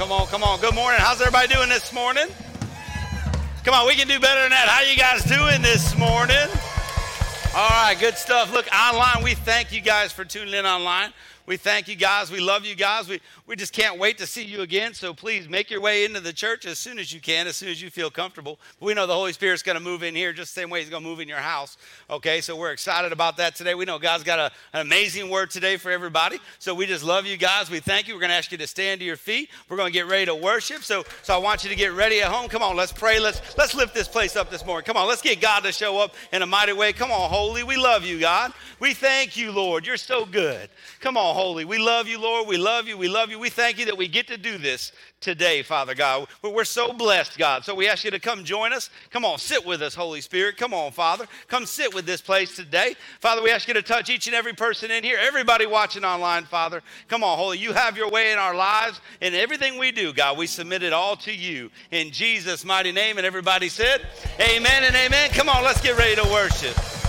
[0.00, 0.58] Come on, come on.
[0.60, 0.98] Good morning.
[0.98, 2.26] How's everybody doing this morning?
[3.64, 4.66] Come on, we can do better than that.
[4.66, 6.48] How you guys doing this morning?
[7.54, 8.50] All right, good stuff.
[8.50, 11.12] Look, online, we thank you guys for tuning in online.
[11.50, 12.30] We thank you guys.
[12.30, 13.08] We love you guys.
[13.08, 14.94] We, we just can't wait to see you again.
[14.94, 17.70] So please make your way into the church as soon as you can, as soon
[17.70, 18.60] as you feel comfortable.
[18.78, 20.90] We know the Holy Spirit's going to move in here just the same way He's
[20.90, 21.76] going to move in your house.
[22.08, 23.74] Okay, so we're excited about that today.
[23.74, 26.38] We know God's got a, an amazing word today for everybody.
[26.60, 27.68] So we just love you guys.
[27.68, 28.14] We thank you.
[28.14, 29.50] We're going to ask you to stand to your feet.
[29.68, 30.84] We're going to get ready to worship.
[30.84, 32.48] So, so I want you to get ready at home.
[32.48, 33.18] Come on, let's pray.
[33.18, 34.84] Let's let's lift this place up this morning.
[34.84, 36.92] Come on, let's get God to show up in a mighty way.
[36.92, 37.64] Come on, Holy.
[37.64, 38.52] We love you, God.
[38.78, 39.84] We thank you, Lord.
[39.84, 40.70] You're so good.
[41.00, 41.64] Come on, Holy.
[41.64, 42.46] We love you, Lord.
[42.46, 42.98] We love you.
[42.98, 43.38] We love you.
[43.38, 44.92] We thank you that we get to do this
[45.22, 46.28] today, Father God.
[46.42, 47.64] We're so blessed, God.
[47.64, 48.90] So we ask you to come join us.
[49.08, 50.58] Come on, sit with us, Holy Spirit.
[50.58, 51.26] Come on, Father.
[51.48, 52.94] Come sit with this place today.
[53.20, 56.44] Father, we ask you to touch each and every person in here, everybody watching online,
[56.44, 56.82] Father.
[57.08, 57.56] Come on, Holy.
[57.56, 60.36] You have your way in our lives and everything we do, God.
[60.36, 63.16] We submit it all to you in Jesus' mighty name.
[63.16, 64.06] And everybody said,
[64.38, 65.30] Amen and amen.
[65.30, 66.99] Come on, let's get ready to worship.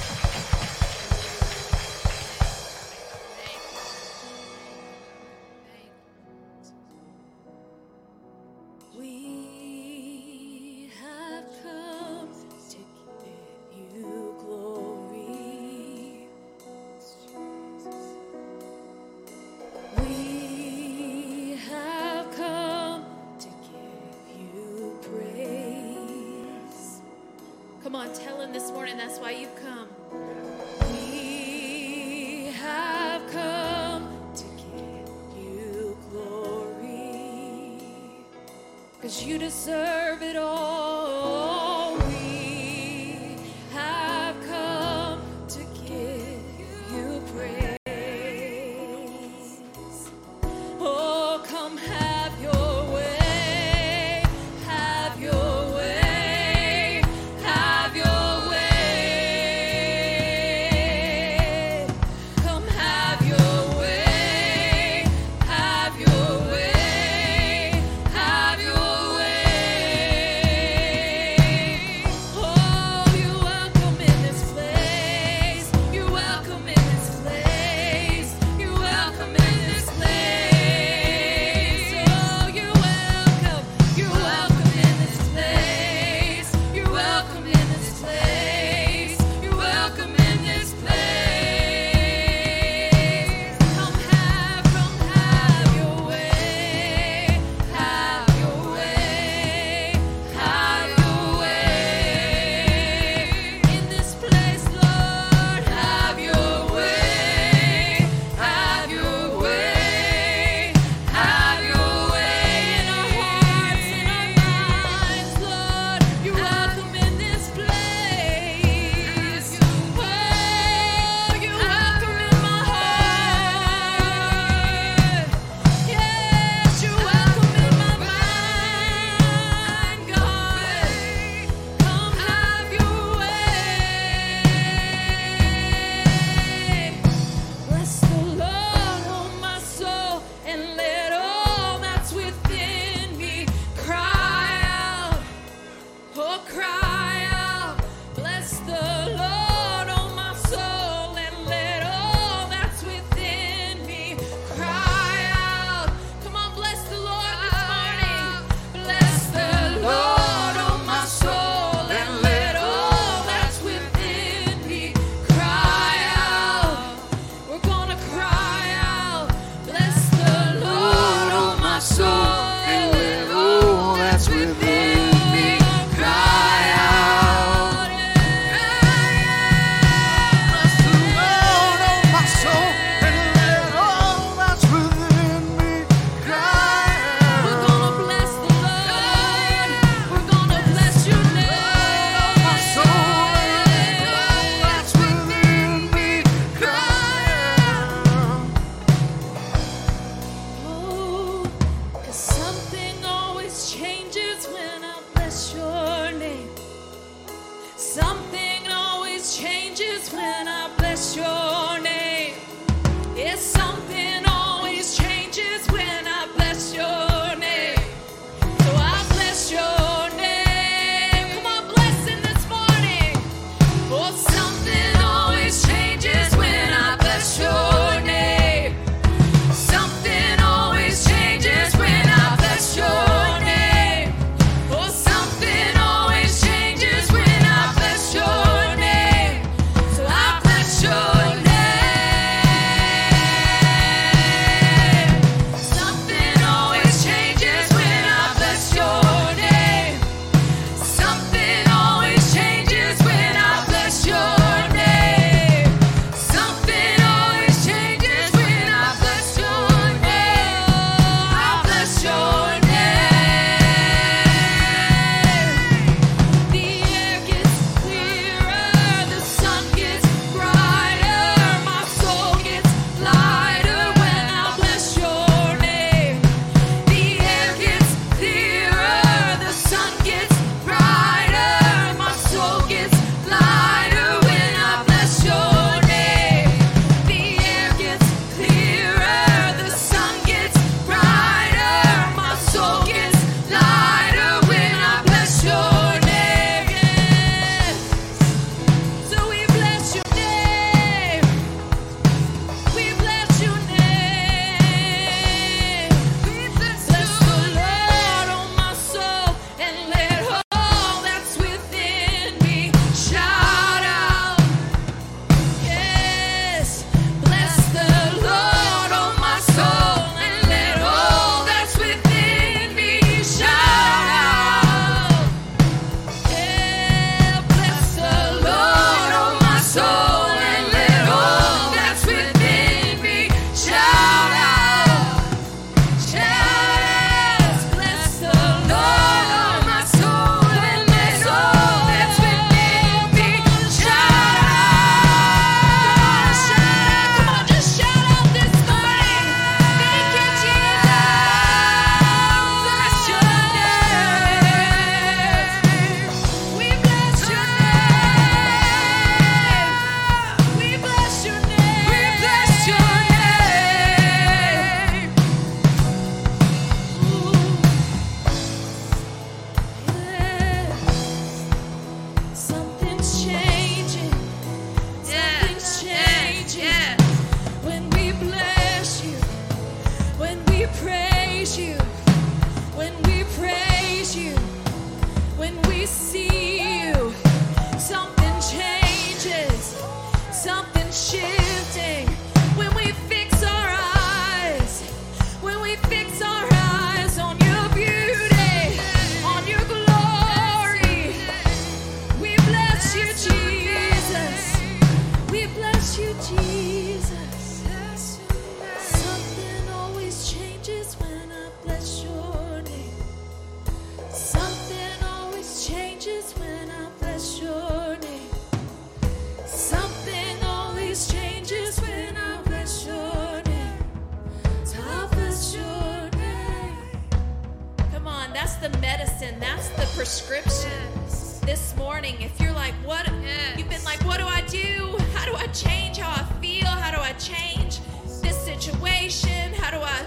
[431.52, 433.60] this morning, if you're like, what, yes.
[433.60, 434.96] you've been like, what do I do?
[435.14, 436.66] How do I change how I feel?
[436.66, 437.82] How do I change
[438.22, 439.52] this situation?
[439.56, 440.00] How do I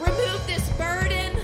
[0.00, 1.36] remove this burden?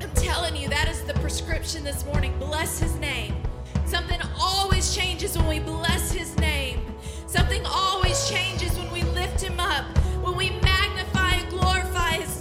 [0.00, 2.32] I'm telling you, that is the prescription this morning.
[2.38, 3.36] Bless his name.
[3.84, 6.80] Something always changes when we bless his name.
[7.26, 9.84] Something always changes when we lift him up,
[10.24, 12.35] when we magnify and glorify his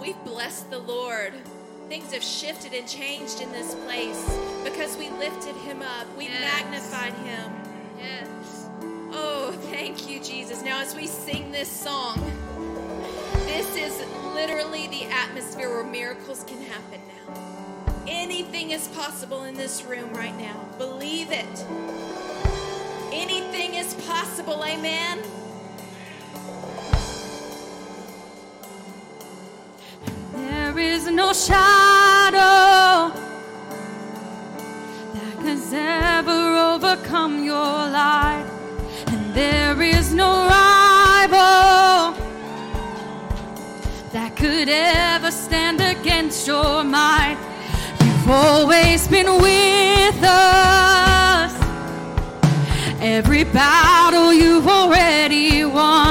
[0.00, 1.32] we've blessed the Lord.
[1.88, 6.06] Things have shifted and changed in this place because we lifted him up.
[6.16, 6.40] We Yes.
[6.40, 7.52] magnified him.
[7.98, 8.66] Yes.
[9.12, 10.62] Oh, thank you, Jesus.
[10.62, 12.16] Now, as we sing this song,
[13.46, 17.34] this is literally the atmosphere where miracles can happen now.
[18.06, 20.56] Anything is possible in this room right now.
[20.78, 21.64] Believe it.
[23.12, 24.64] Anything is possible.
[24.64, 25.18] Amen.
[31.10, 33.12] No shadow
[35.14, 36.40] that has ever
[36.74, 38.46] overcome your light,
[39.08, 42.14] and there is no rival
[44.12, 47.38] that could ever stand against your might.
[48.04, 51.52] You've always been with us.
[53.00, 56.09] Every battle you've already won,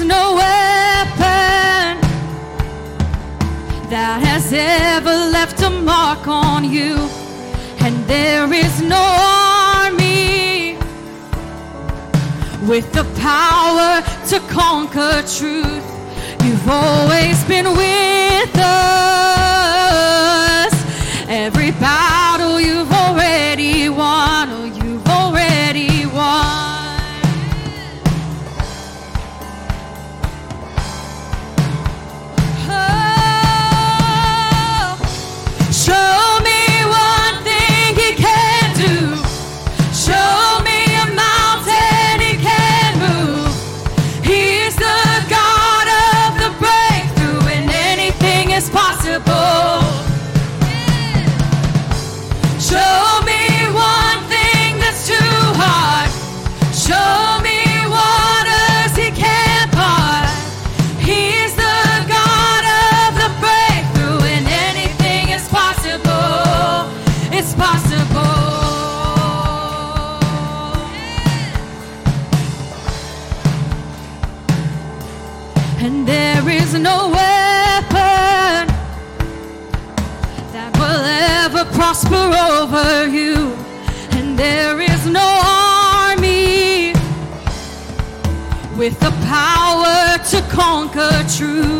[0.00, 2.00] no weapon
[3.90, 6.96] that has ever left a mark on you.
[7.80, 10.76] And there is no army
[12.68, 15.84] with the power to conquer truth.
[16.44, 18.70] You've always been with us.
[21.28, 21.72] Every
[90.60, 91.79] conquer truth.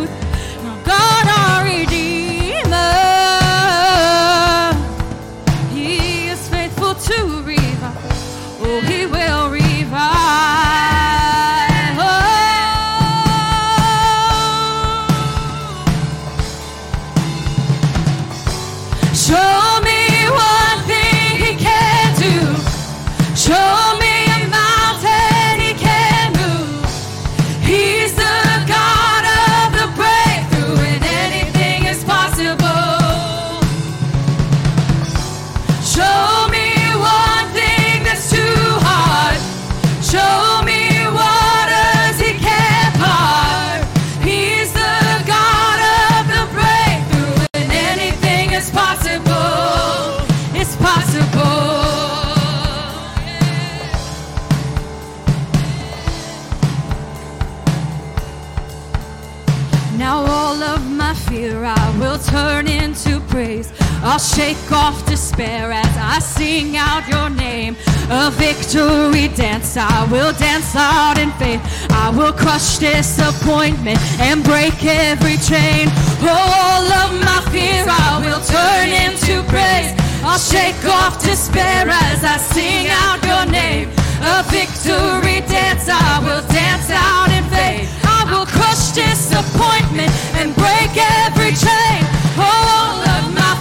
[64.20, 67.74] Shake off despair as I sing out your name.
[68.10, 71.62] A victory dance I will dance out in faith.
[71.90, 75.88] I will crush disappointment and break every chain.
[76.20, 79.96] All of my fear I will turn into praise.
[80.22, 83.88] I'll shake off despair as I sing out your name.
[84.20, 87.88] A victory dance I will dance out in faith.
[88.04, 90.92] I will crush disappointment and break
[91.24, 91.69] every chain.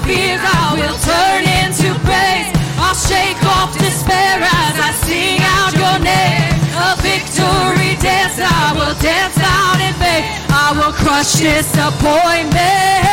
[0.09, 2.49] Fears I will turn into praise.
[2.81, 6.49] I'll shake off despair as I sing out your name.
[6.81, 10.25] A victory dance I will dance out in faith.
[10.49, 13.05] I will crush disappointment.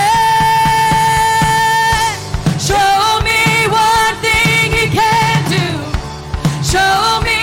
[2.56, 5.66] Show me one thing he can do.
[6.64, 7.35] Show me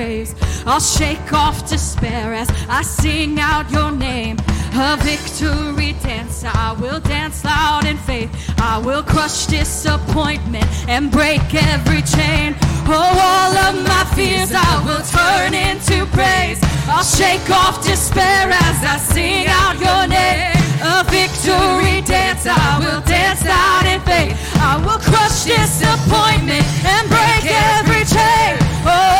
[0.00, 4.38] I'll shake off despair as I sing out your name.
[4.72, 8.30] A victory dance, I will dance loud in faith.
[8.58, 12.56] I will crush disappointment and break every chain.
[12.88, 16.58] Oh, all of my fears I will turn into praise.
[16.88, 20.56] I'll shake off despair as I sing out your name.
[20.80, 24.32] A victory dance, I will dance out in faith.
[24.56, 28.56] I will crush disappointment and break every chain.
[28.80, 29.19] Fears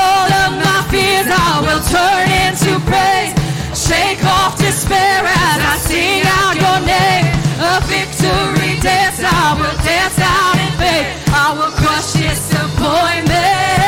[1.40, 3.32] I will turn into praise.
[3.72, 7.26] Shake off despair as I sing out your name.
[7.60, 11.08] A victory dance, I will dance out in faith.
[11.32, 13.79] I will crush disappointment.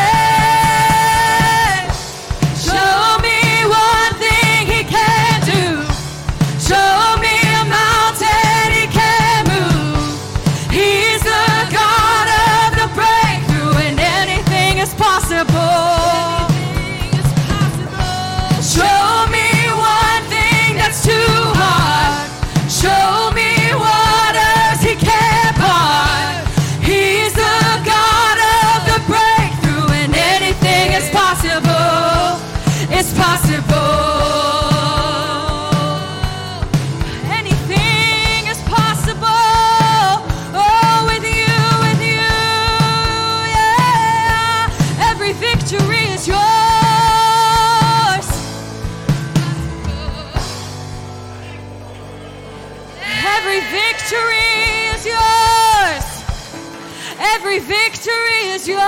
[57.52, 58.80] Every victory is yours.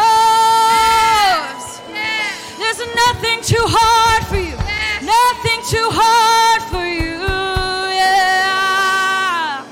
[2.58, 4.56] There's nothing too hard for you.
[5.04, 7.20] Nothing too hard for you.
[8.00, 9.66] Yeah.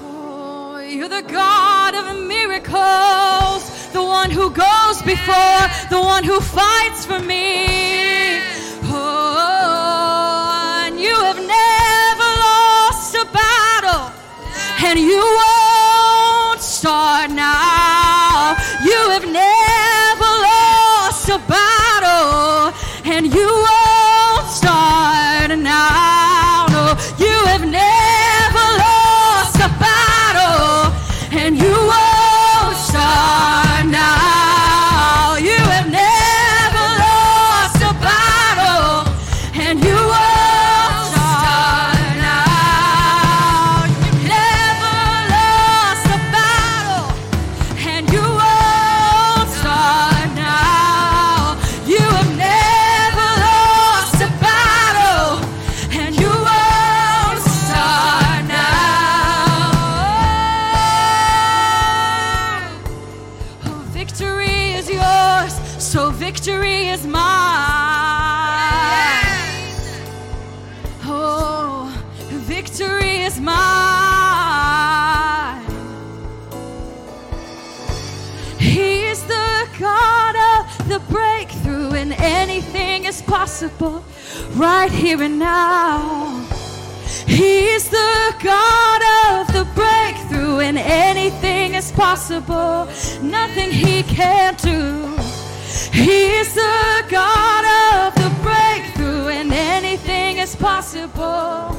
[0.00, 7.04] Oh, you're the God of miracles, the one who goes before, the one who fights
[7.04, 8.40] for me.
[8.84, 11.93] Oh, and you have never lost a battle,
[14.84, 17.93] and you won't start now.
[66.54, 67.24] Victory is mine.
[71.04, 71.92] Oh,
[72.30, 73.64] victory is mine.
[78.58, 84.04] He is the God of the breakthrough, and anything is possible
[84.54, 86.46] right here and now.
[87.26, 92.86] He is the God of the breakthrough, and anything is possible.
[93.22, 95.13] Nothing he can't do.
[95.94, 101.76] He is the God of the breakthrough, and anything is possible.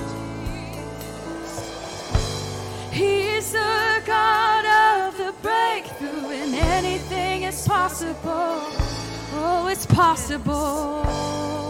[2.92, 8.62] He is the God of the breakthrough, and anything is possible.
[9.38, 11.65] Oh, it's possible.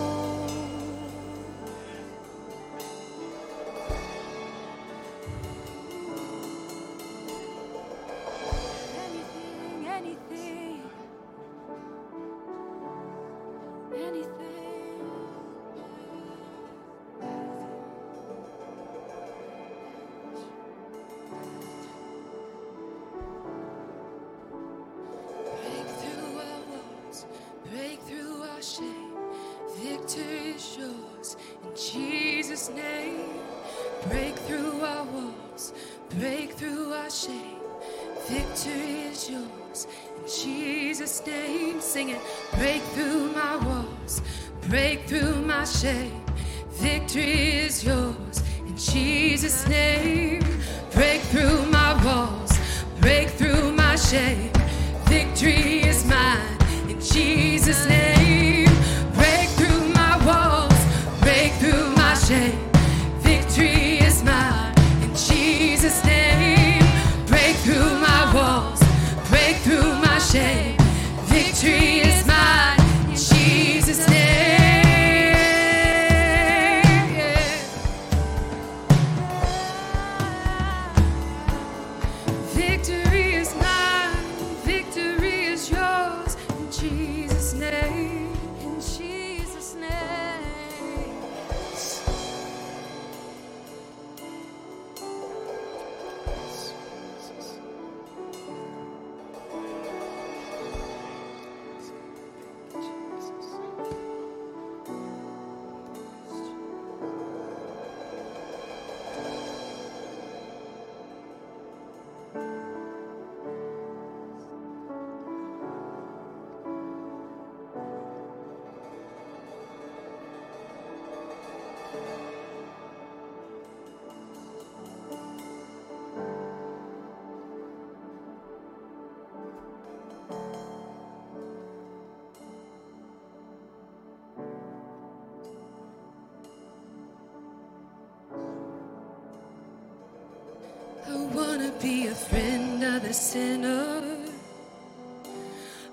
[143.07, 144.01] the sinner,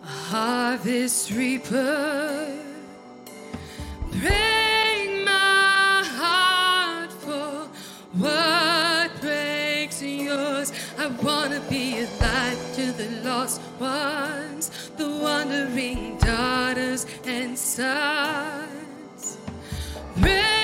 [0.02, 2.58] a harvest reaper.
[4.12, 7.68] Break my heart for
[8.16, 10.72] what breaks yours.
[10.98, 19.36] I want to be a light to the lost ones, the wandering daughters and sons.
[20.16, 20.61] Break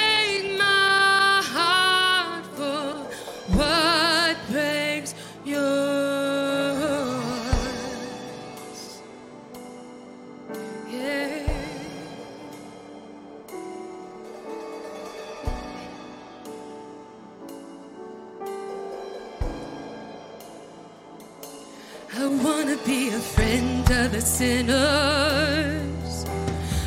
[24.19, 26.25] the sinners,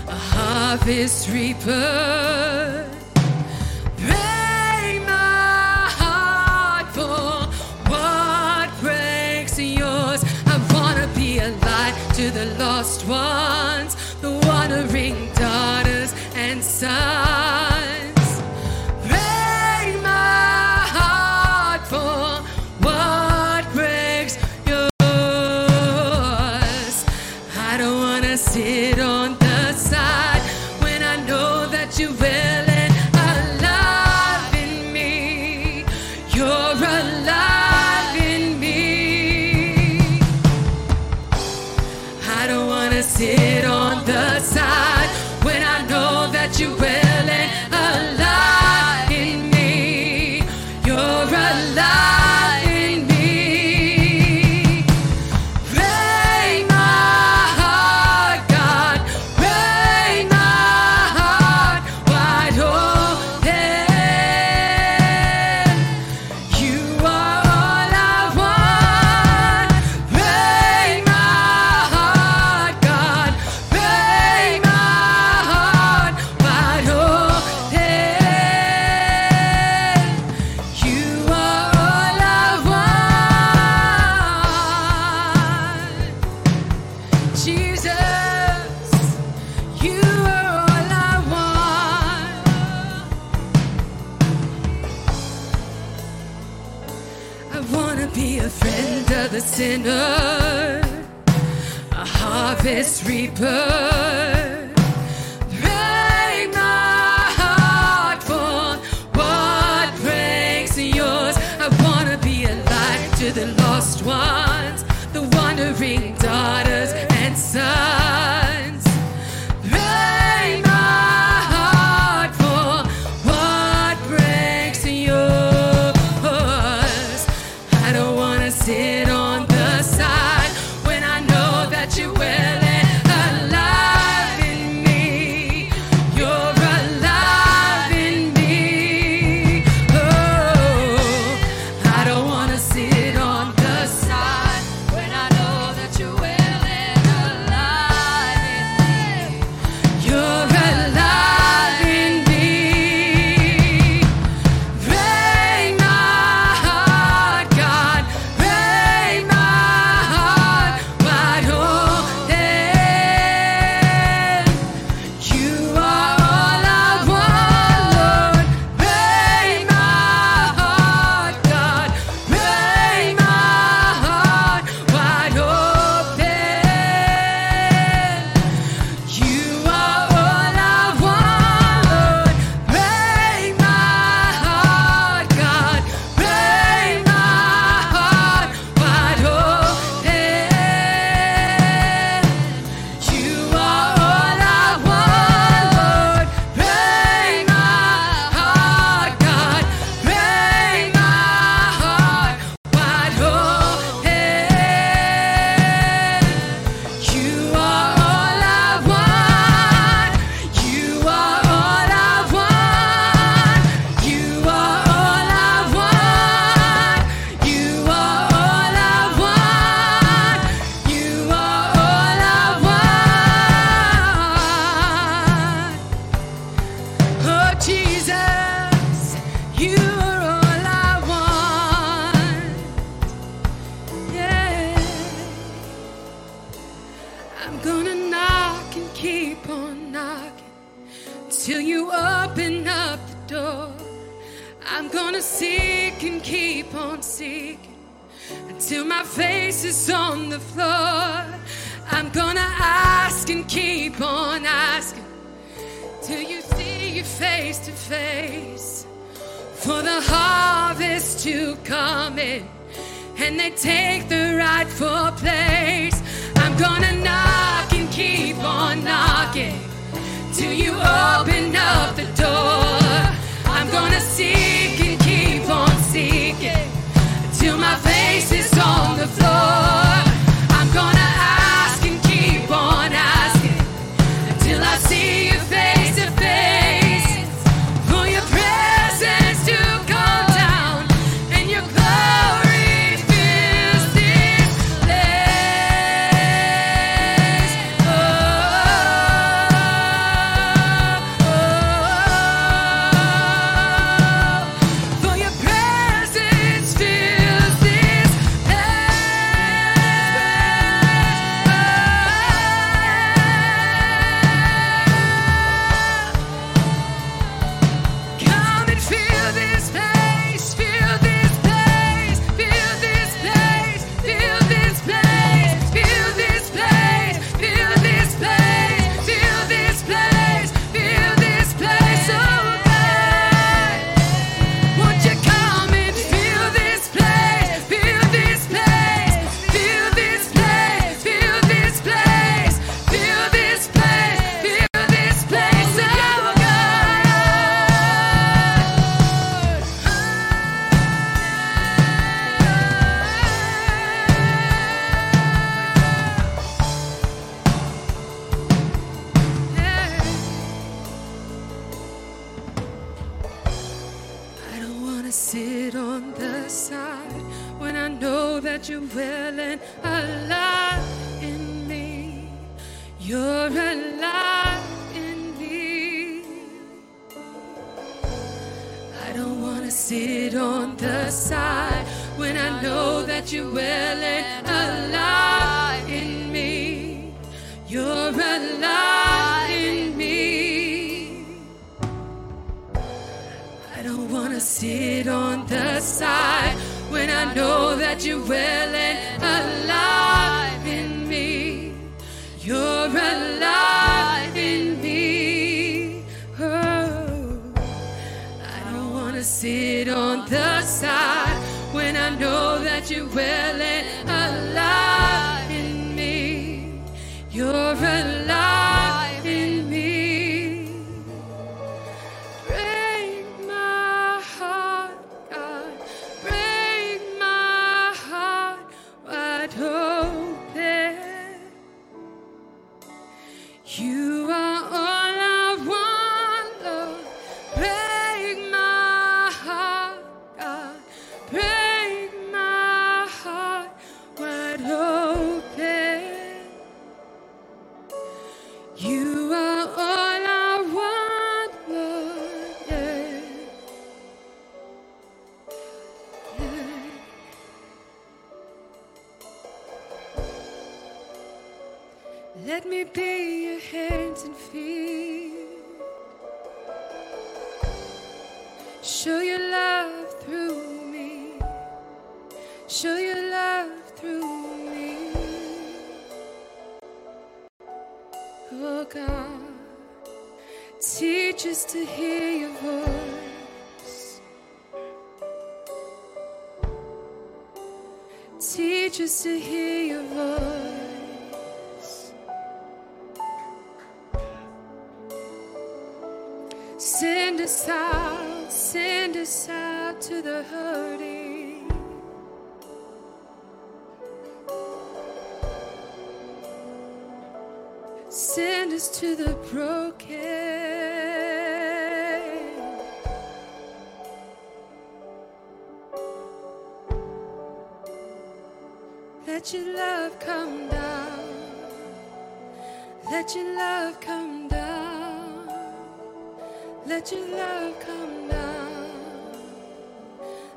[0.08, 2.86] a harvest reaper.
[5.08, 7.48] My heart for
[7.90, 10.22] what breaks yours.
[10.46, 17.21] I wanna be a light to the lost ones, the wandering daughters and sons.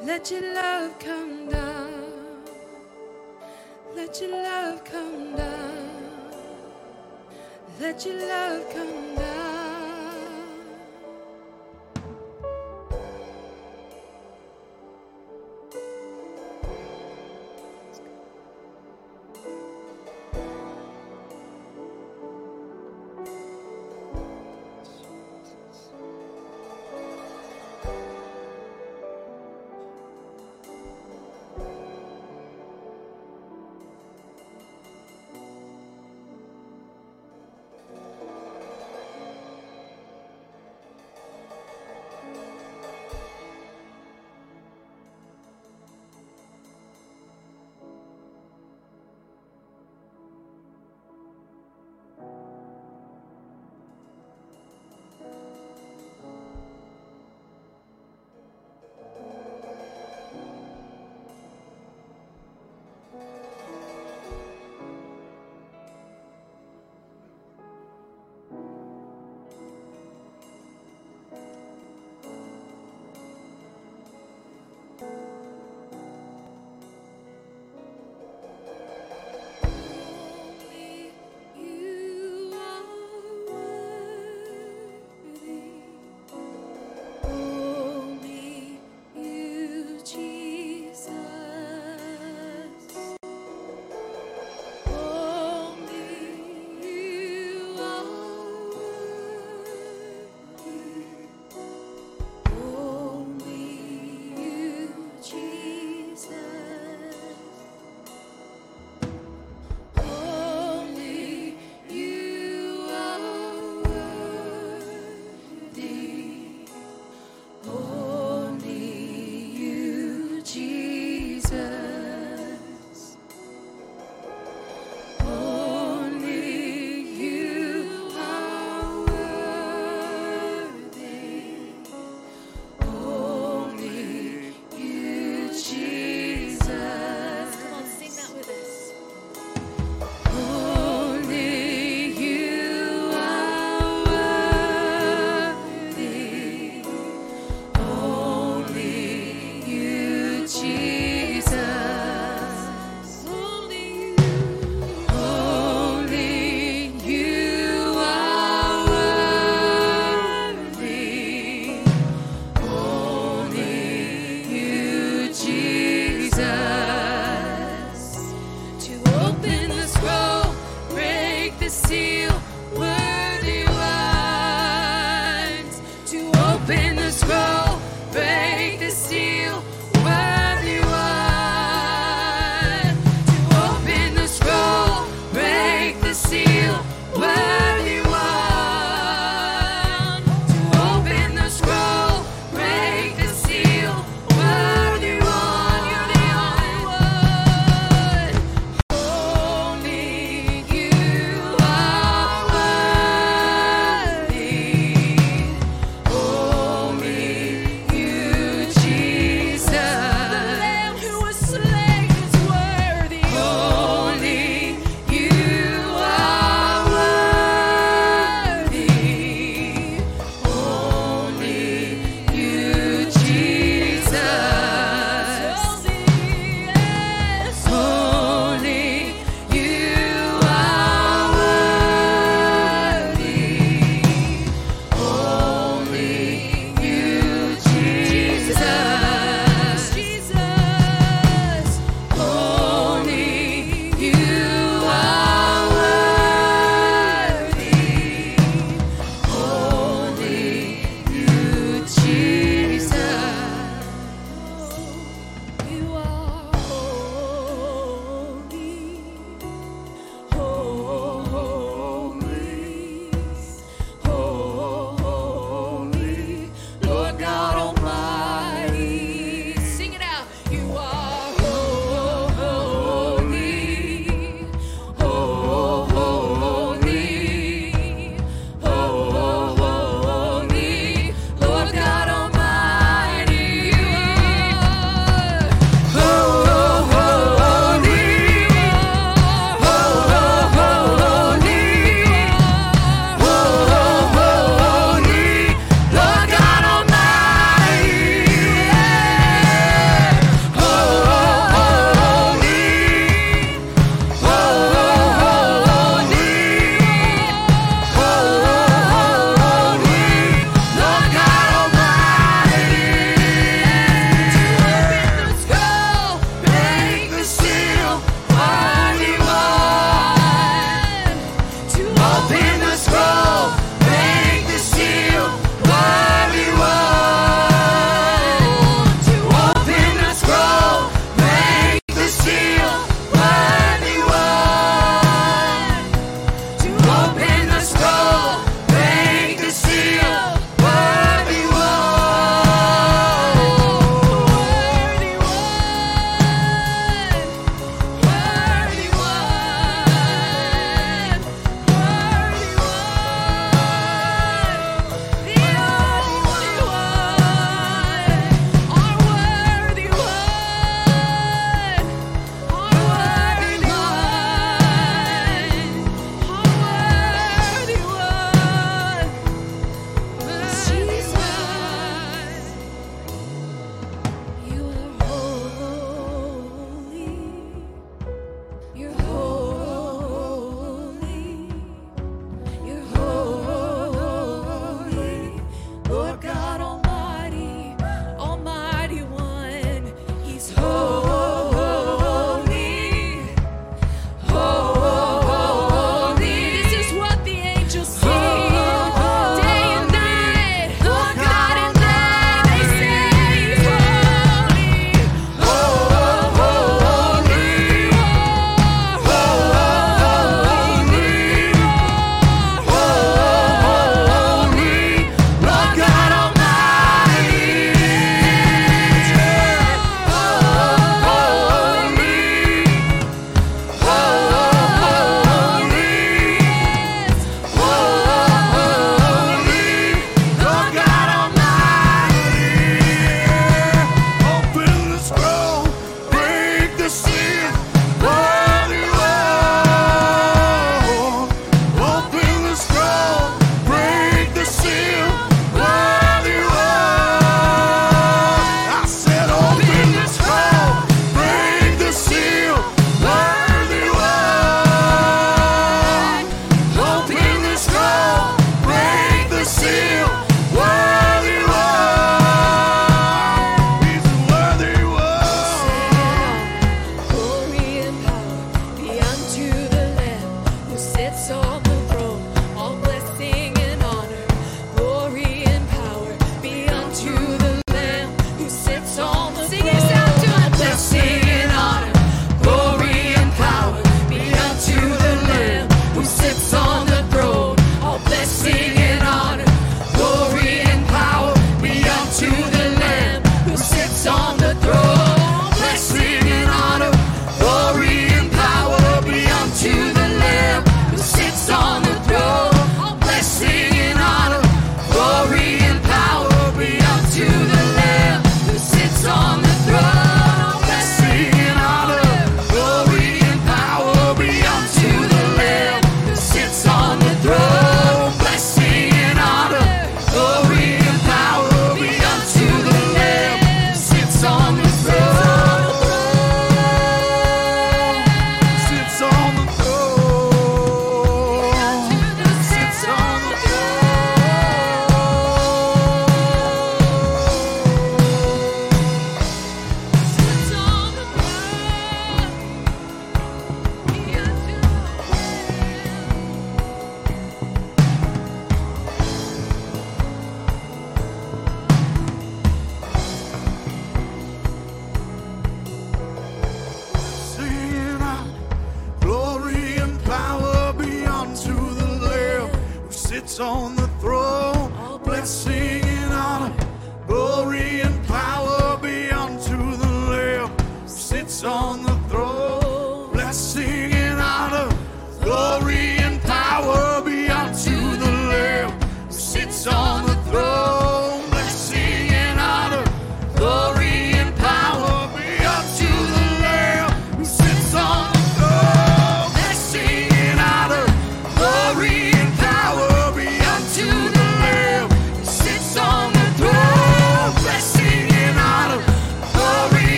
[0.00, 2.44] Let your love come down.
[3.96, 5.90] Let your love come down.
[7.80, 9.47] Let your love come down.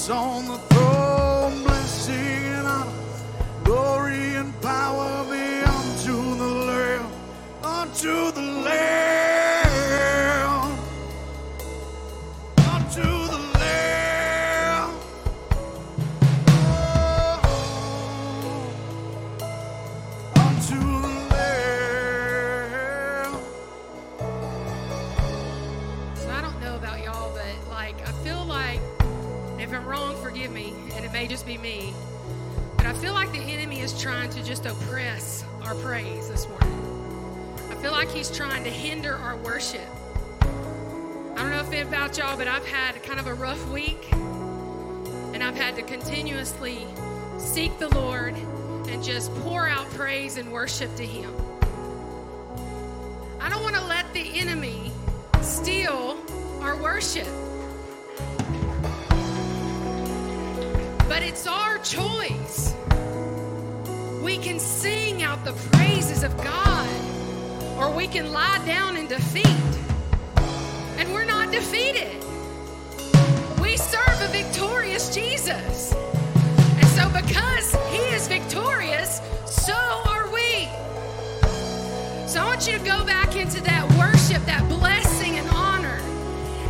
[0.00, 2.92] sits on the throne, blessing and honor,
[3.64, 7.06] glory and power be unto the Lamb,
[7.62, 8.29] unto
[31.50, 31.94] be me.
[32.76, 37.56] But I feel like the enemy is trying to just oppress our praise this morning.
[37.70, 39.88] I feel like he's trying to hinder our worship.
[40.42, 44.12] I don't know if it's about y'all, but I've had kind of a rough week.
[44.12, 46.86] And I've had to continuously
[47.38, 48.36] seek the Lord
[48.88, 51.34] and just pour out praise and worship to him.
[53.40, 54.92] I don't want to let the enemy
[55.40, 56.16] steal
[56.60, 57.26] our worship.
[61.10, 62.72] But it's our choice.
[64.22, 66.88] We can sing out the praises of God,
[67.76, 69.48] or we can lie down in defeat.
[70.98, 72.22] And we're not defeated.
[73.60, 75.92] We serve a victorious Jesus.
[75.92, 80.68] And so, because He is victorious, so are we.
[82.28, 85.98] So I want you to go back into that worship, that blessing and honor.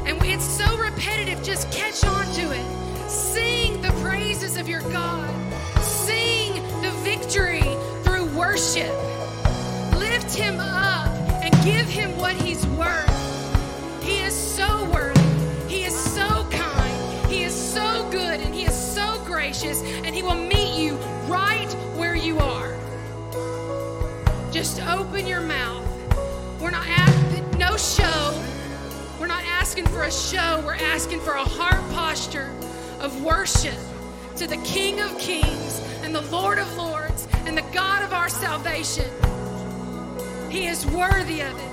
[0.06, 3.10] And it's so repetitive, just catch on to it.
[3.10, 3.69] Sing
[4.60, 5.26] of your God.
[5.82, 6.52] Sing
[6.82, 7.62] the victory
[8.04, 8.92] through worship.
[9.96, 11.08] Lift him up
[11.42, 14.02] and give him what he's worth.
[14.02, 15.18] He is so worthy.
[15.66, 17.30] He is so kind.
[17.30, 20.96] He is so good and he is so gracious and he will meet you
[21.26, 22.76] right where you are.
[24.52, 25.86] Just open your mouth.
[26.60, 28.42] We're not asking no show.
[29.18, 30.62] We're not asking for a show.
[30.66, 32.52] We're asking for a heart posture
[33.00, 33.78] of worship
[34.40, 38.30] to the King of Kings and the Lord of Lords and the God of our
[38.30, 39.04] salvation.
[40.48, 41.69] He is worthy of it.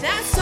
[0.00, 0.39] That's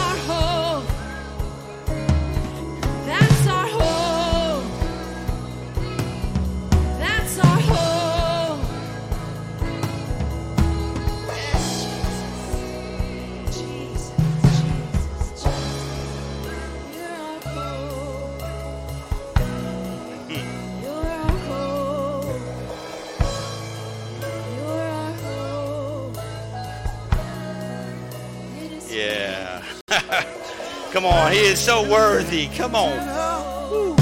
[31.29, 32.49] on, he is so worthy.
[32.57, 32.97] Come on.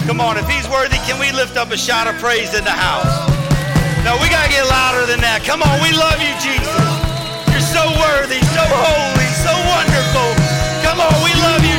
[0.07, 2.71] Come on, if he's worthy, can we lift up a shout of praise in the
[2.71, 3.11] house?
[4.05, 5.43] No, we gotta get louder than that.
[5.43, 6.87] Come on, we love you, Jesus.
[7.51, 10.31] You're so worthy, so holy, so wonderful.
[10.87, 11.76] Come on, we love you,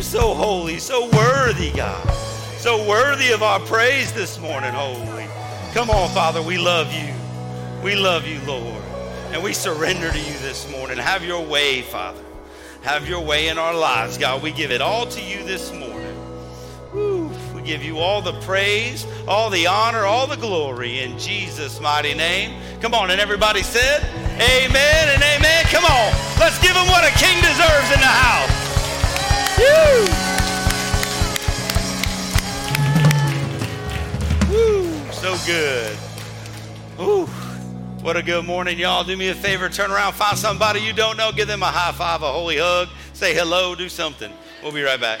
[0.00, 2.10] You're so holy, so worthy, God.
[2.56, 5.26] So worthy of our praise this morning, holy.
[5.74, 7.12] Come on, Father, we love you.
[7.84, 8.82] We love you, Lord.
[9.30, 10.96] And we surrender to you this morning.
[10.96, 12.22] Have your way, Father.
[12.80, 14.42] Have your way in our lives, God.
[14.42, 16.16] We give it all to you this morning.
[17.54, 22.14] We give you all the praise, all the honor, all the glory in Jesus' mighty
[22.14, 22.58] name.
[22.80, 24.02] Come on, and everybody said,
[24.40, 25.64] Amen and amen.
[25.66, 28.59] Come on, let's give him what a king deserves in the house.
[29.60, 29.66] Woo!
[34.48, 35.12] Woo!
[35.12, 35.98] So good.
[36.98, 37.26] Ooh.
[38.00, 39.04] What a good morning, y'all.
[39.04, 41.92] Do me a favor, turn around, find somebody you don't know, give them a high
[41.92, 44.32] five, a holy hug, say hello, do something.
[44.62, 45.20] We'll be right back.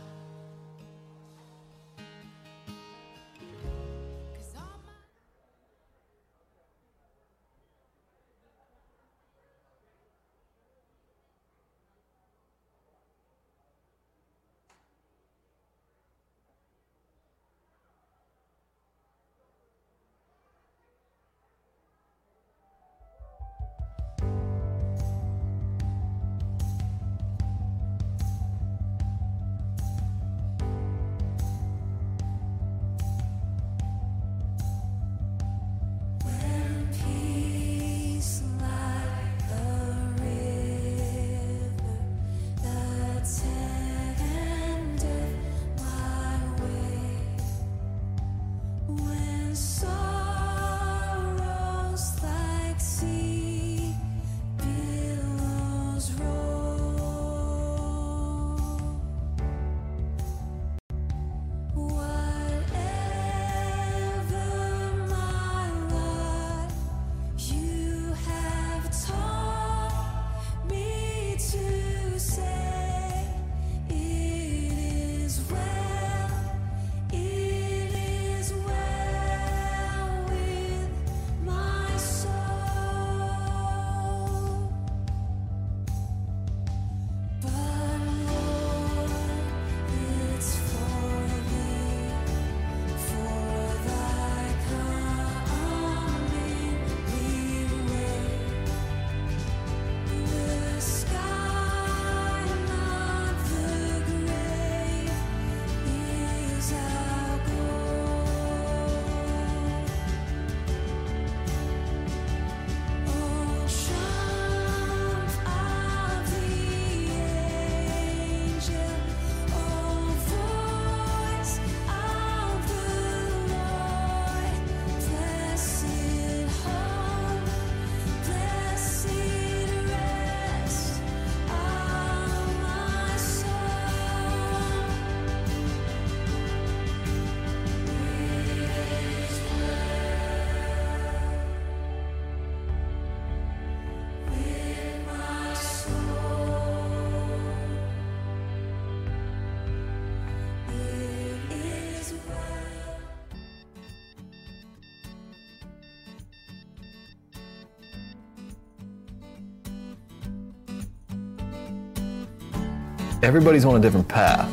[163.23, 164.51] Everybody's on a different path,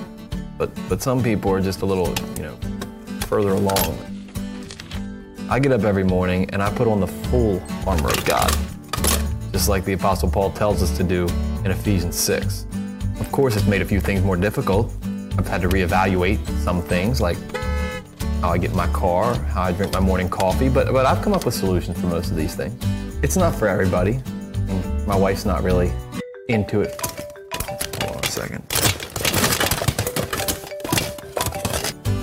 [0.58, 2.56] but but some people are just a little, you know,
[3.26, 3.98] further along.
[5.50, 8.50] I get up every morning and I put on the full armor of God,
[9.52, 11.26] just like the Apostle Paul tells us to do
[11.64, 12.66] in Ephesians 6.
[13.20, 14.92] Of course, it's made a few things more difficult.
[15.38, 17.38] I've had to reevaluate some things, like
[18.42, 21.32] how I get my car, how I drink my morning coffee, but but I've come
[21.32, 22.74] up with solutions for most of these things.
[23.22, 24.20] It's not for everybody.
[25.06, 25.90] My wife's not really
[26.48, 27.07] into it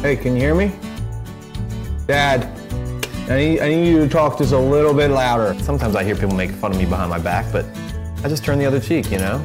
[0.06, 0.72] Hey, can you hear me?
[2.06, 2.44] Dad,
[3.28, 5.60] I need, I need you to talk just a little bit louder.
[5.64, 7.66] Sometimes I hear people make fun of me behind my back, but
[8.24, 9.44] I just turn the other cheek, you know?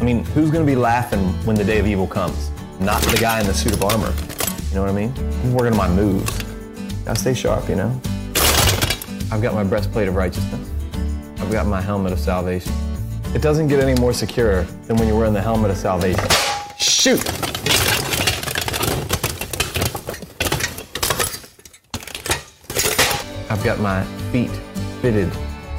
[0.00, 2.52] I mean, who's gonna be laughing when the day of evil comes?
[2.78, 4.14] Not the guy in the suit of armor.
[4.68, 5.12] You know what I mean?
[5.18, 6.30] I'm working on my moves.
[7.04, 7.90] Gotta stay sharp, you know?
[9.32, 10.70] I've got my breastplate of righteousness.
[11.40, 12.72] I've got my helmet of salvation.
[13.34, 16.24] It doesn't get any more secure than when you're wearing the helmet of salvation.
[16.78, 17.51] Shoot!
[23.62, 24.02] I've got my
[24.32, 24.50] feet
[25.00, 25.28] fitted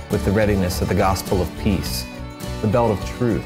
[0.09, 2.05] with the readiness of the gospel of peace,
[2.61, 3.43] the belt of truth.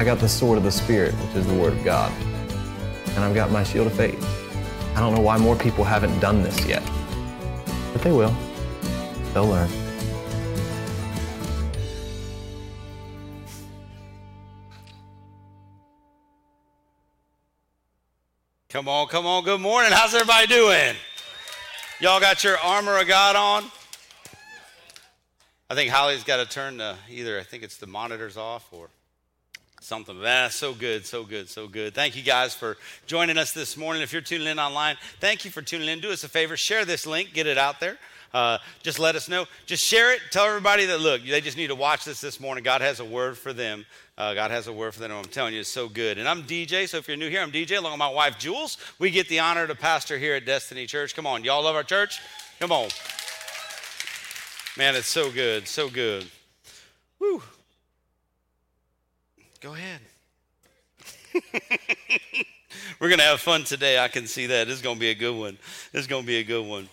[0.00, 2.10] I got the sword of the Spirit, which is the word of God.
[3.10, 4.20] And I've got my shield of faith.
[4.96, 6.82] I don't know why more people haven't done this yet,
[7.92, 8.34] but they will.
[9.32, 9.70] They'll learn.
[18.68, 19.44] Come on, come on.
[19.44, 19.92] Good morning.
[19.92, 20.96] How's everybody doing?
[21.98, 23.70] Y'all got your armor of God on?
[25.70, 28.90] I think Holly's got to turn the either, I think it's the monitors off or
[29.80, 30.20] something.
[30.20, 31.94] That's so good, so good, so good.
[31.94, 32.76] Thank you guys for
[33.06, 34.02] joining us this morning.
[34.02, 36.00] If you're tuning in online, thank you for tuning in.
[36.00, 37.96] Do us a favor, share this link, get it out there.
[38.34, 39.46] Uh, just let us know.
[39.64, 40.20] Just share it.
[40.30, 42.62] Tell everybody that, look, they just need to watch this this morning.
[42.62, 43.86] God has a word for them.
[44.18, 45.12] Uh, God has a word for them.
[45.12, 46.16] I'm telling you, it's so good.
[46.16, 48.78] And I'm DJ, so if you're new here, I'm DJ along with my wife, Jules.
[48.98, 51.14] We get the honor to pastor here at Destiny Church.
[51.14, 52.20] Come on, y'all love our church?
[52.58, 52.88] Come on.
[54.78, 56.26] Man, it's so good, so good.
[57.18, 57.42] Woo.
[59.60, 60.00] Go ahead.
[63.00, 63.98] We're going to have fun today.
[63.98, 64.68] I can see that.
[64.68, 65.58] Is going to be a good one.
[65.92, 66.88] Is going to be a good one.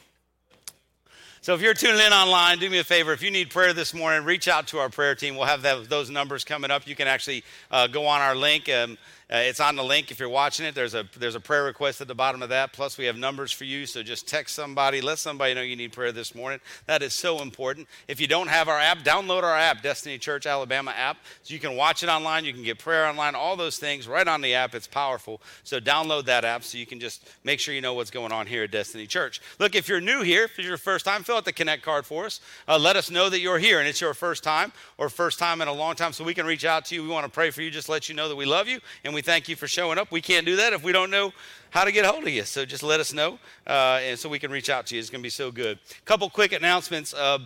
[1.44, 3.12] So if you're tuning in online, do me a favor.
[3.12, 5.36] If you need prayer this morning, reach out to our prayer team.
[5.36, 6.88] We'll have that, those numbers coming up.
[6.88, 8.70] You can actually uh, go on our link.
[8.70, 8.98] Um,
[9.32, 10.76] uh, it's on the link if you're watching it.
[10.76, 12.74] There's a there's a prayer request at the bottom of that.
[12.74, 13.86] Plus, we have numbers for you.
[13.86, 16.60] So just text somebody, let somebody know you need prayer this morning.
[16.88, 17.88] That is so important.
[18.08, 21.60] If you don't have our app, download our app, Destiny Church Alabama app, so you
[21.60, 22.46] can watch it online.
[22.46, 23.36] You can get prayer online.
[23.36, 24.76] All those things right on the app.
[24.76, 25.42] It's powerful.
[25.64, 28.46] So download that app so you can just make sure you know what's going on
[28.46, 29.42] here at Destiny Church.
[29.60, 32.06] Look, if you're new here, if it's your first time, fill out the Connect card
[32.06, 32.42] for us.
[32.68, 35.62] Uh, let us know that you're here and it's your first time or first time
[35.62, 37.04] in a long time, so we can reach out to you.
[37.04, 37.72] We want to pray for you.
[37.72, 40.12] Just let you know that we love you and we thank you for showing up.
[40.12, 41.34] We can't do that if we don't know
[41.70, 42.44] how to get hold of you.
[42.44, 45.00] So just let us know, uh, and so we can reach out to you.
[45.00, 45.78] It's going to be so good.
[45.78, 47.14] A Couple quick announcements.
[47.14, 47.40] Uh,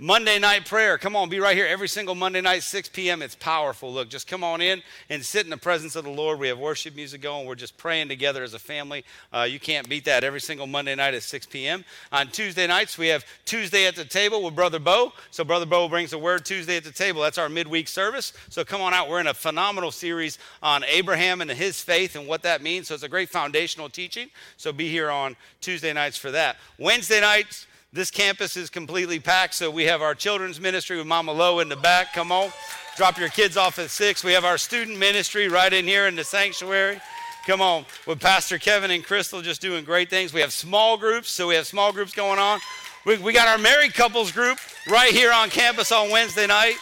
[0.00, 0.98] Monday night prayer.
[0.98, 3.22] Come on, be right here every single Monday night, 6 p.m.
[3.22, 3.92] It's powerful.
[3.92, 6.40] Look, just come on in and sit in the presence of the Lord.
[6.40, 7.46] We have worship music going.
[7.46, 9.04] We're just praying together as a family.
[9.32, 11.84] Uh, you can't beat that every single Monday night at 6 p.m.
[12.10, 15.12] On Tuesday nights, we have Tuesday at the table with Brother Bo.
[15.30, 17.22] So Brother Bo brings a word Tuesday at the table.
[17.22, 18.32] That's our midweek service.
[18.48, 19.08] So come on out.
[19.08, 22.88] We're in a phenomenal series on Abraham and his faith and what that means.
[22.88, 24.28] So it's a great foundational teaching.
[24.56, 26.56] So be here on Tuesday nights for that.
[26.80, 31.30] Wednesday nights, this campus is completely packed, so we have our children's ministry with Mama
[31.30, 32.12] Lo in the back.
[32.12, 32.50] Come on,
[32.96, 34.24] drop your kids off at six.
[34.24, 37.00] We have our student ministry right in here in the sanctuary.
[37.46, 40.34] Come on, with Pastor Kevin and Crystal just doing great things.
[40.34, 42.58] We have small groups, so we have small groups going on.
[43.06, 44.58] We, we got our married couples group
[44.90, 46.74] right here on campus on Wednesday night.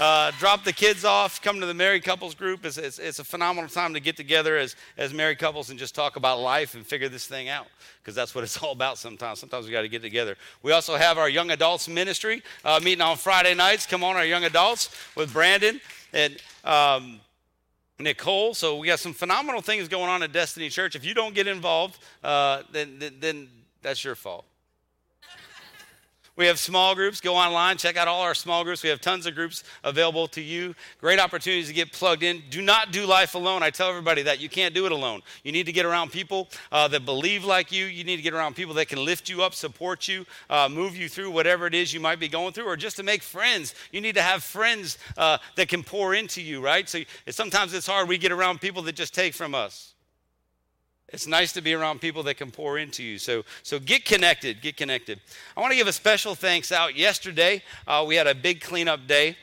[0.00, 2.64] Uh, drop the kids off, come to the married couples group.
[2.64, 5.94] It's, it's, it's, a phenomenal time to get together as, as married couples and just
[5.94, 7.66] talk about life and figure this thing out
[7.98, 9.40] because that's what it's all about sometimes.
[9.40, 10.38] Sometimes we got to get together.
[10.62, 13.84] We also have our young adults ministry uh, meeting on Friday nights.
[13.84, 15.78] Come on, our young adults with Brandon
[16.14, 17.20] and um,
[17.98, 18.54] Nicole.
[18.54, 20.96] So we got some phenomenal things going on at Destiny Church.
[20.96, 23.48] If you don't get involved, uh, then, then, then
[23.82, 24.46] that's your fault.
[26.40, 27.20] We have small groups.
[27.20, 28.82] Go online, check out all our small groups.
[28.82, 30.74] We have tons of groups available to you.
[30.98, 32.42] Great opportunities to get plugged in.
[32.48, 33.62] Do not do life alone.
[33.62, 35.20] I tell everybody that you can't do it alone.
[35.44, 37.84] You need to get around people uh, that believe like you.
[37.84, 40.96] You need to get around people that can lift you up, support you, uh, move
[40.96, 43.74] you through whatever it is you might be going through, or just to make friends.
[43.92, 46.88] You need to have friends uh, that can pour into you, right?
[46.88, 48.08] So sometimes it's hard.
[48.08, 49.92] We get around people that just take from us.
[51.12, 53.18] It's nice to be around people that can pour into you.
[53.18, 54.62] So, so get connected.
[54.62, 55.20] Get connected.
[55.56, 56.96] I want to give a special thanks out.
[56.96, 59.36] Yesterday, uh, we had a big cleanup day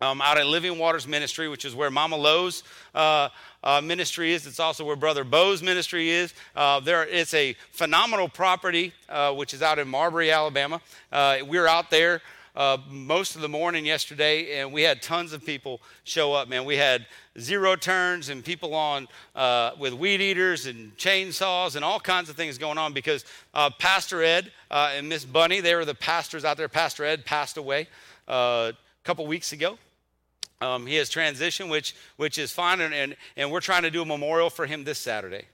[0.00, 2.62] um, out at Living Waters Ministry, which is where Mama Lowe's
[2.94, 3.28] uh,
[3.62, 4.46] uh, ministry is.
[4.46, 6.32] It's also where Brother Bo's ministry is.
[6.54, 10.80] Uh, there, it's a phenomenal property, uh, which is out in Marbury, Alabama.
[11.12, 12.22] Uh, we're out there
[12.56, 16.48] uh, most of the morning yesterday, and we had tons of people show up.
[16.48, 17.06] Man, we had
[17.38, 22.36] zero turns and people on uh, with weed eaters and chainsaws and all kinds of
[22.36, 26.44] things going on because uh, Pastor Ed uh, and Miss Bunny, they were the pastors
[26.44, 26.68] out there.
[26.68, 27.88] Pastor Ed passed away
[28.26, 29.78] uh, a couple weeks ago.
[30.62, 34.00] Um, he has transitioned, which which is fine, and, and, and we're trying to do
[34.00, 35.44] a memorial for him this Saturday.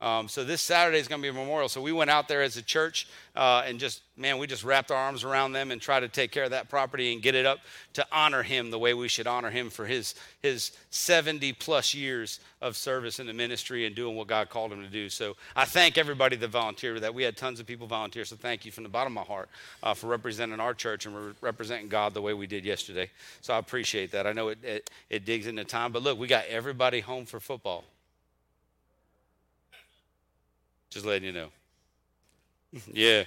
[0.00, 1.68] Um, so this Saturday is going to be a memorial.
[1.68, 4.92] So we went out there as a church uh, and just, man, we just wrapped
[4.92, 7.44] our arms around them and tried to take care of that property and get it
[7.44, 7.58] up
[7.94, 12.38] to honor him the way we should honor him for his his 70 plus years
[12.60, 15.08] of service in the ministry and doing what God called him to do.
[15.08, 17.12] So I thank everybody that volunteered that.
[17.12, 18.24] We had tons of people volunteer.
[18.24, 19.48] So thank you from the bottom of my heart
[19.82, 23.10] uh, for representing our church and re- representing God the way we did yesterday.
[23.40, 24.26] So I appreciate that.
[24.28, 27.40] I know it, it, it digs into time, but look, we got everybody home for
[27.40, 27.84] football.
[30.90, 31.48] Just letting you know.
[32.92, 33.24] yeah.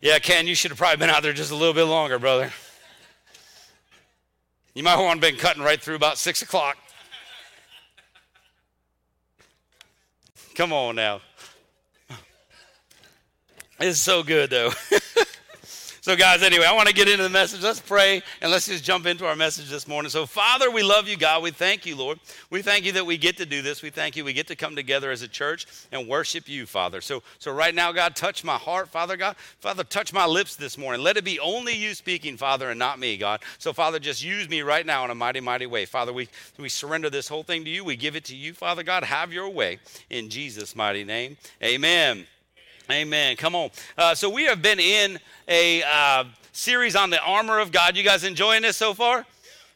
[0.00, 2.52] Yeah, Ken, you should have probably been out there just a little bit longer, brother.
[4.74, 6.76] You might want to have been cutting right through about six o'clock.
[10.54, 11.20] Come on now.
[13.78, 14.70] It's so good, though.
[16.02, 17.62] So, guys, anyway, I want to get into the message.
[17.62, 20.10] Let's pray and let's just jump into our message this morning.
[20.10, 21.44] So, Father, we love you, God.
[21.44, 22.18] We thank you, Lord.
[22.50, 23.82] We thank you that we get to do this.
[23.82, 27.00] We thank you we get to come together as a church and worship you, Father.
[27.00, 29.36] So, so right now, God, touch my heart, Father God.
[29.60, 31.04] Father, touch my lips this morning.
[31.04, 33.40] Let it be only you speaking, Father, and not me, God.
[33.58, 35.84] So, Father, just use me right now in a mighty, mighty way.
[35.84, 36.28] Father, we,
[36.58, 37.84] we surrender this whole thing to you.
[37.84, 39.04] We give it to you, Father God.
[39.04, 39.78] Have your way
[40.10, 41.36] in Jesus' mighty name.
[41.62, 42.26] Amen.
[42.90, 43.36] Amen.
[43.36, 43.70] Come on.
[43.96, 45.18] Uh, so we have been in
[45.48, 47.96] a uh, series on the armor of God.
[47.96, 49.24] You guys enjoying this so far?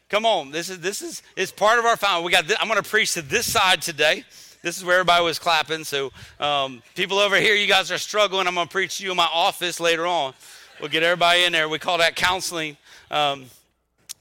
[0.09, 0.51] Come on.
[0.51, 2.25] This is this is is part of our found.
[2.25, 2.45] We got.
[2.61, 4.23] I'm going to preach to this side today.
[4.61, 5.83] This is where everybody was clapping.
[5.83, 8.47] So um, people over here, you guys are struggling.
[8.47, 10.33] I'm going to preach to you in my office later on.
[10.79, 11.69] We'll get everybody in there.
[11.69, 12.77] We call that counseling.
[13.09, 13.45] Um,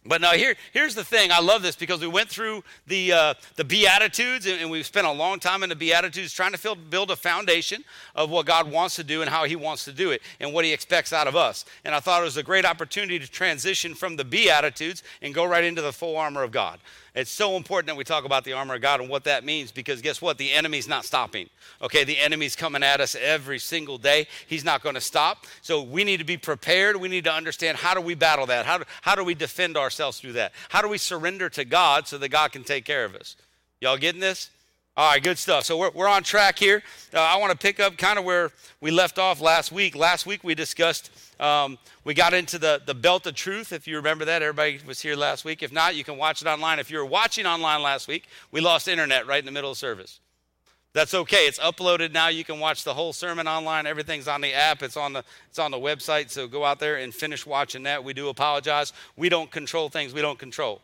[0.09, 1.30] but now here, here's the thing.
[1.32, 5.07] I love this because we went through the uh, the Beatitudes and, and we've spent
[5.07, 7.84] a long time in the Beatitudes trying to build a foundation
[8.14, 10.64] of what God wants to do and how He wants to do it and what
[10.64, 11.64] He expects out of us.
[11.84, 15.45] And I thought it was a great opportunity to transition from the Beatitudes and go
[15.45, 16.78] right into the full armor of God.
[17.17, 19.72] It's so important that we talk about the armor of God and what that means
[19.72, 20.37] because guess what?
[20.37, 21.49] The enemy's not stopping.
[21.80, 24.26] Okay, the enemy's coming at us every single day.
[24.47, 25.47] He's not going to stop.
[25.63, 26.95] So we need to be prepared.
[26.97, 28.67] We need to understand how do we battle that?
[28.67, 30.53] How do, how do we defend ourselves through that?
[30.68, 33.34] How do we surrender to God so that God can take care of us?
[33.80, 34.51] Y'all getting this?
[34.98, 35.64] All right, good stuff.
[35.64, 36.82] So we're, we're on track here.
[37.12, 38.50] Uh, I want to pick up kind of where
[38.80, 39.94] we left off last week.
[39.94, 43.74] Last week we discussed, um, we got into the, the belt of truth.
[43.74, 45.62] If you remember that, everybody was here last week.
[45.62, 46.78] If not, you can watch it online.
[46.78, 49.76] If you were watching online last week, we lost internet right in the middle of
[49.76, 50.18] service.
[50.94, 51.44] That's okay.
[51.44, 52.28] It's uploaded now.
[52.28, 53.86] You can watch the whole sermon online.
[53.86, 54.82] Everything's on the app.
[54.82, 56.30] It's on the it's on the website.
[56.30, 58.02] So go out there and finish watching that.
[58.02, 58.94] We do apologize.
[59.14, 60.80] We don't control things we don't control.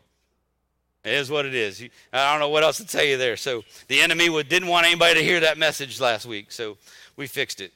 [1.03, 1.83] It is what it is.
[2.13, 3.35] I don't know what else to tell you there.
[3.35, 6.51] So the enemy didn't want anybody to hear that message last week.
[6.51, 6.77] So
[7.17, 7.73] we fixed it.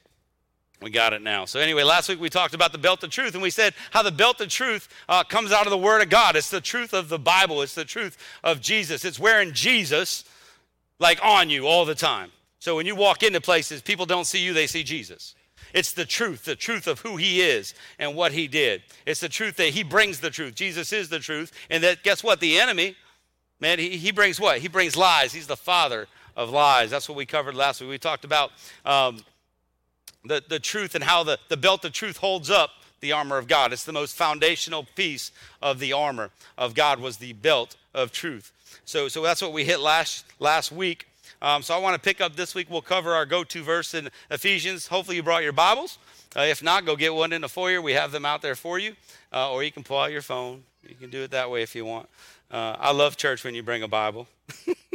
[0.82, 1.45] We got it now.
[1.45, 4.04] So, anyway, last week we talked about the belt of truth, and we said how
[4.04, 6.36] the belt of truth uh, comes out of the Word of God.
[6.36, 9.04] It's the truth of the Bible, it's the truth of Jesus.
[9.04, 10.24] It's wearing Jesus
[10.99, 12.30] like on you all the time.
[12.60, 15.34] So, when you walk into places, people don't see you, they see Jesus.
[15.74, 18.84] It's the truth, the truth of who he is and what he did.
[19.08, 20.54] It's the truth that he brings the truth.
[20.54, 21.52] Jesus is the truth.
[21.70, 22.40] And that, guess what?
[22.40, 22.95] The enemy,
[23.60, 24.60] man, he, he brings what?
[24.60, 25.34] He brings lies.
[25.34, 26.90] He's the father of lies.
[26.90, 27.90] That's what we covered last week.
[27.90, 28.52] We talked about.
[28.86, 29.20] Um,
[30.28, 33.48] the, the truth and how the, the belt of truth holds up the armor of
[33.48, 33.74] God.
[33.74, 35.32] It's the most foundational piece
[35.62, 38.52] of the armor of God was the belt of truth.
[38.86, 41.08] So, so that's what we hit last, last week.
[41.42, 42.68] Um, so I want to pick up this week.
[42.70, 44.88] We'll cover our go-to verse in Ephesians.
[44.88, 46.00] Hopefully you brought your Bibles.
[46.36, 47.82] Uh, if not, go get one in the foyer.
[47.82, 48.96] We have them out there for you.
[49.32, 50.64] Uh, or you can pull out your phone.
[50.88, 52.10] You can do it that way if you want.
[52.49, 54.26] Uh, I love church when you bring a Bible.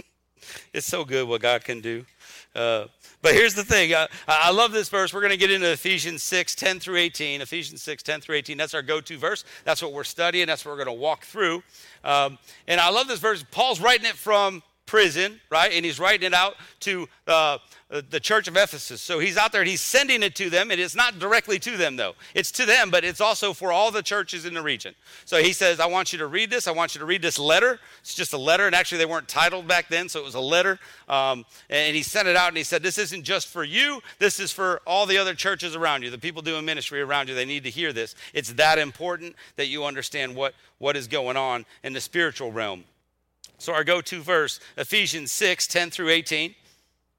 [0.72, 2.06] it's so good what God can do.
[2.54, 2.86] Uh,
[3.20, 3.94] but here's the thing.
[3.94, 5.12] I, I love this verse.
[5.12, 7.42] We're going to get into Ephesians 6, 10 through 18.
[7.42, 8.56] Ephesians 6, 10 through 18.
[8.56, 9.44] That's our go to verse.
[9.64, 10.46] That's what we're studying.
[10.46, 11.62] That's what we're going to walk through.
[12.04, 13.44] Um, and I love this verse.
[13.50, 15.72] Paul's writing it from prison, right?
[15.72, 17.58] And he's writing it out to uh,
[18.00, 19.02] the church of Ephesus.
[19.02, 20.70] So he's out there and he's sending it to them.
[20.70, 22.14] And it's not directly to them, though.
[22.34, 24.94] It's to them, but it's also for all the churches in the region.
[25.26, 26.66] So he says, I want you to read this.
[26.66, 27.78] I want you to read this letter.
[28.00, 28.66] It's just a letter.
[28.66, 30.78] And actually, they weren't titled back then, so it was a letter.
[31.06, 34.00] Um, and he sent it out and he said, This isn't just for you.
[34.18, 37.34] This is for all the other churches around you, the people doing ministry around you.
[37.34, 38.14] They need to hear this.
[38.32, 42.84] It's that important that you understand what, what is going on in the spiritual realm.
[43.58, 46.54] So, our go to verse, Ephesians 6 10 through 18.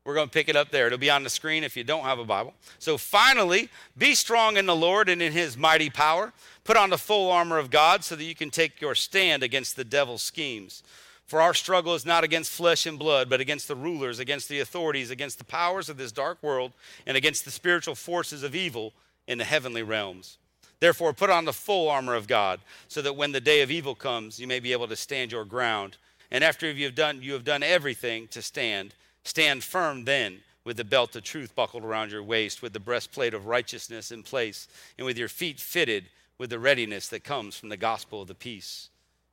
[0.05, 0.87] We're going to pick it up there.
[0.87, 2.53] It'll be on the screen if you don't have a Bible.
[2.77, 6.33] So, finally, be strong in the Lord and in his mighty power.
[6.65, 9.75] Put on the full armor of God so that you can take your stand against
[9.75, 10.83] the devil's schemes.
[11.25, 14.59] For our struggle is not against flesh and blood, but against the rulers, against the
[14.59, 16.73] authorities, against the powers of this dark world,
[17.05, 18.93] and against the spiritual forces of evil
[19.25, 20.37] in the heavenly realms.
[20.81, 22.59] Therefore, put on the full armor of God,
[22.89, 25.45] so that when the day of evil comes, you may be able to stand your
[25.45, 25.95] ground.
[26.29, 28.93] And after you have done, you have done everything to stand.
[29.23, 33.33] Stand firm then, with the belt of truth buckled around your waist, with the breastplate
[33.33, 34.67] of righteousness in place,
[34.97, 36.05] and with your feet fitted
[36.37, 38.89] with the readiness that comes from the gospel of the peace.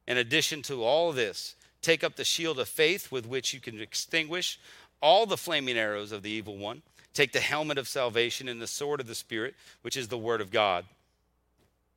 [0.07, 3.81] In addition to all this, take up the shield of faith with which you can
[3.81, 4.59] extinguish
[5.01, 6.83] all the flaming arrows of the evil one.
[7.15, 10.41] Take the helmet of salvation and the sword of the Spirit, which is the word
[10.41, 10.85] of God,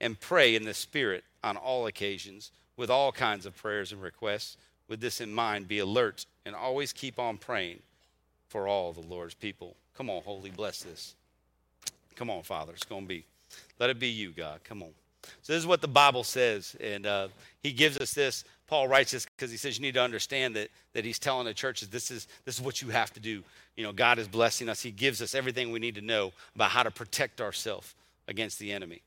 [0.02, 4.58] and pray in the Spirit on all occasions with all kinds of prayers and requests.
[4.88, 7.80] With this in mind, be alert and always keep on praying
[8.50, 9.76] for all the Lord's people.
[9.98, 11.16] Come on, Holy, bless this.
[12.16, 12.74] Come on, Father.
[12.74, 13.26] It's going to be.
[13.80, 14.60] Let it be you, God.
[14.64, 14.90] Come on.
[15.42, 17.28] So this is what the Bible says, and uh,
[17.62, 18.44] he gives us this.
[18.68, 21.54] Paul writes this because he says you need to understand that that he's telling the
[21.54, 23.44] churches this is this is what you have to do.
[23.76, 24.82] You know, God is blessing us.
[24.82, 27.94] He gives us everything we need to know about how to protect ourselves
[28.28, 29.02] against the enemy.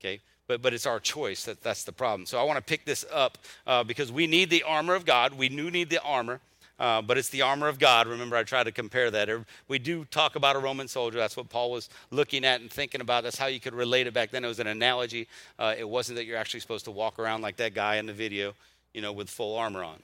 [0.00, 2.26] Okay, but but it's our choice that that's the problem.
[2.26, 5.34] So I want to pick this up uh, because we need the armor of God.
[5.34, 6.40] We do need the armor.
[6.78, 8.06] Uh, but it's the armor of God.
[8.06, 9.28] Remember, I tried to compare that.
[9.68, 11.18] We do talk about a Roman soldier.
[11.18, 13.22] That's what Paul was looking at and thinking about.
[13.22, 14.44] That's how you could relate it back then.
[14.44, 15.28] It was an analogy.
[15.58, 18.12] Uh, it wasn't that you're actually supposed to walk around like that guy in the
[18.12, 18.54] video,
[18.94, 20.02] you know, with full armor on.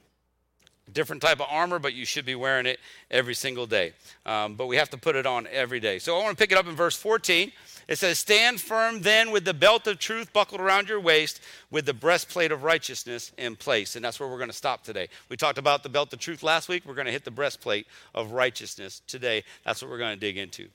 [0.92, 2.80] Different type of armor, but you should be wearing it
[3.10, 3.92] every single day.
[4.24, 5.98] Um, but we have to put it on every day.
[5.98, 7.52] So I want to pick it up in verse 14.
[7.88, 11.40] It says, Stand firm then with the belt of truth buckled around your waist,
[11.70, 13.96] with the breastplate of righteousness in place.
[13.96, 15.08] And that's where we're going to stop today.
[15.30, 16.84] We talked about the belt of truth last week.
[16.84, 19.42] We're going to hit the breastplate of righteousness today.
[19.64, 20.68] That's what we're going to dig into.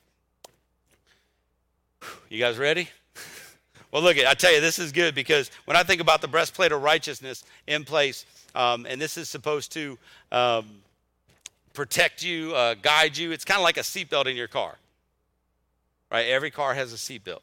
[2.30, 2.90] You guys ready?
[3.92, 6.72] Well, look, I tell you, this is good because when I think about the breastplate
[6.72, 8.26] of righteousness in place,
[8.56, 10.00] um, and this is supposed to
[10.32, 10.66] um,
[11.76, 14.80] protect you, uh, guide you, it's kind of like a seatbelt in your car
[16.14, 16.28] right?
[16.28, 17.42] Every car has a seatbelt,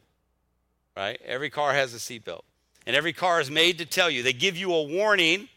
[0.96, 1.20] right?
[1.26, 2.42] Every car has a seatbelt.
[2.86, 5.48] And every car is made to tell you, they give you a warning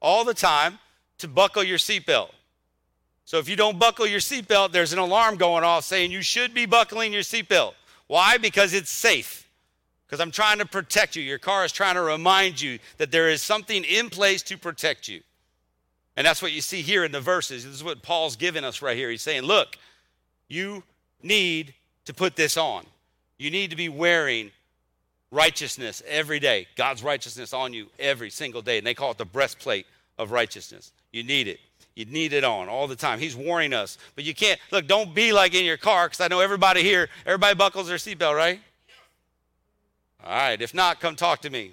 [0.00, 0.78] all the time
[1.18, 2.30] to buckle your seatbelt.
[3.26, 6.52] So if you don't buckle your seatbelt, there's an alarm going off saying you should
[6.52, 7.74] be buckling your seatbelt.
[8.06, 8.38] Why?
[8.38, 9.48] Because it's safe.
[10.06, 11.22] Because I'm trying to protect you.
[11.22, 15.08] Your car is trying to remind you that there is something in place to protect
[15.08, 15.20] you.
[16.16, 17.64] And that's what you see here in the verses.
[17.64, 19.10] This is what Paul's giving us right here.
[19.10, 19.78] He's saying, look,
[20.48, 20.82] you
[21.22, 21.74] need
[22.04, 22.84] to put this on.
[23.38, 24.50] You need to be wearing
[25.30, 28.78] righteousness every day, God's righteousness on you every single day.
[28.78, 29.86] And they call it the breastplate
[30.18, 30.92] of righteousness.
[31.12, 31.60] You need it.
[31.96, 33.18] You need it on all the time.
[33.18, 33.98] He's warning us.
[34.16, 37.08] But you can't, look, don't be like in your car, because I know everybody here,
[37.24, 38.60] everybody buckles their seatbelt, right?
[40.24, 40.60] All right.
[40.60, 41.72] If not, come talk to me.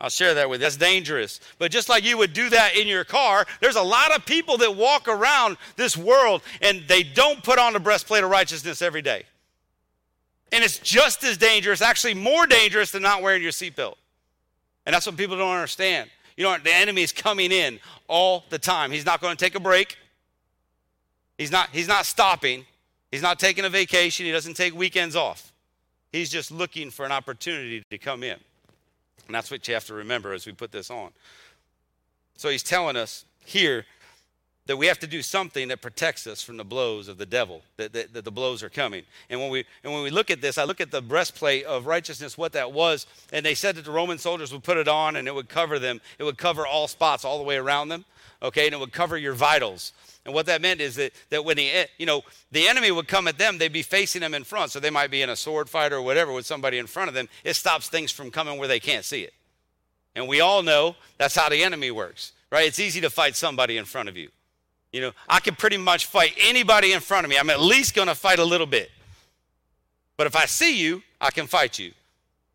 [0.00, 0.64] I'll share that with you.
[0.64, 1.40] That's dangerous.
[1.58, 4.56] But just like you would do that in your car, there's a lot of people
[4.58, 9.02] that walk around this world and they don't put on the breastplate of righteousness every
[9.02, 9.24] day.
[10.52, 13.94] And it's just as dangerous, actually more dangerous than not wearing your seatbelt.
[14.86, 16.08] And that's what people don't understand.
[16.36, 17.78] You know, the enemy is coming in
[18.08, 18.90] all the time.
[18.90, 19.98] He's not going to take a break.
[21.36, 22.64] He's not, he's not stopping.
[23.10, 24.24] He's not taking a vacation.
[24.24, 25.52] He doesn't take weekends off.
[26.10, 28.38] He's just looking for an opportunity to come in.
[29.30, 31.10] And that's what you have to remember as we put this on.
[32.36, 33.86] So he's telling us here
[34.66, 37.62] that we have to do something that protects us from the blows of the devil,
[37.76, 39.04] that, that, that, the blows are coming.
[39.28, 41.86] And when, we, and when we look at this, I look at the breastplate of
[41.86, 45.14] righteousness, what that was, and they said that the Roman soldiers would put it on
[45.14, 46.00] and it would cover them.
[46.18, 48.04] It would cover all spots all the way around them,
[48.42, 49.92] okay, and it would cover your vitals.
[50.24, 52.22] And what that meant is that, that when the, eh, you know,
[52.52, 54.70] the enemy would come at them, they'd be facing them in front.
[54.70, 57.14] So they might be in a sword fight or whatever with somebody in front of
[57.14, 57.28] them.
[57.42, 59.32] It stops things from coming where they can't see it.
[60.14, 62.66] And we all know that's how the enemy works, right?
[62.66, 64.28] It's easy to fight somebody in front of you.
[64.92, 67.38] You know, I can pretty much fight anybody in front of me.
[67.38, 68.90] I'm at least going to fight a little bit.
[70.16, 71.92] But if I see you, I can fight you.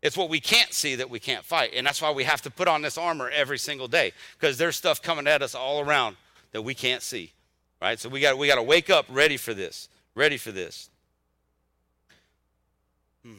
[0.02, 1.72] It's what we can't see that we can't fight.
[1.74, 4.76] And that's why we have to put on this armor every single day because there's
[4.76, 6.16] stuff coming at us all around
[6.52, 7.32] that we can't see
[7.80, 7.98] right?
[7.98, 10.90] So we got we got to wake up ready for this, ready for this.
[13.22, 13.30] Hmm.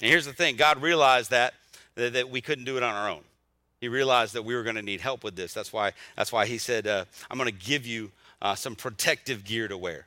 [0.00, 1.54] And here's the thing: God realized that,
[1.94, 3.22] that that we couldn't do it on our own.
[3.80, 5.52] He realized that we were going to need help with this.
[5.52, 9.44] That's why that's why He said, uh, "I'm going to give you uh, some protective
[9.44, 10.06] gear to wear."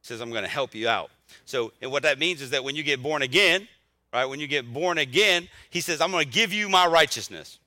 [0.00, 1.10] He says, "I'm going to help you out."
[1.44, 3.68] So, and what that means is that when you get born again,
[4.12, 4.24] right?
[4.24, 7.58] When you get born again, He says, "I'm going to give you my righteousness.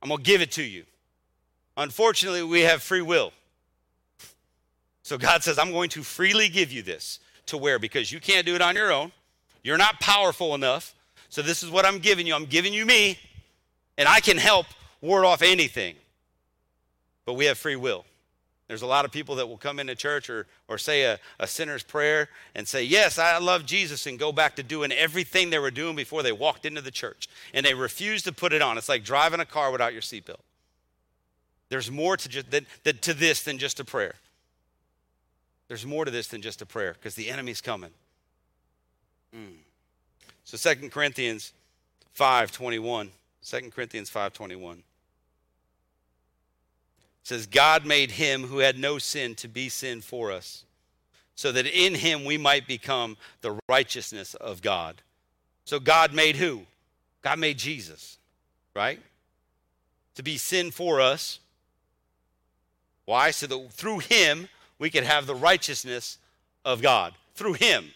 [0.00, 0.84] I'm going to give it to you."
[1.76, 3.32] Unfortunately, we have free will.
[5.04, 8.46] So God says, I'm going to freely give you this to wear because you can't
[8.46, 9.12] do it on your own.
[9.62, 10.94] You're not powerful enough.
[11.28, 12.34] So this is what I'm giving you.
[12.34, 13.18] I'm giving you me,
[13.98, 14.66] and I can help
[15.02, 15.94] ward off anything.
[17.26, 18.06] But we have free will.
[18.66, 21.46] There's a lot of people that will come into church or, or say a, a
[21.46, 25.58] sinner's prayer and say, Yes, I love Jesus, and go back to doing everything they
[25.58, 27.28] were doing before they walked into the church.
[27.52, 28.78] And they refuse to put it on.
[28.78, 30.40] It's like driving a car without your seatbelt.
[31.68, 34.14] There's more to, just, than, than, to this than just a prayer.
[35.68, 37.90] There's more to this than just a prayer because the enemy's coming.
[39.34, 39.56] Mm.
[40.44, 41.52] So 2 Corinthians
[42.18, 43.10] 5:21.
[43.42, 44.82] 2 Corinthians 5:21
[47.22, 50.64] says God made him who had no sin to be sin for us
[51.34, 55.02] so that in him we might become the righteousness of God.
[55.64, 56.66] So God made who?
[57.22, 58.18] God made Jesus,
[58.74, 59.00] right?
[60.14, 61.40] To be sin for us.
[63.06, 63.30] Why?
[63.30, 64.48] So that through him
[64.78, 66.18] we could have the righteousness
[66.64, 67.14] of God.
[67.34, 67.90] Through him.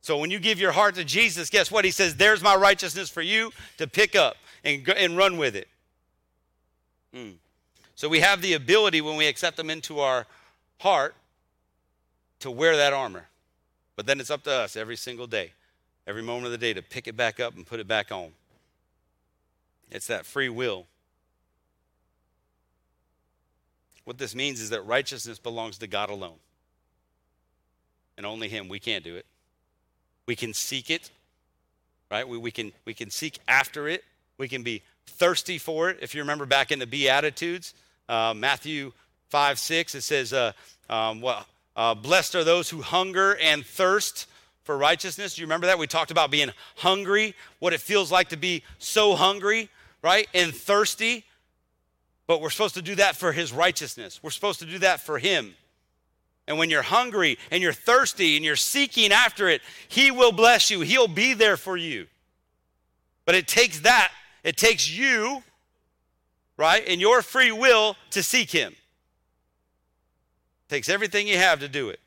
[0.00, 1.84] So when you give your heart to Jesus, guess what?
[1.84, 5.68] He says, There's my righteousness for you to pick up and, and run with it.
[7.14, 7.34] Mm.
[7.94, 10.26] So we have the ability when we accept them into our
[10.80, 11.14] heart
[12.40, 13.28] to wear that armor.
[13.96, 15.52] But then it's up to us every single day,
[16.06, 18.32] every moment of the day to pick it back up and put it back on.
[19.90, 20.86] It's that free will.
[24.04, 26.36] What this means is that righteousness belongs to God alone.
[28.16, 28.68] And only Him.
[28.68, 29.26] We can't do it.
[30.26, 31.10] We can seek it,
[32.10, 32.26] right?
[32.26, 34.04] We, we, can, we can seek after it.
[34.38, 35.98] We can be thirsty for it.
[36.00, 37.74] If you remember back in the Beatitudes,
[38.08, 38.92] uh, Matthew
[39.28, 40.52] 5 6, it says, uh,
[40.88, 44.28] um, well, uh, Blessed are those who hunger and thirst
[44.62, 45.34] for righteousness.
[45.34, 45.78] Do you remember that?
[45.78, 49.68] We talked about being hungry, what it feels like to be so hungry,
[50.02, 50.28] right?
[50.34, 51.24] And thirsty.
[52.26, 54.20] But we're supposed to do that for his righteousness.
[54.22, 55.54] We're supposed to do that for him.
[56.46, 60.70] And when you're hungry and you're thirsty and you're seeking after it, he will bless
[60.70, 60.80] you.
[60.80, 62.06] He'll be there for you.
[63.24, 65.42] But it takes that, it takes you,
[66.56, 68.72] right, and your free will to seek him.
[68.72, 68.76] It
[70.68, 72.00] takes everything you have to do it.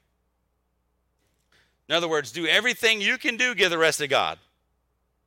[1.89, 4.37] In other words, do everything you can do, give the rest to God.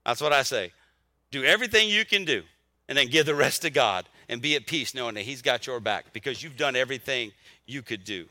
[0.04, 0.72] That's what I say.
[1.30, 2.42] Do everything you can do,
[2.88, 5.66] and then give the rest to God and be at peace knowing that He's got
[5.66, 7.32] your back because you've done everything
[7.66, 8.27] you could do.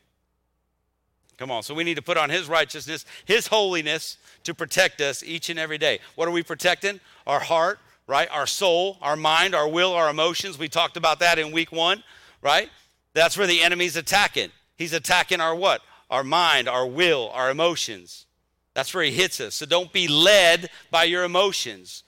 [1.37, 1.61] Come on.
[1.61, 5.59] So we need to put on His righteousness, His holiness to protect us each and
[5.59, 5.99] every day.
[6.15, 7.01] What are we protecting?
[7.27, 8.29] Our heart, right?
[8.31, 10.57] Our soul, our mind, our will, our emotions.
[10.57, 12.01] We talked about that in week one,
[12.41, 12.69] right?
[13.13, 14.51] That's where the enemy's attacking.
[14.77, 15.81] He's attacking our what?
[16.09, 18.25] Our mind, our will, our emotions.
[18.73, 19.55] That's where he hits us.
[19.55, 22.03] So don't be led by your emotions.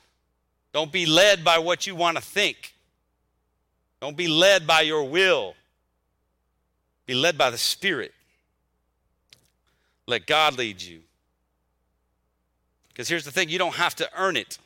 [0.71, 2.73] Don't be led by what you want to think.
[4.01, 5.53] Don't be led by your will.
[7.05, 8.13] Be led by the Spirit.
[10.07, 11.01] Let God lead you.
[12.89, 14.57] Because here's the thing you don't have to earn it.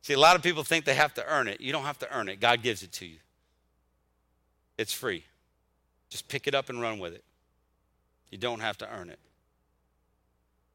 [0.00, 1.60] See, a lot of people think they have to earn it.
[1.60, 3.18] You don't have to earn it, God gives it to you.
[4.78, 5.24] It's free.
[6.08, 7.22] Just pick it up and run with it.
[8.30, 9.18] You don't have to earn it.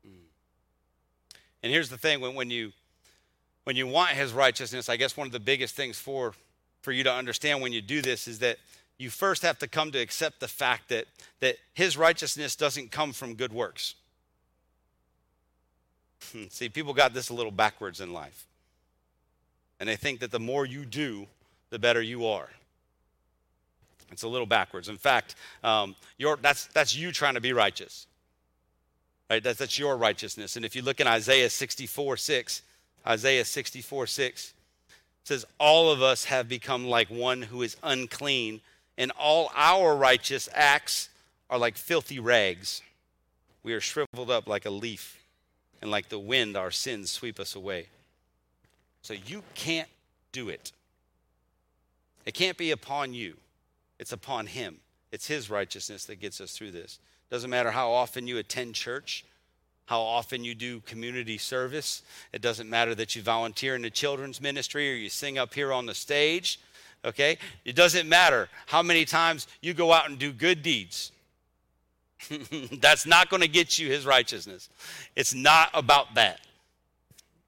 [0.08, 0.12] Mm.
[1.64, 2.72] And here's the thing when, when you
[3.66, 6.34] when you want his righteousness, I guess one of the biggest things for
[6.82, 8.58] for you to understand when you do this is that
[8.98, 11.06] you first have to come to accept the fact that
[11.40, 13.96] that his righteousness doesn't come from good works.
[16.50, 18.46] See, people got this a little backwards in life.
[19.80, 21.28] And they think that the more you do,
[21.70, 22.50] the better you are.
[24.12, 24.90] It's a little backwards.
[24.90, 25.96] In fact, um,
[26.42, 28.08] that's, that's you trying to be righteous.
[29.30, 29.44] Right?
[29.44, 30.56] That's, that's your righteousness.
[30.56, 32.62] And if you look in Isaiah 64 6,
[33.06, 34.54] Isaiah 64 6
[35.28, 38.62] says, All of us have become like one who is unclean,
[38.98, 41.10] and all our righteous acts
[41.50, 42.82] are like filthy rags.
[43.62, 45.22] We are shriveled up like a leaf,
[45.82, 47.88] and like the wind, our sins sweep us away.
[49.02, 49.90] So you can't
[50.32, 50.72] do it.
[52.26, 53.36] It can't be upon you.
[54.00, 54.78] It's upon Him.
[55.12, 57.00] It's His righteousness that gets us through this.
[57.30, 59.26] Doesn't matter how often you attend church,
[59.88, 62.04] how often you do community service.
[62.34, 65.72] It doesn't matter that you volunteer in the children's ministry or you sing up here
[65.72, 66.60] on the stage.
[67.06, 67.38] Okay?
[67.64, 71.14] It doesn't matter how many times you go out and do good deeds.
[72.82, 74.70] That's not going to get you his righteousness.
[75.16, 76.42] It's not about that.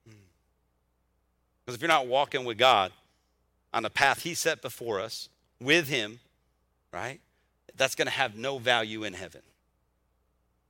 [0.05, 2.93] Because if you're not walking with God
[3.73, 5.27] on the path he set before us,
[5.59, 6.19] with him,
[6.93, 7.19] right?
[7.75, 9.41] That's going to have no value in heaven.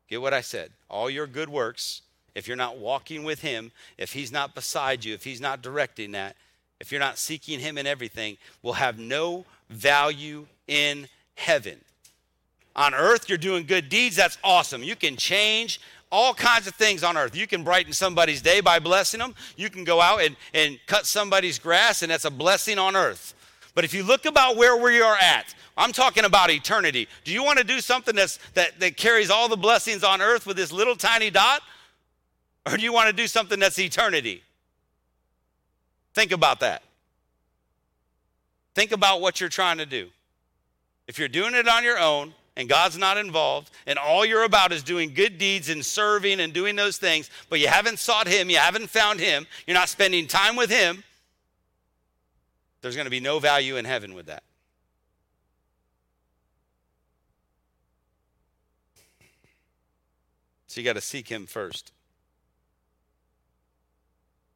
[0.10, 0.72] Get what I said?
[0.90, 2.02] All your good works,
[2.36, 6.12] if you're not walking with Him, if He's not beside you, if He's not directing
[6.14, 6.36] that,
[6.80, 11.80] if you're not seeking Him in everything, will have no value in heaven.
[12.76, 14.16] On earth, you're doing good deeds.
[14.16, 14.84] That's awesome.
[14.84, 15.82] You can change
[16.12, 17.36] all kinds of things on earth.
[17.36, 19.36] You can brighten somebody's day by blessing them.
[19.58, 23.36] You can go out and, and cut somebody's grass, and that's a blessing on earth.
[23.80, 27.08] But if you look about where we are at, I'm talking about eternity.
[27.24, 30.46] Do you want to do something that's, that, that carries all the blessings on earth
[30.46, 31.62] with this little tiny dot?
[32.66, 34.44] Or do you want to do something that's eternity?
[36.14, 36.84] Think about that.
[38.76, 40.10] Think about what you're trying to do.
[41.08, 44.74] If you're doing it on your own, and God's not involved, and all you're about
[44.74, 48.50] is doing good deeds and serving and doing those things, but you haven't sought Him,
[48.50, 51.02] you haven't found Him, you're not spending time with Him,
[52.82, 54.44] there's going to be no value in heaven with that.
[60.68, 61.92] So you got to seek Him first.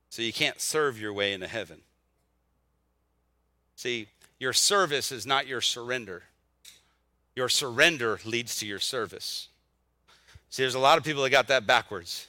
[0.09, 1.79] So you can't serve your way into heaven.
[3.75, 4.07] See,
[4.39, 6.23] your service is not your surrender.
[7.35, 9.47] Your surrender leads to your service.
[10.51, 12.27] See, there's a lot of people that got that backwards.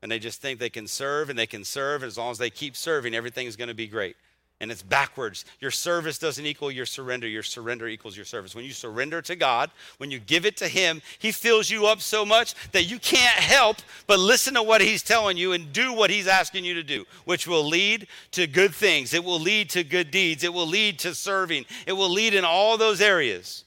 [0.00, 2.02] And they just think they can serve and they can serve.
[2.02, 4.16] And as long as they keep serving, everything's going to be great.
[4.60, 5.44] And it's backwards.
[5.60, 7.28] Your service doesn't equal your surrender.
[7.28, 8.56] Your surrender equals your service.
[8.56, 12.00] When you surrender to God, when you give it to Him, He fills you up
[12.00, 13.76] so much that you can't help
[14.08, 17.04] but listen to what He's telling you and do what He's asking you to do,
[17.24, 19.14] which will lead to good things.
[19.14, 20.42] It will lead to good deeds.
[20.42, 21.64] It will lead to serving.
[21.86, 23.64] It will lead in all those areas.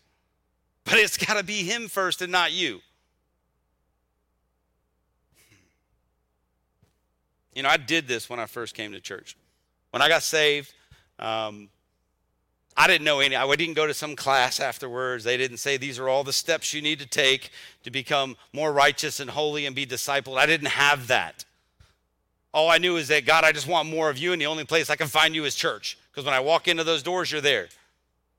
[0.84, 2.82] But it's got to be Him first and not you.
[7.54, 9.38] You know, I did this when I first came to church.
[9.92, 10.74] When I got saved,
[11.22, 11.70] um,
[12.76, 13.36] I didn't know any.
[13.36, 15.24] I didn't go to some class afterwards.
[15.24, 17.52] They didn't say these are all the steps you need to take
[17.84, 20.38] to become more righteous and holy and be discipled.
[20.38, 21.46] I didn't have that.
[22.54, 24.66] All I knew is that God, I just want more of you, and the only
[24.66, 25.98] place I can find you is church.
[26.12, 27.70] Because when I walk into those doors, you're there.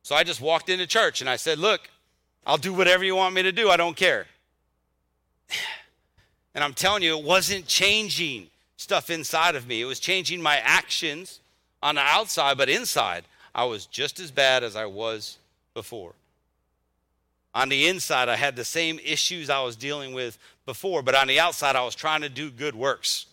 [0.03, 1.89] So I just walked into church and I said, Look,
[2.47, 3.71] I'll do whatever you want me to do.
[3.71, 4.27] I don't care.
[6.55, 9.81] And I'm telling you, it wasn't changing stuff inside of me.
[9.81, 11.41] It was changing my actions
[11.83, 15.39] on the outside, but inside, I was just as bad as I was
[15.75, 16.15] before.
[17.55, 21.27] On the inside, I had the same issues I was dealing with before, but on
[21.27, 23.27] the outside, I was trying to do good works.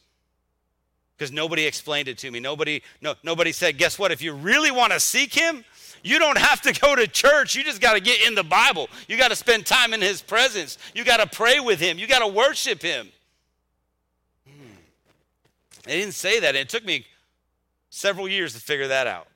[1.17, 2.39] Because nobody explained it to me.
[2.39, 4.11] Nobody, no, nobody said, guess what?
[4.11, 5.63] If you really want to seek him,
[6.01, 7.55] you don't have to go to church.
[7.55, 8.89] You just got to get in the Bible.
[9.07, 10.77] You got to spend time in his presence.
[10.93, 11.99] You got to pray with him.
[11.99, 13.09] You got to worship him.
[14.47, 14.75] Hmm.
[15.83, 16.55] They didn't say that.
[16.55, 17.05] It took me
[17.89, 19.27] several years to figure that out.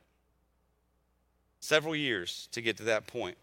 [1.59, 3.37] Several years to get to that point.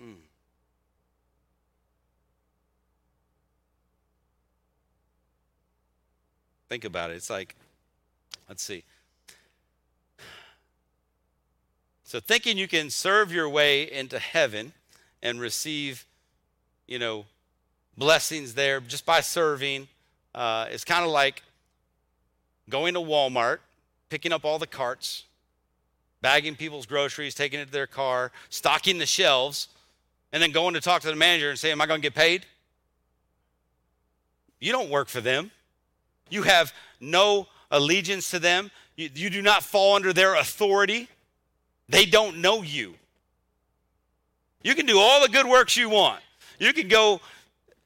[0.00, 0.14] Mm.
[6.68, 7.14] Think about it.
[7.14, 7.54] It's like,
[8.48, 8.84] let's see.
[12.02, 14.72] So, thinking you can serve your way into heaven
[15.22, 16.06] and receive,
[16.86, 17.26] you know,
[17.96, 19.88] blessings there just by serving
[20.34, 21.42] uh, is kind of like
[22.68, 23.58] going to Walmart,
[24.08, 25.24] picking up all the carts,
[26.20, 29.68] bagging people's groceries, taking it to their car, stocking the shelves,
[30.32, 32.14] and then going to talk to the manager and say, Am I going to get
[32.14, 32.46] paid?
[34.58, 35.50] You don't work for them.
[36.30, 38.70] You have no allegiance to them.
[38.96, 41.08] You, you do not fall under their authority.
[41.88, 42.94] They don't know you.
[44.62, 46.22] You can do all the good works you want.
[46.58, 47.20] You can go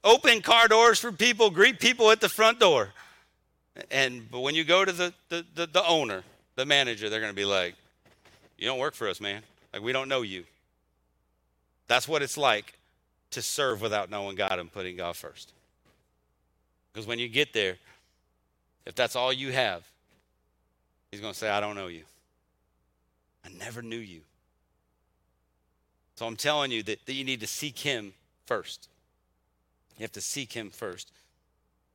[0.04, 2.90] open car doors for people, greet people at the front door.
[3.90, 6.22] And but when you go to the, the, the, the owner,
[6.56, 7.74] the manager, they're going to be like,
[8.56, 9.42] You don't work for us, man.
[9.72, 10.44] Like, we don't know you.
[11.86, 12.74] That's what it's like
[13.30, 15.52] to serve without knowing God and putting God first.
[16.92, 17.76] Because when you get there,
[18.86, 19.84] if that's all you have,
[21.10, 22.02] He's going to say, I don't know you.
[23.44, 24.20] I never knew you.
[26.16, 28.12] So I'm telling you that, that you need to seek Him
[28.44, 28.88] first.
[29.96, 31.12] You have to seek Him first.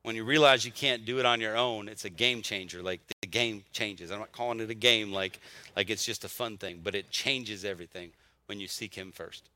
[0.04, 2.82] When you realize you can't do it on your own, it's a game changer.
[2.82, 4.10] Like the game changes.
[4.10, 5.40] I'm not calling it a game like,
[5.74, 8.10] like it's just a fun thing, but it changes everything
[8.44, 9.48] when you seek Him first.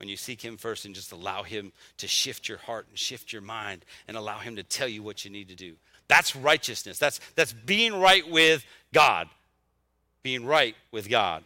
[0.00, 3.30] When you seek Him first and just allow Him to shift your heart and shift
[3.30, 5.74] your mind and allow Him to tell you what you need to do.
[6.08, 6.98] That's righteousness.
[6.98, 9.28] That's, that's being right with God.
[10.22, 11.44] Being right with God.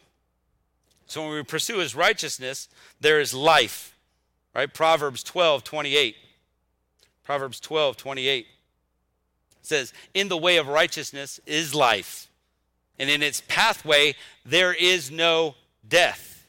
[1.09, 2.69] So when we pursue His righteousness,
[3.01, 3.97] there is life.
[4.55, 4.73] Right?
[4.73, 6.15] Proverbs 12, 28.
[7.29, 8.47] Proverbs 12, 28
[9.61, 12.31] says, In the way of righteousness is life,
[12.99, 14.15] and in its pathway
[14.47, 15.55] there is no
[15.87, 16.49] death.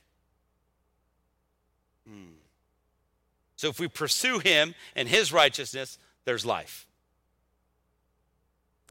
[2.08, 2.32] Hmm.
[3.58, 6.88] So if we pursue him and his righteousness, there's life.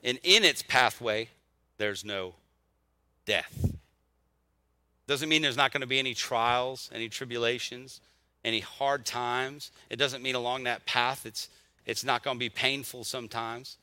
[0.05, 1.31] And in its pathway,
[1.78, 2.35] there's no
[3.24, 3.73] death.
[5.06, 8.02] Doesn't mean there's not going to be any trials, any tribulations,
[8.44, 9.73] any hard times.
[9.89, 11.48] It doesn't mean along that path it's
[11.89, 13.78] it's not going to be painful sometimes.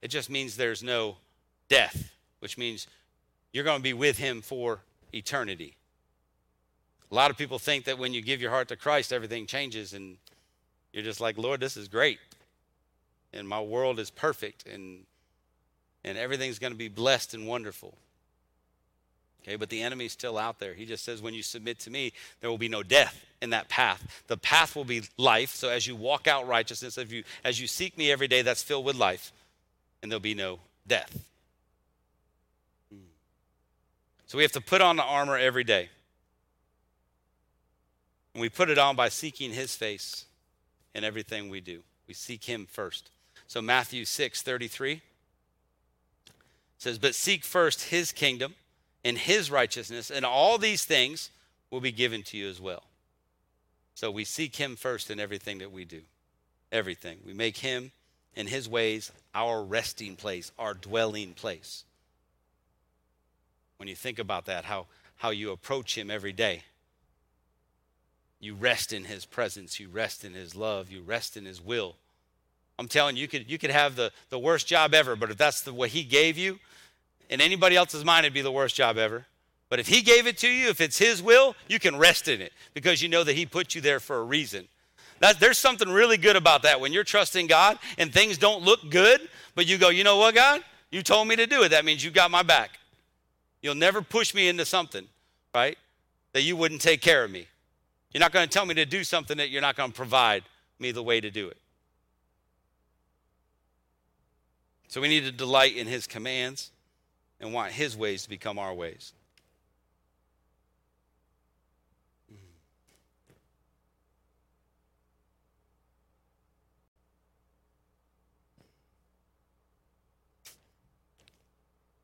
[0.00, 1.16] It just means there's no
[1.68, 2.86] death, which means
[3.52, 4.78] you're going to be with him for
[5.12, 5.74] eternity.
[7.10, 9.92] A lot of people think that when you give your heart to Christ, everything changes,
[9.92, 10.16] and
[10.92, 12.20] you're just like, Lord, this is great.
[13.32, 15.00] And my world is perfect, and,
[16.04, 17.98] and everything's going to be blessed and wonderful.
[19.42, 20.72] Okay, but the enemy's still out there.
[20.72, 23.68] He just says, when you submit to me, there will be no death in that
[23.68, 24.22] path.
[24.28, 25.50] The path will be life.
[25.50, 28.62] So as you walk out righteousness, if you as you seek me every day, that's
[28.62, 29.32] filled with life,
[30.00, 31.12] and there'll be no death.
[32.92, 33.00] Hmm.
[34.26, 35.88] So we have to put on the armor every day.
[38.34, 40.24] And we put it on by seeking his face
[40.94, 41.82] in everything we do.
[42.06, 43.10] We seek him first.
[43.48, 45.02] So Matthew 6 33
[46.78, 48.54] says, But seek first his kingdom
[49.04, 51.30] and his righteousness, and all these things
[51.70, 52.84] will be given to you as well.
[53.94, 56.02] So we seek him first in everything that we do.
[56.70, 57.18] Everything.
[57.26, 57.92] We make him
[58.36, 61.84] and his ways our resting place, our dwelling place.
[63.76, 66.62] When you think about that, how, how you approach him every day,
[68.40, 71.96] you rest in his presence, you rest in his love, you rest in his will.
[72.78, 75.36] I'm telling you, you could, you could have the, the worst job ever, but if
[75.36, 76.58] that's the what he gave you,
[77.32, 79.24] in anybody else's mind, it'd be the worst job ever.
[79.70, 82.42] But if he gave it to you, if it's his will, you can rest in
[82.42, 84.68] it because you know that he put you there for a reason.
[85.20, 86.78] That, there's something really good about that.
[86.78, 89.22] When you're trusting God and things don't look good,
[89.54, 90.62] but you go, you know what, God?
[90.90, 91.70] You told me to do it.
[91.70, 92.78] That means you got my back.
[93.62, 95.06] You'll never push me into something,
[95.54, 95.78] right?
[96.34, 97.46] That you wouldn't take care of me.
[98.12, 100.42] You're not going to tell me to do something that you're not going to provide
[100.78, 101.56] me the way to do it.
[104.88, 106.72] So we need to delight in his commands
[107.42, 109.12] and want his ways to become our ways.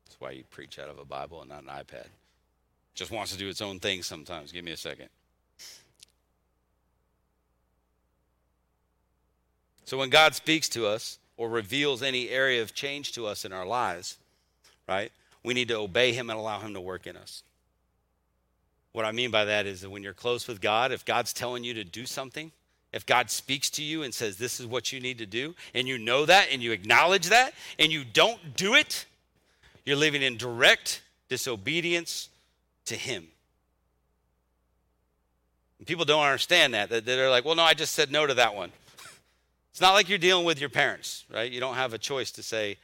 [0.05, 2.07] That's why you preach out of a Bible and not an iPad.
[2.93, 4.51] Just wants to do its own thing sometimes.
[4.51, 5.07] Give me a second.
[9.85, 13.53] So when God speaks to us or reveals any area of change to us in
[13.53, 14.17] our lives,
[14.87, 15.13] right,
[15.43, 17.43] we need to obey Him and allow Him to work in us.
[18.91, 21.63] What I mean by that is that when you're close with God, if God's telling
[21.63, 22.51] you to do something,
[22.91, 25.87] if God speaks to you and says, This is what you need to do, and
[25.87, 29.05] you know that and you acknowledge that, and you don't do it,
[29.85, 32.29] you're living in direct disobedience
[32.85, 33.27] to Him.
[35.77, 37.05] And people don't understand that.
[37.05, 38.71] They're like, Well, no, I just said no to that one.
[39.71, 41.49] It's not like you're dealing with your parents, right?
[41.49, 42.77] You don't have a choice to say,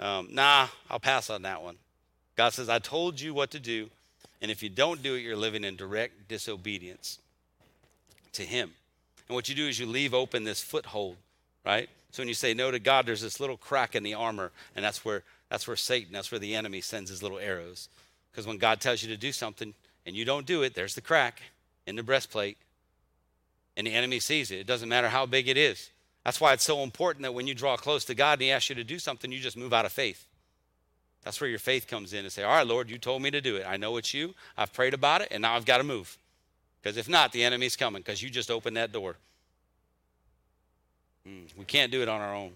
[0.00, 1.76] um, Nah, I'll pass on that one.
[2.36, 3.90] God says, I told you what to do,
[4.42, 7.18] and if you don't do it, you're living in direct disobedience
[8.32, 8.72] to Him.
[9.28, 11.16] And what you do is you leave open this foothold,
[11.64, 11.88] right?
[12.10, 14.84] So when you say no to God, there's this little crack in the armor, and
[14.84, 17.88] that's where that's where Satan, that's where the enemy sends his little arrows.
[18.30, 19.72] Because when God tells you to do something
[20.04, 21.42] and you don't do it, there's the crack
[21.86, 22.58] in the breastplate,
[23.76, 24.58] and the enemy sees it.
[24.58, 25.90] It doesn't matter how big it is.
[26.24, 28.68] That's why it's so important that when you draw close to God and He asks
[28.68, 30.26] you to do something, you just move out of faith.
[31.24, 33.40] That's where your faith comes in and say, All right, Lord, you told me to
[33.40, 33.64] do it.
[33.66, 34.34] I know it's you.
[34.56, 36.16] I've prayed about it, and now I've got to move.
[36.82, 39.16] Because if not, the enemy's coming because you just opened that door.
[41.26, 42.52] Mm, we can't do it on our own.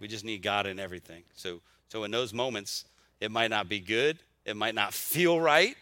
[0.00, 1.22] We just need God in everything.
[1.34, 2.86] So, so in those moments,
[3.20, 5.76] it might not be good, it might not feel right,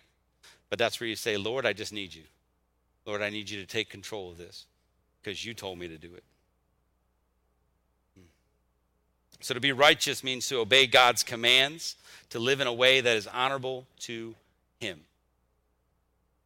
[0.69, 2.25] but that's where you say, Lord, I just need you.
[3.07, 4.67] Lord, I need you to take control of this
[5.23, 6.25] because you told me to do it.
[9.41, 11.97] So to be righteous means to obey God's commands,
[12.31, 14.35] to live in a way that is honorable to
[14.81, 15.01] Him.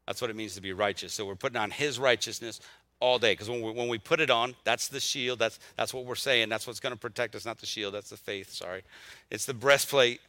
[0.06, 1.12] That's what it means to be righteous.
[1.12, 2.60] So we're putting on His righteousness
[3.01, 5.39] all day because when we, when we put it on, that's the shield.
[5.39, 6.48] That's, that's what we're saying.
[6.48, 7.94] That's what's going to protect us, not the shield.
[7.94, 8.82] That's the faith, sorry.
[9.31, 10.20] It's the breastplate,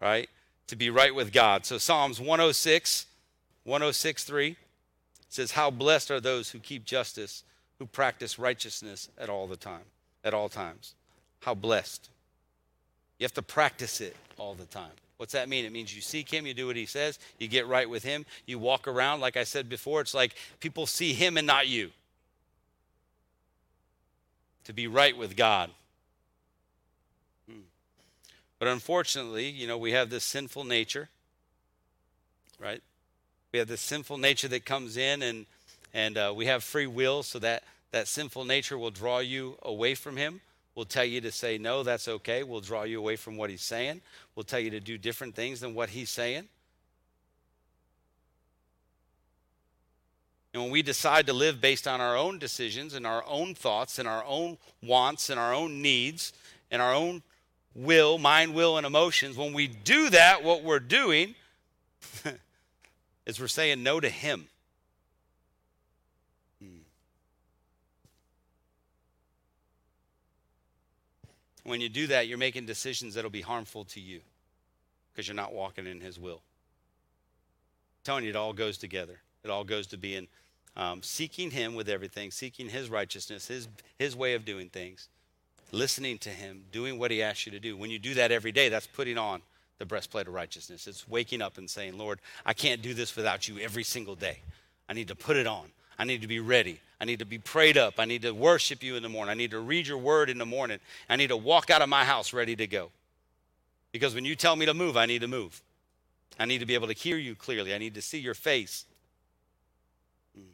[0.00, 0.28] right?
[0.68, 1.66] To be right with God.
[1.66, 3.06] So Psalms 106,
[3.64, 4.56] 106, 3
[5.28, 7.42] says, How blessed are those who keep justice,
[7.78, 9.84] who practice righteousness at all the time,
[10.22, 10.94] at all times.
[11.40, 12.08] How blessed.
[13.18, 14.90] You have to practice it all the time.
[15.16, 15.64] What's that mean?
[15.64, 18.26] It means you seek him, you do what he says, you get right with him,
[18.44, 19.20] you walk around.
[19.20, 21.90] Like I said before, it's like people see him and not you.
[24.64, 25.70] To be right with God.
[27.48, 27.60] Hmm.
[28.58, 31.08] But unfortunately, you know, we have this sinful nature,
[32.58, 32.82] right?
[33.52, 35.46] We have this sinful nature that comes in, and
[35.94, 39.94] and uh, we have free will, so that that sinful nature will draw you away
[39.94, 40.40] from Him.
[40.76, 42.42] We'll tell you to say no, that's okay.
[42.42, 44.02] We'll draw you away from what He's saying.
[44.36, 46.48] We'll tell you to do different things than what He's saying.
[50.52, 53.98] And when we decide to live based on our own decisions and our own thoughts
[53.98, 56.34] and our own wants and our own needs
[56.70, 57.22] and our own
[57.74, 61.34] will, mind, will, and emotions, when we do that, what we're doing
[63.26, 64.46] is we're saying no to Him.
[71.66, 74.20] When you do that, you're making decisions that'll be harmful to you
[75.12, 76.36] because you're not walking in His will.
[76.36, 79.18] I'm telling you, it all goes together.
[79.42, 80.28] It all goes to being
[80.76, 83.68] um, seeking Him with everything, seeking His righteousness, His
[83.98, 85.08] His way of doing things,
[85.72, 87.76] listening to Him, doing what He asks you to do.
[87.76, 89.42] When you do that every day, that's putting on
[89.78, 90.86] the breastplate of righteousness.
[90.86, 94.38] It's waking up and saying, Lord, I can't do this without you every single day.
[94.88, 95.70] I need to put it on.
[95.98, 96.80] I need to be ready.
[97.00, 97.94] I need to be prayed up.
[97.98, 99.30] I need to worship you in the morning.
[99.30, 100.78] I need to read your word in the morning.
[101.08, 102.90] I need to walk out of my house ready to go.
[103.92, 105.62] Because when you tell me to move, I need to move.
[106.38, 107.74] I need to be able to hear you clearly.
[107.74, 108.84] I need to see your face.
[110.34, 110.44] Hmm.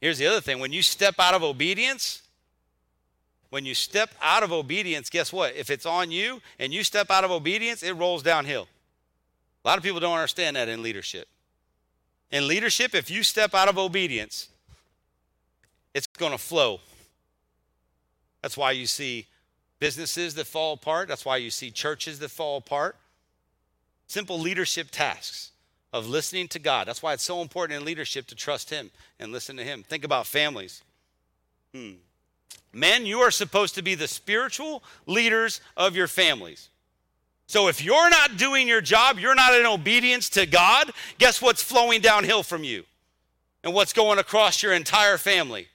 [0.00, 2.22] Here's the other thing when you step out of obedience,
[3.50, 5.54] when you step out of obedience, guess what?
[5.54, 8.68] If it's on you and you step out of obedience, it rolls downhill.
[9.64, 11.28] A lot of people don't understand that in leadership.
[12.30, 14.48] In leadership, if you step out of obedience,
[15.94, 16.80] it's going to flow.
[18.42, 19.26] That's why you see
[19.78, 21.08] businesses that fall apart.
[21.08, 22.96] That's why you see churches that fall apart.
[24.06, 25.52] Simple leadership tasks
[25.92, 26.86] of listening to God.
[26.86, 29.82] That's why it's so important in leadership to trust Him and listen to Him.
[29.82, 30.82] Think about families.
[31.74, 31.92] Hmm.
[32.72, 36.68] Men, you are supposed to be the spiritual leaders of your families.
[37.46, 41.62] So if you're not doing your job, you're not in obedience to God, guess what's
[41.62, 42.84] flowing downhill from you?
[43.62, 45.68] And what's going across your entire family?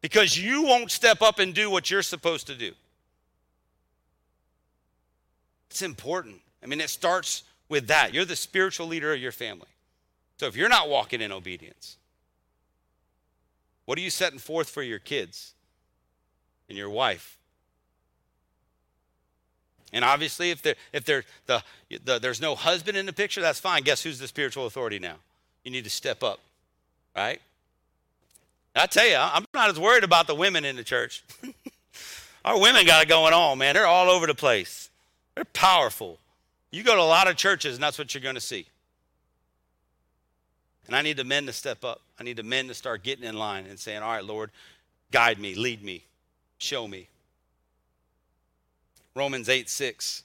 [0.00, 2.72] Because you won't step up and do what you're supposed to do.
[5.70, 6.40] It's important.
[6.62, 8.12] I mean, it starts with that.
[8.12, 9.68] You're the spiritual leader of your family.
[10.36, 11.96] So if you're not walking in obedience,
[13.86, 15.54] what are you setting forth for your kids
[16.68, 17.38] and your wife?
[19.92, 21.62] And obviously, if, there, if there, the,
[22.04, 23.82] the, there's no husband in the picture, that's fine.
[23.82, 25.16] Guess who's the spiritual authority now?
[25.64, 26.40] You need to step up,
[27.14, 27.40] right?
[28.74, 31.22] I tell you, I'm not as worried about the women in the church.
[32.44, 33.74] Our women got it going on, man.
[33.74, 34.88] They're all over the place.
[35.34, 36.18] They're powerful.
[36.70, 38.66] You go to a lot of churches, and that's what you're going to see.
[40.86, 42.00] And I need the men to step up.
[42.18, 44.50] I need the men to start getting in line and saying, All right, Lord,
[45.10, 46.02] guide me, lead me,
[46.58, 47.08] show me.
[49.14, 50.22] Romans 8 6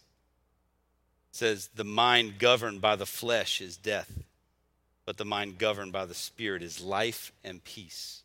[1.31, 4.11] says, The mind governed by the flesh is death,
[5.05, 8.21] but the mind governed by the Spirit is life and peace.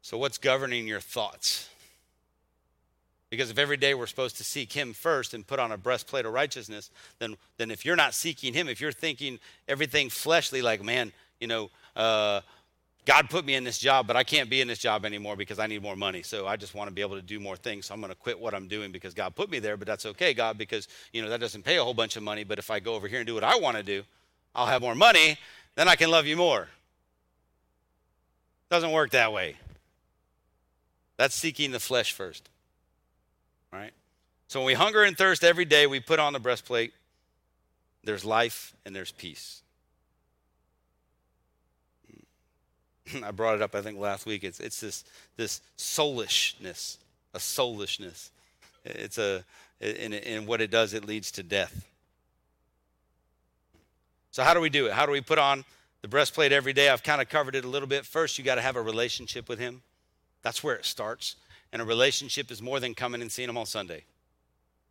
[0.00, 1.68] So, what's governing your thoughts?
[3.30, 6.26] Because if every day we're supposed to seek Him first and put on a breastplate
[6.26, 10.84] of righteousness, then, then if you're not seeking Him, if you're thinking everything fleshly, like,
[10.84, 12.42] man, you know, uh,
[13.04, 15.58] God put me in this job, but I can't be in this job anymore because
[15.58, 16.22] I need more money.
[16.22, 17.86] So I just want to be able to do more things.
[17.86, 20.06] So I'm going to quit what I'm doing because God put me there, but that's
[20.06, 22.44] okay, God, because, you know, that doesn't pay a whole bunch of money.
[22.44, 24.04] But if I go over here and do what I want to do,
[24.54, 25.36] I'll have more money,
[25.74, 26.68] then I can love you more.
[28.70, 29.56] Doesn't work that way.
[31.16, 32.48] That's seeking the flesh first.
[33.72, 33.92] All right?
[34.46, 36.92] So when we hunger and thirst every day, we put on the breastplate.
[38.04, 39.61] There's life and there's peace.
[43.24, 44.44] I brought it up, I think, last week.
[44.44, 45.04] It's, it's this,
[45.36, 46.98] this soulishness,
[47.34, 48.30] a soulishness.
[48.84, 49.44] It's a,
[49.80, 51.84] in, in what it does, it leads to death.
[54.30, 54.92] So, how do we do it?
[54.92, 55.64] How do we put on
[56.00, 56.88] the breastplate every day?
[56.88, 58.06] I've kind of covered it a little bit.
[58.06, 59.82] First, you got to have a relationship with Him.
[60.42, 61.36] That's where it starts.
[61.72, 64.04] And a relationship is more than coming and seeing Him on Sunday.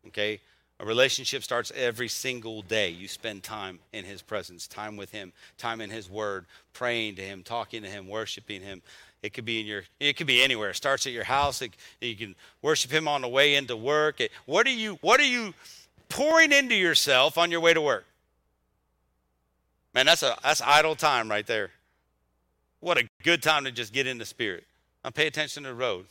[0.08, 0.40] Okay?
[0.82, 2.90] A relationship starts every single day.
[2.90, 7.22] You spend time in His presence, time with Him, time in His Word, praying to
[7.22, 8.82] Him, talking to Him, worshiping Him.
[9.22, 9.84] It could be in your.
[10.00, 10.70] It could be anywhere.
[10.70, 11.62] It starts at your house.
[11.62, 14.20] It, you can worship Him on the way into work.
[14.20, 14.98] It, what are you?
[15.02, 15.54] What are you
[16.08, 18.04] pouring into yourself on your way to work?
[19.94, 21.70] Man, that's a that's idle time right there.
[22.80, 24.64] What a good time to just get in the spirit.
[25.04, 26.06] Now pay attention to the road.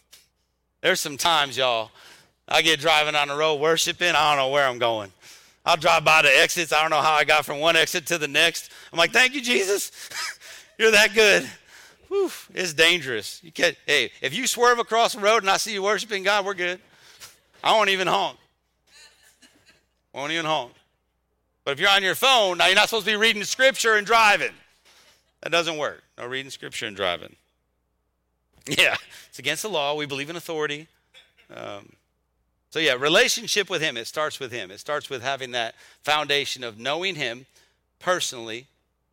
[0.80, 1.92] There's some times, y'all,
[2.48, 4.10] I get driving on the road worshiping.
[4.10, 5.12] I don't know where I'm going.
[5.66, 6.74] I'll drive by the exits.
[6.74, 8.72] I don't know how I got from one exit to the next.
[8.92, 9.92] I'm like, thank you, Jesus.
[10.78, 11.48] You're that good.
[12.08, 13.42] Whew, it's dangerous.
[13.44, 16.46] You can't, hey, if you swerve across the road and I see you worshiping God,
[16.46, 16.80] we're good.
[17.64, 18.38] I won't even honk.
[20.14, 20.74] Won't even honk.
[21.64, 24.06] But if you're on your phone, now you're not supposed to be reading scripture and
[24.06, 24.52] driving.
[25.42, 26.04] That doesn't work.
[26.18, 27.36] No reading scripture and driving.
[28.68, 28.96] Yeah,
[29.28, 29.96] it's against the law.
[29.96, 30.88] We believe in authority.
[31.52, 31.94] Um,
[32.72, 34.72] so, yeah, relationship with Him, it starts with Him.
[34.72, 37.46] It starts with having that foundation of knowing Him
[38.00, 38.66] personally,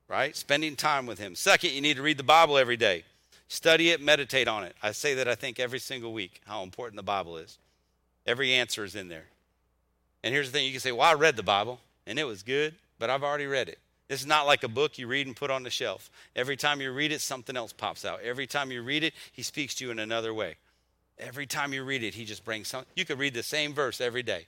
[0.06, 0.34] right?
[0.36, 1.34] Spending time with Him.
[1.34, 3.02] Second, you need to read the Bible every day.
[3.48, 4.76] Study it, meditate on it.
[4.80, 7.58] I say that I think every single week how important the Bible is.
[8.26, 9.26] Every answer is in there.
[10.22, 12.44] And here's the thing you can say, well, I read the Bible and it was
[12.44, 13.78] good, but I've already read it.
[14.06, 16.10] This is not like a book you read and put on the shelf.
[16.36, 18.20] Every time you read it, something else pops out.
[18.22, 20.56] Every time you read it, he speaks to you in another way.
[21.18, 22.88] Every time you read it, he just brings something.
[22.94, 24.46] You could read the same verse every day.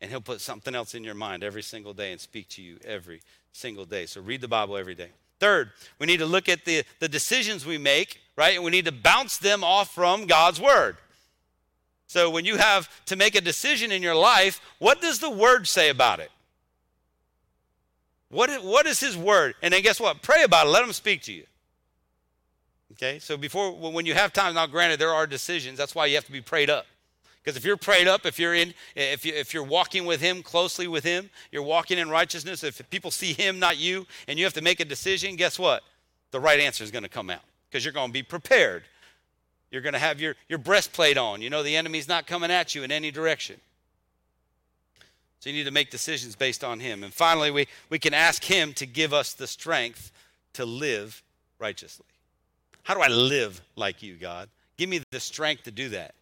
[0.00, 2.78] And He'll put something else in your mind every single day and speak to you
[2.84, 3.20] every
[3.52, 4.06] single day.
[4.06, 5.08] So read the Bible every day.
[5.40, 8.54] Third, we need to look at the, the decisions we make, right?
[8.54, 10.96] And we need to bounce them off from God's Word.
[12.06, 15.66] So when you have to make a decision in your life, what does the Word
[15.66, 16.30] say about it?
[18.30, 19.54] What is, what is His Word?
[19.62, 20.22] And then guess what?
[20.22, 20.70] Pray about it.
[20.70, 21.44] Let Him speak to you.
[22.98, 25.78] Okay, so before, when you have time, now granted, there are decisions.
[25.78, 26.84] That's why you have to be prayed up.
[27.40, 30.42] Because if you're prayed up, if you're in, if, you, if you're walking with Him,
[30.42, 34.44] closely with Him, you're walking in righteousness, if people see Him, not you, and you
[34.44, 35.84] have to make a decision, guess what?
[36.32, 38.82] The right answer is going to come out because you're going to be prepared.
[39.70, 41.40] You're going to have your, your breastplate on.
[41.40, 43.60] You know the enemy's not coming at you in any direction.
[45.38, 47.04] So you need to make decisions based on Him.
[47.04, 50.10] And finally, we, we can ask Him to give us the strength
[50.54, 51.22] to live
[51.60, 52.06] righteously.
[52.88, 54.48] How do I live like you, God?
[54.78, 56.14] Give me the strength to do that.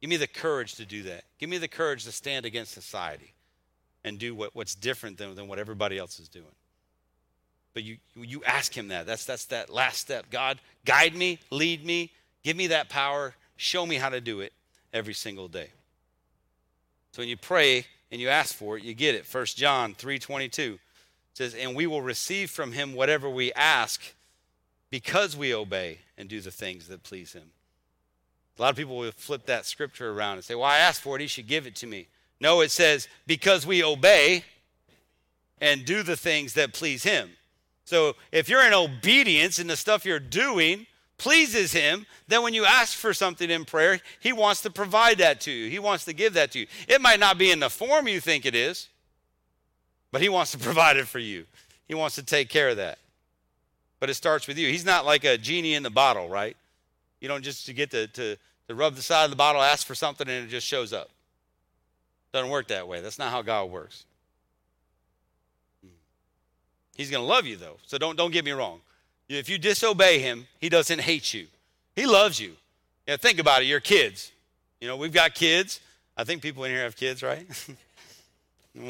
[0.00, 1.24] Give me the courage to do that.
[1.40, 3.34] Give me the courage to stand against society
[4.04, 6.54] and do what, what's different than, than what everybody else is doing.
[7.74, 9.04] But you, you ask him that.
[9.04, 10.26] That's, that's that last step.
[10.30, 12.12] God, guide me, lead me,
[12.44, 14.52] give me that power, show me how to do it
[14.92, 15.70] every single day.
[17.10, 19.26] So when you pray and you ask for it, you get it.
[19.28, 20.78] 1 John 3.22
[21.34, 24.00] says, And we will receive from him whatever we ask
[24.92, 27.50] because we obey and do the things that please him.
[28.58, 31.16] A lot of people will flip that scripture around and say, Well, I asked for
[31.16, 32.08] it, he should give it to me.
[32.40, 34.44] No, it says, Because we obey
[35.62, 37.30] and do the things that please him.
[37.86, 40.86] So if you're in obedience and the stuff you're doing
[41.16, 45.40] pleases him, then when you ask for something in prayer, he wants to provide that
[45.42, 45.70] to you.
[45.70, 46.66] He wants to give that to you.
[46.86, 48.88] It might not be in the form you think it is,
[50.10, 51.46] but he wants to provide it for you.
[51.88, 52.98] He wants to take care of that.
[54.02, 54.66] But it starts with you.
[54.66, 56.56] He's not like a genie in the bottle, right?
[57.20, 59.86] You don't just to get to, to, to rub the side of the bottle, ask
[59.86, 61.08] for something, and it just shows up.
[62.32, 63.00] Doesn't work that way.
[63.00, 64.04] That's not how God works.
[66.96, 67.76] He's going to love you, though.
[67.86, 68.80] So don't, don't get me wrong.
[69.28, 71.46] If you disobey him, he doesn't hate you.
[71.94, 72.54] He loves you.
[73.06, 73.66] Yeah, think about it.
[73.66, 74.32] Your kids.
[74.80, 75.78] You know, we've got kids.
[76.16, 77.46] I think people in here have kids, right?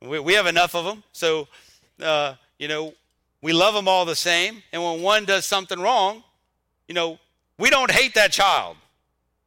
[0.00, 1.02] we, we have enough of them.
[1.10, 1.48] So,
[2.00, 2.94] uh, you know,
[3.42, 4.62] we love them all the same.
[4.72, 6.22] And when one does something wrong,
[6.88, 7.18] you know,
[7.58, 8.76] we don't hate that child.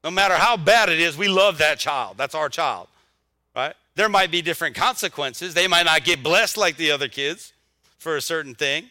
[0.03, 2.17] No matter how bad it is, we love that child.
[2.17, 2.87] That's our child,
[3.55, 3.73] right?
[3.95, 5.53] There might be different consequences.
[5.53, 7.53] They might not get blessed like the other kids
[7.97, 8.89] for a certain thing,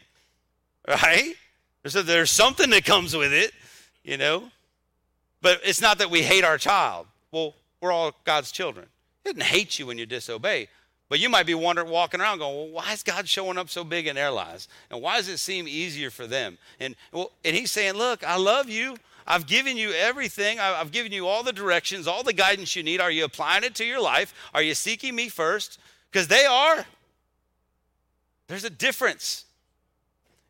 [0.88, 1.34] right?
[1.82, 3.52] There's, a, there's something that comes with it,
[4.02, 4.50] you know?
[5.42, 7.06] But it's not that we hate our child.
[7.30, 8.86] Well, we're all God's children.
[9.22, 10.68] He didn't hate you when you disobey.
[11.14, 13.84] But you might be wondering, walking around going, well, why is God showing up so
[13.84, 14.66] big in their lives?
[14.90, 16.58] And why does it seem easier for them?
[16.80, 18.96] And, well, and he's saying, look, I love you.
[19.24, 20.58] I've given you everything.
[20.58, 23.00] I've given you all the directions, all the guidance you need.
[23.00, 24.34] Are you applying it to your life?
[24.52, 25.78] Are you seeking me first?
[26.10, 26.84] Because they are.
[28.48, 29.44] There's a difference.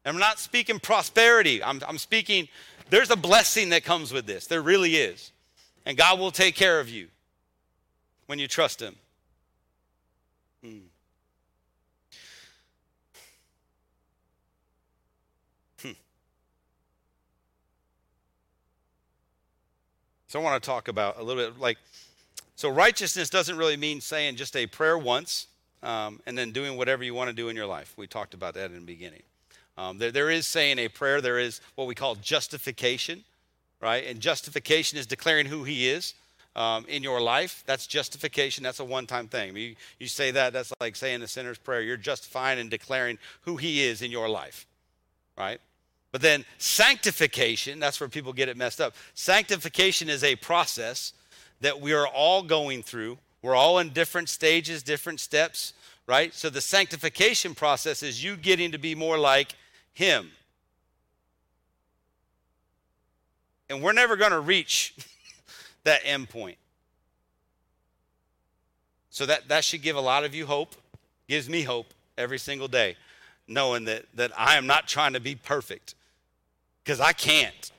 [0.02, 1.62] And I'm not speaking prosperity.
[1.62, 2.48] I'm, I'm speaking,
[2.88, 4.46] there's a blessing that comes with this.
[4.46, 5.30] There really is.
[5.84, 7.08] And God will take care of you
[8.28, 8.96] when you trust Him.
[10.64, 10.78] Hmm.
[15.82, 15.90] Hmm.
[20.34, 21.78] So I want to talk about a little bit like,
[22.56, 25.46] so righteousness doesn't really mean saying just a prayer once
[25.80, 27.94] um, and then doing whatever you want to do in your life.
[27.96, 29.22] We talked about that in the beginning.
[29.78, 33.22] Um, there, there is saying a prayer, there is what we call justification,
[33.80, 34.04] right?
[34.04, 36.14] And justification is declaring who He is
[36.56, 37.62] um, in your life.
[37.64, 38.64] That's justification.
[38.64, 39.56] That's a one time thing.
[39.56, 41.80] You, you say that, that's like saying the sinner's prayer.
[41.80, 44.66] You're justifying and declaring who He is in your life,
[45.38, 45.60] right?
[46.14, 48.94] But then sanctification, that's where people get it messed up.
[49.14, 51.12] Sanctification is a process
[51.60, 53.18] that we are all going through.
[53.42, 55.72] We're all in different stages, different steps,
[56.06, 56.32] right?
[56.32, 59.56] So the sanctification process is you getting to be more like
[59.92, 60.30] Him.
[63.68, 64.94] And we're never going to reach
[65.82, 66.58] that end point.
[69.10, 70.76] So that, that should give a lot of you hope,
[71.28, 72.94] gives me hope every single day,
[73.48, 75.96] knowing that, that I am not trying to be perfect
[76.84, 77.72] because I can't.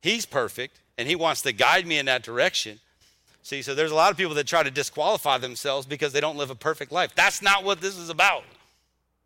[0.00, 2.78] He's perfect and He wants to guide me in that direction.
[3.42, 6.36] See, so there's a lot of people that try to disqualify themselves because they don't
[6.36, 7.12] live a perfect life.
[7.14, 8.42] That's not what this is about.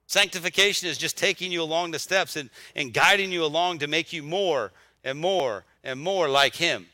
[0.06, 4.12] Sanctification is just taking you along the steps and, and guiding you along to make
[4.12, 4.72] you more
[5.04, 6.86] and more and more like Him.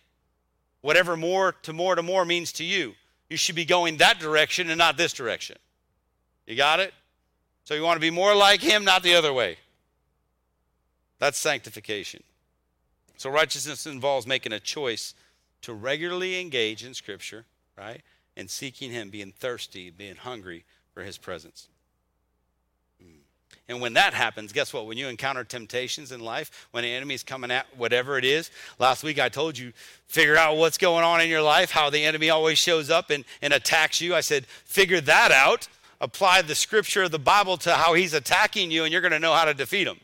[0.82, 2.94] Whatever more to more to more means to you,
[3.28, 5.56] you should be going that direction and not this direction.
[6.46, 6.92] You got it?
[7.64, 9.56] So you want to be more like Him, not the other way.
[11.18, 12.22] That's sanctification.
[13.16, 15.14] So righteousness involves making a choice
[15.62, 17.46] to regularly engage in Scripture,
[17.78, 18.02] right?
[18.36, 21.68] and seeking Him, being thirsty, being hungry for His presence.
[23.02, 23.20] Mm.
[23.68, 24.86] And when that happens, guess what?
[24.86, 29.02] When you encounter temptations in life, when the enemy's coming at whatever it is, last
[29.02, 29.72] week I told you,
[30.06, 33.24] figure out what's going on in your life, how the enemy always shows up and,
[33.40, 34.14] and attacks you.
[34.14, 35.68] I said, figure that out,
[36.00, 39.18] apply the scripture of the Bible to how he's attacking you, and you're going to
[39.18, 39.98] know how to defeat him.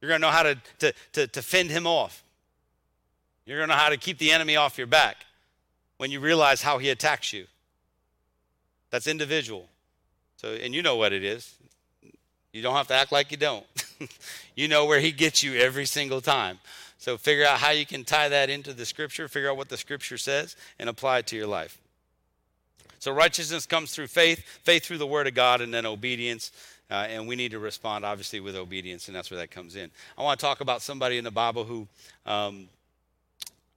[0.00, 2.22] You're going to know how to, to, to, to fend him off.
[3.44, 5.24] You're going to know how to keep the enemy off your back
[5.96, 7.46] when you realize how he attacks you.
[8.90, 9.68] That's individual.
[10.36, 11.54] So, and you know what it is.
[12.52, 13.66] You don't have to act like you don't.
[14.54, 16.58] you know where he gets you every single time.
[16.98, 19.76] So figure out how you can tie that into the scripture, figure out what the
[19.76, 21.78] scripture says, and apply it to your life.
[22.98, 26.50] So righteousness comes through faith, faith through the word of God, and then obedience.
[26.90, 29.90] Uh, and we need to respond, obviously, with obedience, and that's where that comes in.
[30.16, 31.88] I want to talk about somebody in the Bible who
[32.24, 32.68] um,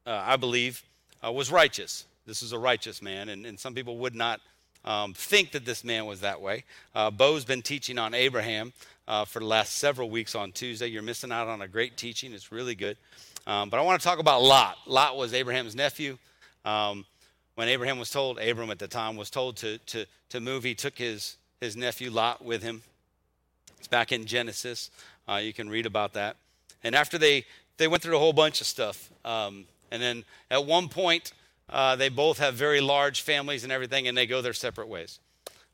[0.06, 0.84] uh, I believe
[1.26, 2.06] uh, was righteous.
[2.27, 4.41] This is a righteous man, and, and some people would not
[4.86, 6.64] um, think that this man was that way.
[6.94, 8.73] Uh, Bo's been teaching on Abraham
[9.07, 10.88] uh, for the last several weeks on Tuesday.
[10.88, 12.98] You're missing out on a great teaching, it's really good.
[13.48, 14.77] Um, but I want to talk about Lot.
[14.86, 16.18] Lot was Abraham's nephew.
[16.64, 17.06] Um,
[17.56, 20.76] when Abraham was told, Abram at the time was told to, to, to move, he
[20.76, 22.84] took his, his nephew Lot with him.
[23.80, 24.91] It's back in Genesis.
[25.27, 26.35] Uh, you can read about that.
[26.84, 27.45] And after they,
[27.77, 31.34] they went through a whole bunch of stuff, um, and then at one point,
[31.69, 35.19] uh, they both have very large families and everything, and they go their separate ways.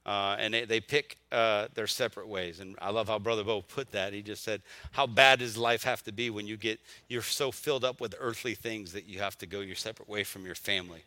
[0.06, 2.60] Uh, and they, they pick uh, their separate ways.
[2.60, 4.14] And I love how Brother Bo put that.
[4.14, 4.62] He just said,
[4.92, 8.14] How bad does life have to be when you get, you're so filled up with
[8.20, 11.04] earthly things that you have to go your separate way from your family?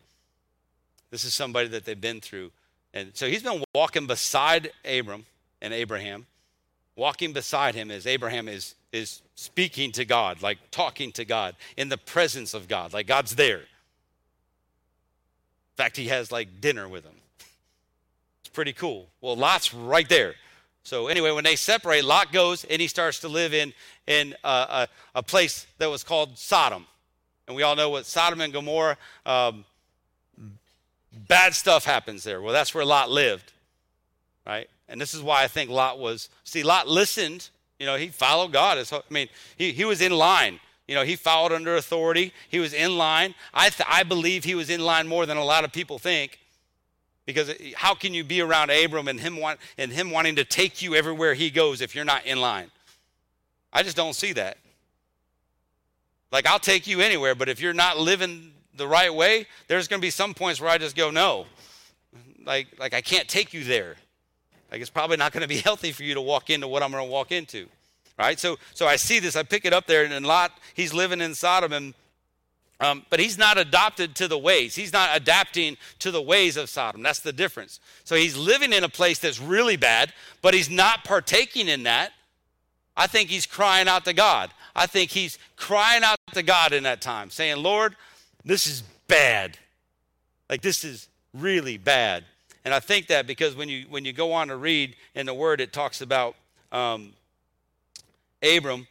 [1.11, 2.51] This is somebody that they've been through.
[2.93, 5.25] And so he's been walking beside Abram
[5.61, 6.25] and Abraham,
[6.99, 11.89] walking beside him as Abraham is, is speaking to God, like talking to God in
[11.89, 13.59] the presence of God, like God's there.
[13.59, 13.65] In
[15.77, 17.15] fact, he has like dinner with him.
[18.41, 19.07] It's pretty cool.
[19.21, 20.35] Well, Lot's right there.
[20.83, 23.73] So anyway, when they separate, Lot goes and he starts to live in
[24.05, 26.85] in a, a, a place that was called Sodom,
[27.47, 28.97] and we all know what Sodom and Gomorrah.
[29.25, 29.65] Um,
[31.27, 32.41] bad stuff happens there.
[32.41, 33.53] Well, that's where Lot lived,
[34.47, 34.69] right?
[34.89, 36.29] And this is why I think Lot was.
[36.43, 37.49] See, Lot listened.
[37.79, 38.77] You know, he followed God.
[38.91, 40.59] I mean, he, he was in line.
[40.87, 42.33] You know, he followed under authority.
[42.49, 43.35] He was in line.
[43.53, 46.39] I, th- I believe he was in line more than a lot of people think.
[47.27, 50.81] Because how can you be around Abram and him, want, and him wanting to take
[50.81, 52.71] you everywhere he goes if you're not in line?
[53.71, 54.57] I just don't see that.
[56.31, 59.99] Like, I'll take you anywhere, but if you're not living the right way, there's going
[59.99, 61.45] to be some points where I just go, no.
[62.45, 63.97] Like, like I can't take you there.
[64.71, 66.91] Like, it's probably not going to be healthy for you to walk into what I'm
[66.91, 67.67] going to walk into.
[68.17, 68.39] Right?
[68.39, 71.33] So, so I see this, I pick it up there, and Lot, he's living in
[71.35, 71.93] Sodom, and
[72.81, 74.73] um, but he's not adopted to the ways.
[74.73, 77.03] He's not adapting to the ways of Sodom.
[77.03, 77.79] That's the difference.
[78.05, 82.13] So he's living in a place that's really bad, but he's not partaking in that.
[82.95, 84.51] I think he's crying out to God.
[84.75, 87.95] I think he's crying out to God in that time, saying, Lord,
[88.45, 89.57] this is bad.
[90.49, 92.23] Like this is really bad.
[92.69, 95.33] And I think that because when you when you go on to read in the
[95.33, 96.35] Word, it talks about
[96.71, 97.13] um,
[98.43, 98.85] Abram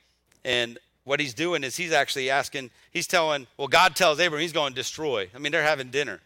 [0.44, 4.52] and what he's doing is he's actually asking, he's telling, well, God tells Abram he's
[4.52, 5.30] going to destroy.
[5.32, 6.18] I mean, they're having dinner.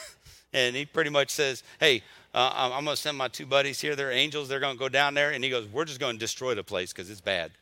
[0.52, 2.02] and he pretty much says, hey,
[2.34, 3.96] uh, I'm going to send my two buddies here.
[3.96, 4.50] They're angels.
[4.50, 5.30] They're going to go down there.
[5.30, 7.52] And he goes, we're just going to destroy the place because it's bad.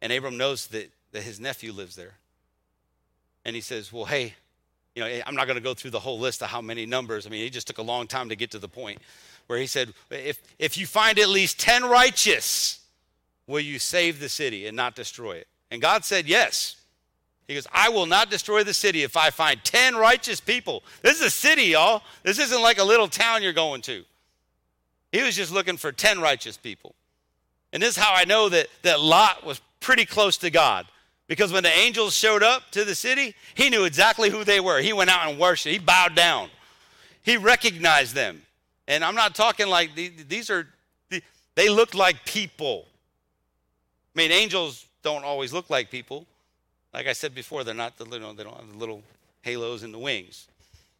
[0.00, 2.14] And Abram knows that, that his nephew lives there.
[3.44, 4.36] And he says, well, hey,
[4.96, 7.26] you know, I'm not going to go through the whole list of how many numbers.
[7.26, 8.98] I mean, it just took a long time to get to the point
[9.46, 12.80] where he said, if, if you find at least 10 righteous,
[13.46, 15.46] will you save the city and not destroy it?
[15.70, 16.76] And God said, Yes.
[17.46, 20.82] He goes, I will not destroy the city if I find 10 righteous people.
[21.02, 22.02] This is a city, y'all.
[22.24, 24.02] This isn't like a little town you're going to.
[25.12, 26.96] He was just looking for 10 righteous people.
[27.72, 30.86] And this is how I know that, that Lot was pretty close to God.
[31.28, 34.80] Because when the angels showed up to the city, he knew exactly who they were.
[34.80, 36.50] He went out and worshiped, he bowed down,
[37.22, 38.42] he recognized them.
[38.88, 40.68] And I'm not talking like these are,
[41.56, 42.86] they looked like people.
[44.14, 46.26] I mean, angels don't always look like people.
[46.94, 49.02] Like I said before, they're not the little, they don't have the little
[49.42, 50.46] halos in the wings.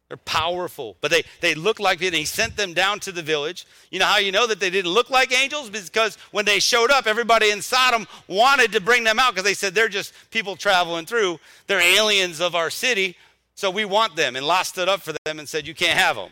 [0.07, 2.13] They're powerful, but they, they look like it.
[2.13, 3.67] He sent them down to the village.
[3.91, 5.69] You know how you know that they didn't look like angels?
[5.69, 9.53] Because when they showed up, everybody in Sodom wanted to bring them out because they
[9.53, 11.39] said they're just people traveling through.
[11.67, 13.17] They're aliens of our city,
[13.55, 14.37] so we want them.
[14.37, 16.31] And Lot stood up for them and said, You can't have them.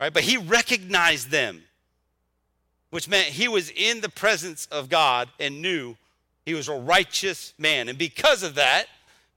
[0.00, 0.12] Right?
[0.12, 1.62] But he recognized them,
[2.88, 5.94] which meant he was in the presence of God and knew
[6.46, 7.90] he was a righteous man.
[7.90, 8.86] And because of that,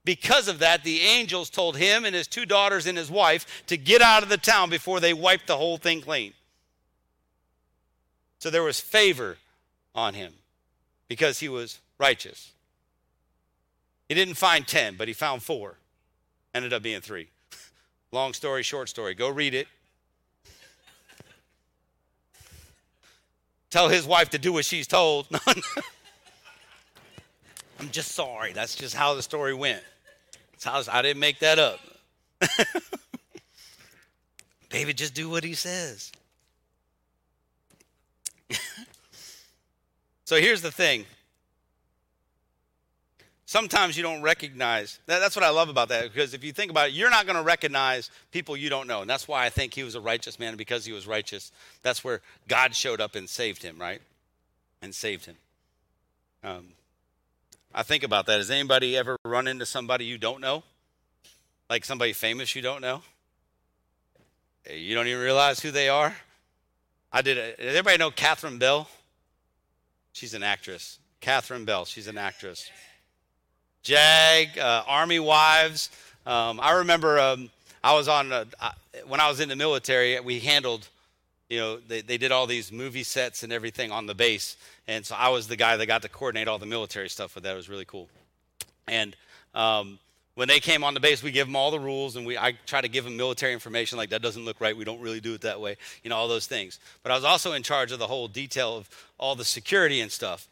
[0.04, 3.76] Because of that, the angels told him and his two daughters and his wife to
[3.76, 6.34] get out of the town before they wiped the whole thing clean.
[8.38, 9.38] So there was favor
[9.94, 10.34] on him
[11.08, 12.52] because he was righteous.
[14.08, 15.78] He didn't find 10, but he found four.
[16.54, 17.28] Ended up being three.
[18.12, 19.14] Long story, short story.
[19.14, 19.66] Go read it.
[23.70, 25.26] Tell his wife to do what she's told.
[27.80, 28.52] I'm just sorry.
[28.52, 29.82] That's just how the story went.
[30.64, 31.80] How I didn't make that up.
[34.70, 36.10] David, just do what he says.
[40.24, 41.04] so here's the thing.
[43.46, 44.98] Sometimes you don't recognize.
[45.06, 47.24] That, that's what I love about that because if you think about it, you're not
[47.24, 49.02] going to recognize people you don't know.
[49.02, 51.52] And that's why I think he was a righteous man because he was righteous.
[51.82, 54.00] That's where God showed up and saved him, right?
[54.82, 55.36] And saved him.
[56.42, 56.68] Um,
[57.74, 58.36] I think about that.
[58.36, 60.62] Has anybody ever run into somebody you don't know?
[61.68, 63.02] Like somebody famous you don't know?
[64.70, 66.14] You don't even realize who they are?
[67.12, 67.36] I did.
[67.36, 68.88] A, does everybody know Catherine Bell?
[70.12, 70.98] She's an actress.
[71.20, 71.84] Catherine Bell.
[71.84, 72.70] She's an actress.
[73.82, 75.90] Jag, uh, Army Wives.
[76.26, 77.50] Um, I remember um,
[77.82, 78.72] I was on a, I,
[79.06, 80.18] when I was in the military.
[80.20, 80.88] We handled,
[81.48, 84.56] you know, they, they did all these movie sets and everything on the base,
[84.86, 87.44] and so I was the guy that got to coordinate all the military stuff with
[87.44, 87.52] that.
[87.52, 88.08] It was really cool.
[88.86, 89.16] And
[89.54, 89.98] um,
[90.34, 92.52] when they came on the base, we give them all the rules, and we I
[92.66, 94.76] try to give them military information like that doesn't look right.
[94.76, 96.78] We don't really do it that way, you know, all those things.
[97.02, 98.88] But I was also in charge of the whole detail of
[99.18, 100.48] all the security and stuff.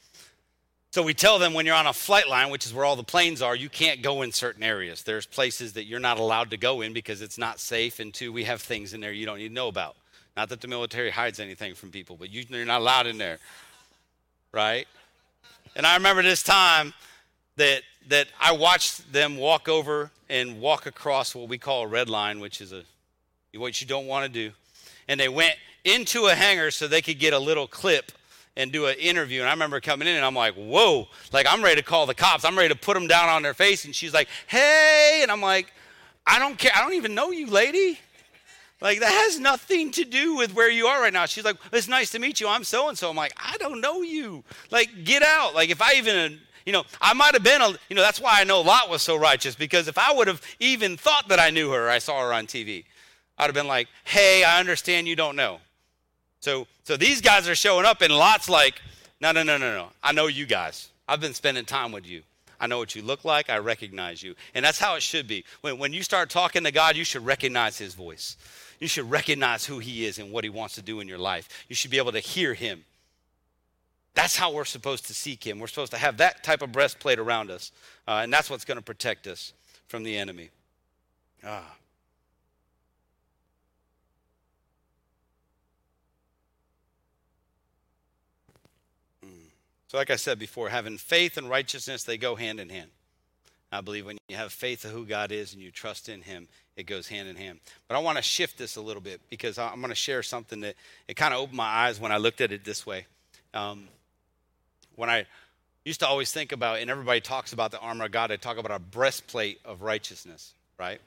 [0.92, 3.02] So we tell them when you're on a flight line, which is where all the
[3.02, 5.02] planes are, you can't go in certain areas.
[5.02, 8.30] There's places that you're not allowed to go in because it's not safe, and two,
[8.30, 9.96] we have things in there you don't need to know about.
[10.36, 13.38] Not that the military hides anything from people, but you, you're not allowed in there,
[14.52, 14.86] right?
[15.74, 16.94] And I remember this time
[17.56, 22.08] that that I watched them walk over and walk across what we call a red
[22.08, 22.82] line, which is a
[23.54, 24.54] what you don't want to do.
[25.08, 28.12] And they went into a hangar so they could get a little clip
[28.56, 29.40] and do an interview.
[29.40, 32.14] And I remember coming in and I'm like, whoa, like I'm ready to call the
[32.14, 32.44] cops.
[32.44, 33.84] I'm ready to put them down on their face.
[33.84, 35.20] And she's like, hey.
[35.22, 35.72] And I'm like,
[36.26, 36.72] I don't care.
[36.74, 37.98] I don't even know you, lady.
[38.82, 41.26] Like that has nothing to do with where you are right now.
[41.26, 42.48] She's like, it's nice to meet you.
[42.48, 43.10] I'm so and so.
[43.10, 44.42] I'm like, I don't know you.
[44.70, 45.54] Like, get out.
[45.54, 48.40] Like if I even you know, I might have been a, you know, that's why
[48.40, 51.50] I know Lot was so righteous because if I would have even thought that I
[51.50, 52.84] knew her, I saw her on TV,
[53.36, 55.58] I'd have been like, hey, I understand you don't know.
[56.40, 58.80] So, so these guys are showing up, and Lot's like,
[59.20, 59.88] no, no, no, no, no.
[60.02, 60.88] I know you guys.
[61.08, 62.22] I've been spending time with you.
[62.60, 63.50] I know what you look like.
[63.50, 64.36] I recognize you.
[64.54, 65.44] And that's how it should be.
[65.62, 68.36] When, when you start talking to God, you should recognize his voice.
[68.82, 71.48] You should recognize who he is and what he wants to do in your life.
[71.68, 72.84] You should be able to hear him.
[74.14, 75.60] That's how we're supposed to seek him.
[75.60, 77.70] We're supposed to have that type of breastplate around us.
[78.08, 79.52] Uh, and that's what's going to protect us
[79.86, 80.50] from the enemy.
[81.44, 81.76] Ah.
[89.24, 89.28] Mm.
[89.86, 92.90] So, like I said before, having faith and righteousness, they go hand in hand.
[93.72, 96.48] I believe when you have faith of who God is and you trust in Him,
[96.76, 97.60] it goes hand in hand.
[97.88, 100.60] But I want to shift this a little bit because I'm going to share something
[100.60, 100.74] that
[101.08, 103.06] it kind of opened my eyes when I looked at it this way.
[103.54, 103.88] Um,
[104.96, 105.26] when I
[105.84, 108.58] used to always think about, and everybody talks about the armor of God, I talk
[108.58, 111.00] about a breastplate of righteousness, right?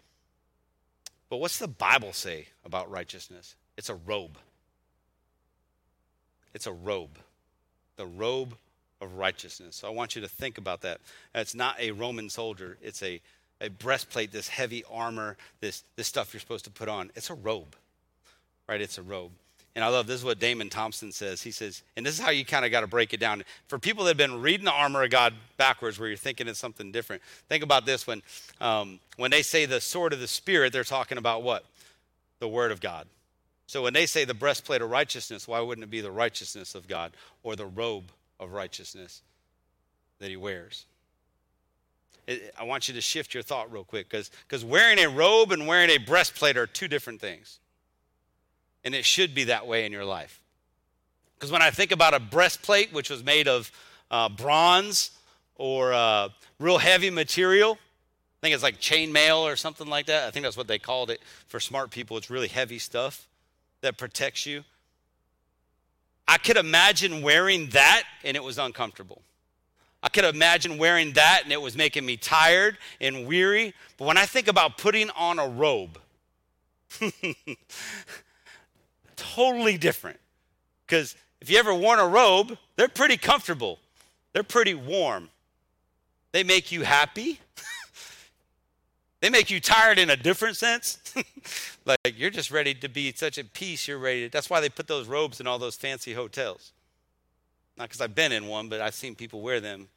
[1.30, 3.56] But what's the Bible say about righteousness?
[3.78, 4.38] It's a robe.
[6.54, 7.18] It's a robe.
[7.98, 8.56] The robe
[9.02, 9.78] of righteousness.
[9.78, 11.00] So I want you to think about that.
[11.34, 13.22] It's not a Roman soldier, it's a,
[13.62, 17.12] a breastplate, this heavy armor, this, this stuff you're supposed to put on.
[17.16, 17.76] It's a robe,
[18.68, 18.82] right?
[18.82, 19.32] It's a robe.
[19.76, 21.42] And I love this is what Damon Thompson says.
[21.42, 23.44] He says, and this is how you kind of got to break it down.
[23.68, 26.60] For people that have been reading the armor of God backwards, where you're thinking it's
[26.60, 28.22] something different, think about this when,
[28.62, 31.66] um, when they say the sword of the Spirit, they're talking about what?
[32.40, 33.06] The Word of God.
[33.68, 36.88] So when they say the breastplate of righteousness, why wouldn't it be the righteousness of
[36.88, 37.12] God
[37.44, 38.06] or the robe
[38.40, 39.24] of righteousness
[40.20, 40.86] that he wears?
[42.28, 45.90] I want you to shift your thought real quick because wearing a robe and wearing
[45.92, 47.60] a breastplate are two different things.
[48.84, 50.42] And it should be that way in your life.
[51.36, 53.72] Because when I think about a breastplate, which was made of
[54.10, 55.12] uh, bronze
[55.56, 56.30] or uh,
[56.60, 60.28] real heavy material, I think it's like chainmail or something like that.
[60.28, 62.18] I think that's what they called it for smart people.
[62.18, 63.28] It's really heavy stuff
[63.82, 64.64] that protects you.
[66.28, 69.22] I could imagine wearing that and it was uncomfortable.
[70.06, 73.74] I could imagine wearing that and it was making me tired and weary.
[73.98, 75.98] But when I think about putting on a robe,
[79.16, 80.20] totally different.
[80.86, 83.80] Because if you ever worn a robe, they're pretty comfortable,
[84.32, 85.30] they're pretty warm.
[86.34, 87.40] They make you happy.
[89.22, 91.00] They make you tired in a different sense.
[91.86, 94.26] like you're just ready to be such at peace, you're ready.
[94.26, 96.74] To, that's why they put those robes in all those fancy hotels.
[97.76, 99.88] Not because I've been in one, but I've seen people wear them.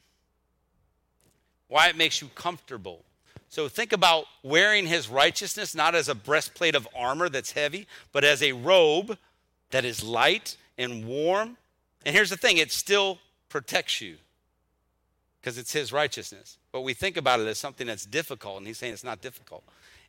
[1.68, 3.04] Why it makes you comfortable.
[3.50, 8.24] So think about wearing his righteousness not as a breastplate of armor that's heavy, but
[8.24, 9.16] as a robe
[9.70, 11.56] that is light and warm.
[12.04, 13.18] And here's the thing it still
[13.48, 14.16] protects you
[15.40, 16.58] because it's his righteousness.
[16.72, 19.64] But we think about it as something that's difficult, and he's saying it's not difficult.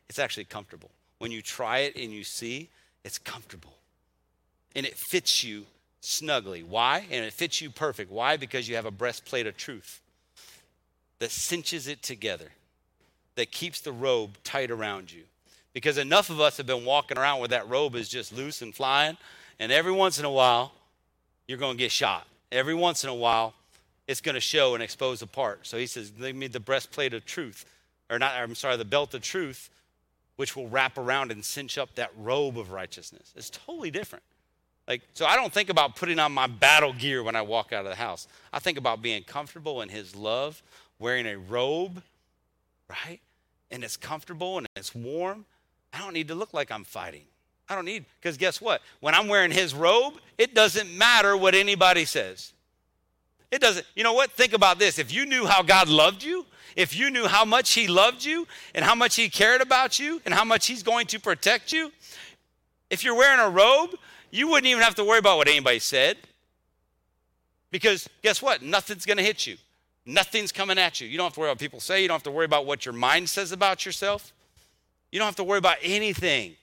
[0.08, 0.90] It's actually comfortable.
[1.18, 2.68] When you try it and you see,
[3.04, 3.74] it's comfortable.
[4.74, 5.66] And it fits you
[6.00, 6.62] snugly.
[6.62, 7.06] Why?
[7.10, 8.10] And it fits you perfect.
[8.10, 8.36] Why?
[8.36, 10.00] Because you have a breastplate of truth
[11.20, 12.48] that cinches it together,
[13.36, 15.22] that keeps the robe tight around you.
[15.72, 18.74] Because enough of us have been walking around where that robe is just loose and
[18.74, 19.16] flying,
[19.60, 20.72] and every once in a while,
[21.46, 22.26] you're going to get shot.
[22.50, 23.54] Every once in a while,
[24.08, 25.66] it's going to show and expose a part.
[25.66, 27.64] So he says, Give me the breastplate of truth,
[28.10, 29.70] or not, I'm sorry, the belt of truth,
[30.36, 33.32] which will wrap around and cinch up that robe of righteousness.
[33.36, 34.24] It's totally different.
[34.88, 37.84] Like, so I don't think about putting on my battle gear when I walk out
[37.84, 38.26] of the house.
[38.52, 40.62] I think about being comfortable in his love,
[41.00, 42.02] wearing a robe,
[42.88, 43.18] right?
[43.72, 45.44] And it's comfortable and it's warm.
[45.92, 47.24] I don't need to look like I'm fighting.
[47.68, 48.82] I don't need, because guess what?
[49.00, 52.52] When I'm wearing his robe, it doesn't matter what anybody says.
[53.50, 54.30] It doesn't, you know what?
[54.30, 54.98] Think about this.
[54.98, 56.46] If you knew how God loved you,
[56.76, 60.20] if you knew how much He loved you and how much He cared about you
[60.24, 61.90] and how much He's going to protect you,
[62.90, 63.96] if you're wearing a robe,
[64.30, 66.16] you wouldn't even have to worry about what anybody said.
[67.70, 68.62] Because guess what?
[68.62, 69.56] Nothing's going to hit you.
[70.10, 71.06] Nothing's coming at you.
[71.06, 72.02] You don't have to worry about what people say.
[72.02, 74.32] You don't have to worry about what your mind says about yourself.
[75.12, 76.56] You don't have to worry about anything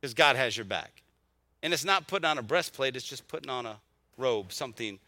[0.00, 1.02] because God has your back.
[1.62, 3.78] And it's not putting on a breastplate, it's just putting on a
[4.18, 4.98] robe, something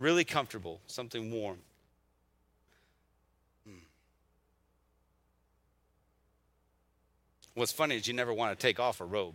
[0.00, 1.58] really comfortable, something warm.
[3.64, 3.78] Hmm.
[7.54, 9.34] What's funny is you never want to take off a robe.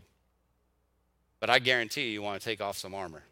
[1.39, 3.23] But I guarantee you, you want to take off some armor.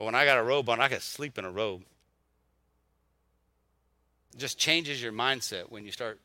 [0.00, 1.82] But when I got a robe on, I could sleep in a robe.
[4.32, 6.18] It just changes your mindset when you start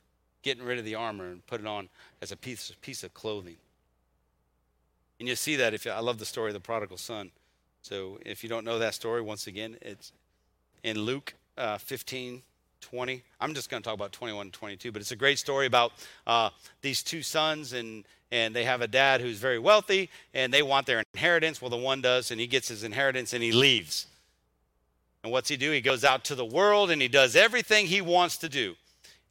[0.43, 1.89] getting rid of the armor and put it on
[2.21, 3.57] as a piece, piece of clothing.
[5.19, 7.31] And you see that if you, I love the story of the prodigal son.
[7.81, 10.11] So if you don't know that story, once again, it's
[10.83, 12.41] in Luke uh, 15,
[12.81, 13.23] 20.
[13.41, 15.93] I'm just going to talk about 21 and 22, but it's a great story about
[16.27, 16.49] uh,
[16.81, 20.85] these two sons, and, and they have a dad who's very wealthy, and they want
[20.85, 21.61] their inheritance.
[21.61, 24.07] Well, the one does, and he gets his inheritance, and he leaves.
[25.25, 25.71] And what's he do?
[25.71, 28.75] He goes out to the world, and he does everything he wants to do.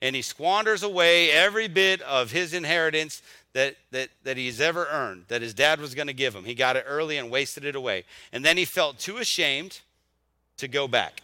[0.02, 3.22] And he squanders away every bit of his inheritance
[3.52, 6.42] that, that, that he's ever earned, that his dad was going to give him.
[6.42, 8.02] He got it early and wasted it away.
[8.32, 9.82] And then he felt too ashamed
[10.56, 11.22] to go back.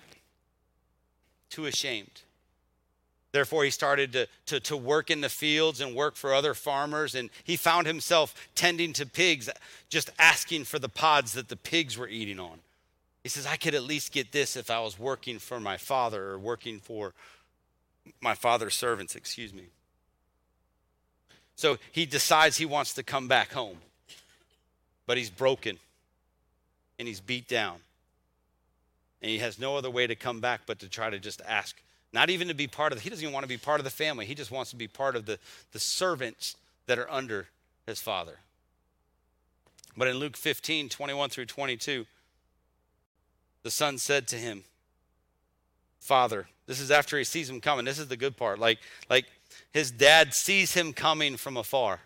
[1.49, 2.23] Too ashamed.
[3.33, 7.17] Therefore, he started to, to, to work in the fields and work for other farmers.
[7.17, 9.51] And he found himself tending to pigs,
[9.89, 12.61] just asking for the pods that the pigs were eating on.
[13.23, 16.31] He says, I could at least get this if I was working for my father
[16.31, 17.13] or working for
[18.21, 19.65] my father's servants, excuse me.
[21.55, 23.77] So he decides he wants to come back home.
[25.07, 25.79] But he's broken
[26.99, 27.77] and he's beat down.
[29.21, 31.77] And he has no other way to come back but to try to just ask.
[32.13, 33.85] Not even to be part of the, he doesn't even want to be part of
[33.85, 34.25] the family.
[34.25, 35.39] He just wants to be part of the,
[35.73, 36.57] the servants
[36.87, 37.49] that are under
[37.87, 38.39] his father.
[39.97, 42.07] But in Luke 15, 21 through 22,
[43.63, 44.65] the son said to him,
[45.99, 47.85] Father, this is after he sees him coming.
[47.85, 48.59] This is the good part.
[48.59, 48.79] Like,
[49.09, 49.27] like
[49.73, 52.01] his dad sees him coming from afar.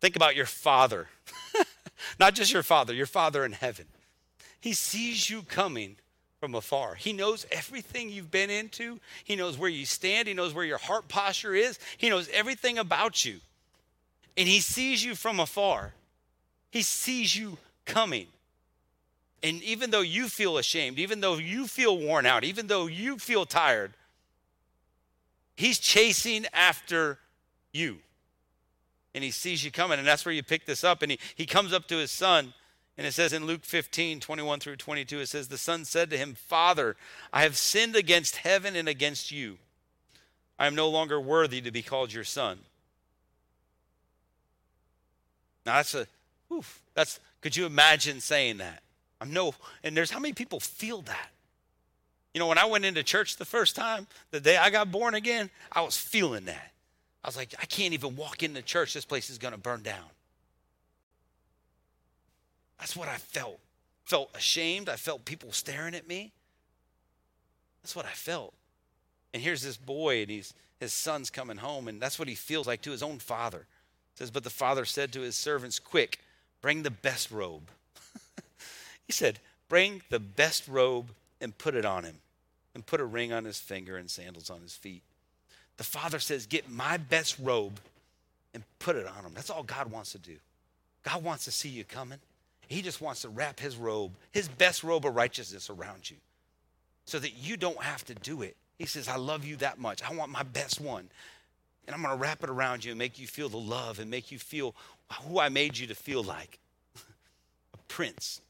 [0.00, 1.08] Think about your father,
[2.20, 3.86] not just your father, your father in heaven.
[4.60, 5.96] He sees you coming
[6.40, 6.94] from afar.
[6.94, 9.00] He knows everything you've been into.
[9.24, 10.28] He knows where you stand.
[10.28, 11.78] He knows where your heart posture is.
[11.96, 13.40] He knows everything about you.
[14.36, 15.94] And he sees you from afar.
[16.70, 18.26] He sees you coming.
[19.46, 23.16] And even though you feel ashamed, even though you feel worn out, even though you
[23.18, 23.92] feel tired,
[25.56, 27.18] He's chasing after
[27.72, 27.98] you.
[29.14, 29.98] And he sees you coming.
[29.98, 31.00] And that's where you pick this up.
[31.00, 32.52] And he, he comes up to his son.
[32.98, 36.18] And it says in Luke 15, 21 through 22, it says, The son said to
[36.18, 36.96] him, Father,
[37.32, 39.56] I have sinned against heaven and against you.
[40.58, 42.58] I am no longer worthy to be called your son.
[45.64, 46.06] Now that's a,
[46.52, 48.82] oof, that's, could you imagine saying that?
[49.20, 51.30] I'm no, and there's how many people feel that?
[52.34, 55.14] You know, when I went into church the first time, the day I got born
[55.14, 56.72] again, I was feeling that.
[57.24, 58.92] I was like, I can't even walk into church.
[58.92, 60.04] This place is going to burn down.
[62.78, 63.58] That's what I felt.
[64.04, 64.88] Felt ashamed.
[64.88, 66.32] I felt people staring at me.
[67.82, 68.52] That's what I felt.
[69.32, 72.66] And here's this boy, and he's his son's coming home, and that's what he feels
[72.66, 73.60] like to his own father.
[73.60, 76.20] It says, But the father said to his servants, Quick,
[76.60, 77.70] bring the best robe.
[79.06, 79.38] He said,
[79.68, 81.10] Bring the best robe
[81.40, 82.16] and put it on him,
[82.74, 85.02] and put a ring on his finger and sandals on his feet.
[85.76, 87.80] The father says, Get my best robe
[88.54, 89.32] and put it on him.
[89.34, 90.36] That's all God wants to do.
[91.02, 92.18] God wants to see you coming.
[92.68, 96.16] He just wants to wrap his robe, his best robe of righteousness around you
[97.04, 98.56] so that you don't have to do it.
[98.78, 100.02] He says, I love you that much.
[100.02, 101.08] I want my best one.
[101.86, 104.10] And I'm going to wrap it around you and make you feel the love and
[104.10, 104.74] make you feel
[105.22, 106.58] who I made you to feel like
[107.74, 108.40] a prince.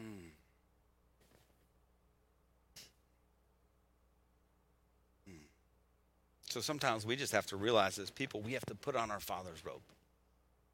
[0.00, 0.30] Mm.
[5.28, 5.32] Mm.
[6.48, 9.20] So sometimes we just have to realize as people, we have to put on our
[9.20, 9.80] Father's robe.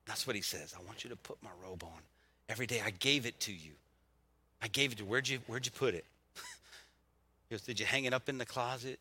[0.06, 0.74] That's what he says.
[0.78, 2.00] I want you to put my robe on.
[2.48, 3.72] Every day I gave it to you.
[4.62, 5.04] I gave it to.
[5.04, 6.04] Where'd you, where'd you put it?
[7.48, 8.98] He goes, Did you hang it up in the closet?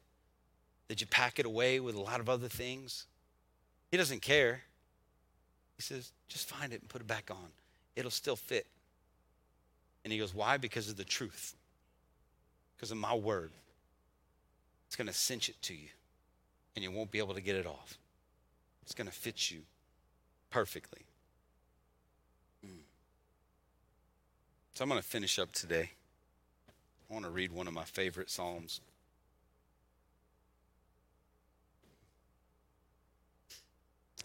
[0.87, 3.05] Did you pack it away with a lot of other things?
[3.91, 4.61] He doesn't care.
[5.77, 7.47] He says, Just find it and put it back on.
[7.95, 8.65] It'll still fit.
[10.09, 10.57] And he goes, Why?
[10.57, 11.53] Because of the truth,
[12.75, 13.51] because of my word.
[14.87, 15.89] It's going to cinch it to you,
[16.75, 17.99] and you won't be able to get it off.
[18.81, 19.59] It's going to fit you
[20.49, 21.03] perfectly.
[22.65, 22.79] Mm.
[24.73, 25.91] So I'm going to finish up today.
[27.07, 28.81] I want to read one of my favorite Psalms.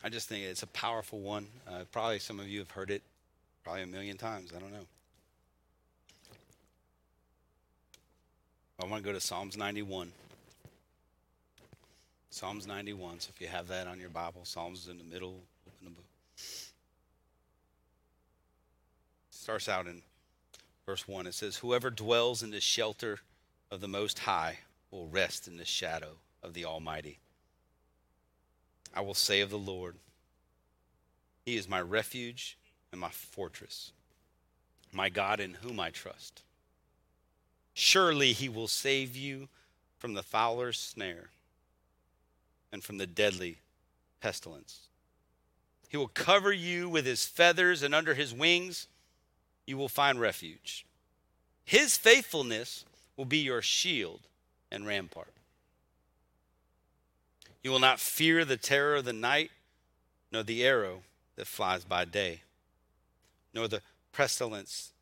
[0.02, 1.46] I just think it's a powerful one.
[1.68, 3.02] Uh, probably some of you have heard it
[3.62, 4.50] probably a million times.
[4.56, 4.86] I don't know.
[8.80, 10.10] I want to go to Psalms 91.
[12.30, 13.20] Psalms 91.
[13.20, 15.40] So if you have that on your Bible, Psalms is in the middle.
[15.66, 16.04] Open the book.
[19.30, 20.02] Starts out in
[20.86, 21.28] verse 1.
[21.28, 23.20] It says, Whoever dwells in the shelter
[23.70, 24.58] of the Most High
[24.90, 27.18] will rest in the shadow of the Almighty.
[28.92, 29.94] I will say of the Lord,
[31.44, 32.58] He is my refuge
[32.90, 33.92] and my fortress,
[34.92, 36.42] my God in whom I trust.
[37.74, 39.48] Surely He will save you
[39.98, 41.30] from the fowler's snare
[42.72, 43.58] and from the deadly
[44.20, 44.88] pestilence.
[45.88, 48.86] He will cover you with His feathers, and under His wings
[49.66, 50.86] you will find refuge.
[51.64, 52.84] His faithfulness
[53.16, 54.20] will be your shield
[54.70, 55.32] and rampart.
[57.62, 59.50] You will not fear the terror of the night,
[60.30, 61.02] nor the arrow
[61.36, 62.42] that flies by day,
[63.54, 63.80] nor the
[64.12, 64.92] pestilence,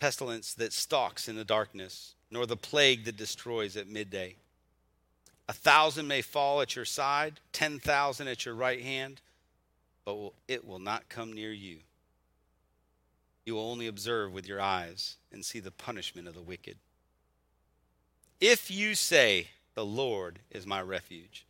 [0.00, 4.34] pestilence that stalks in the darkness, nor the plague that destroys at midday.
[5.48, 9.20] A thousand may fall at your side, ten thousand at your right hand,
[10.04, 11.78] but it will not come near you.
[13.44, 16.76] You will only observe with your eyes and see the punishment of the wicked.
[18.40, 21.44] If you say, The Lord is my refuge,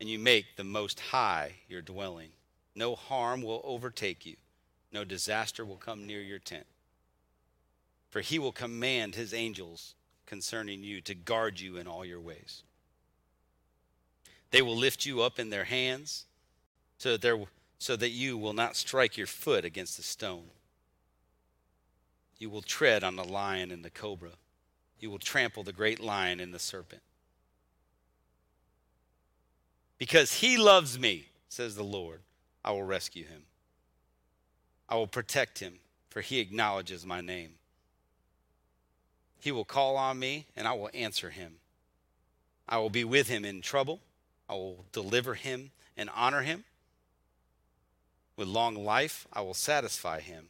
[0.00, 2.30] and you make the Most High your dwelling,
[2.74, 4.36] no harm will overtake you,
[4.92, 6.66] no disaster will come near your tent.
[8.10, 9.94] For he will command his angels
[10.26, 12.62] concerning you to guard you in all your ways.
[14.50, 16.24] They will lift you up in their hands
[16.98, 17.38] so that, there,
[17.78, 20.50] so that you will not strike your foot against a stone.
[22.38, 24.30] You will tread on the lion and the cobra.
[25.00, 27.02] You will trample the great lion and the serpent.
[29.98, 32.20] Because he loves me, says the Lord,
[32.64, 33.42] I will rescue him.
[34.88, 35.74] I will protect him,
[36.08, 37.50] for he acknowledges my name.
[39.40, 41.54] He will call on me, and I will answer him.
[42.68, 44.00] I will be with him in trouble.
[44.48, 46.64] I will deliver him and honor him.
[48.36, 50.48] With long life, I will satisfy him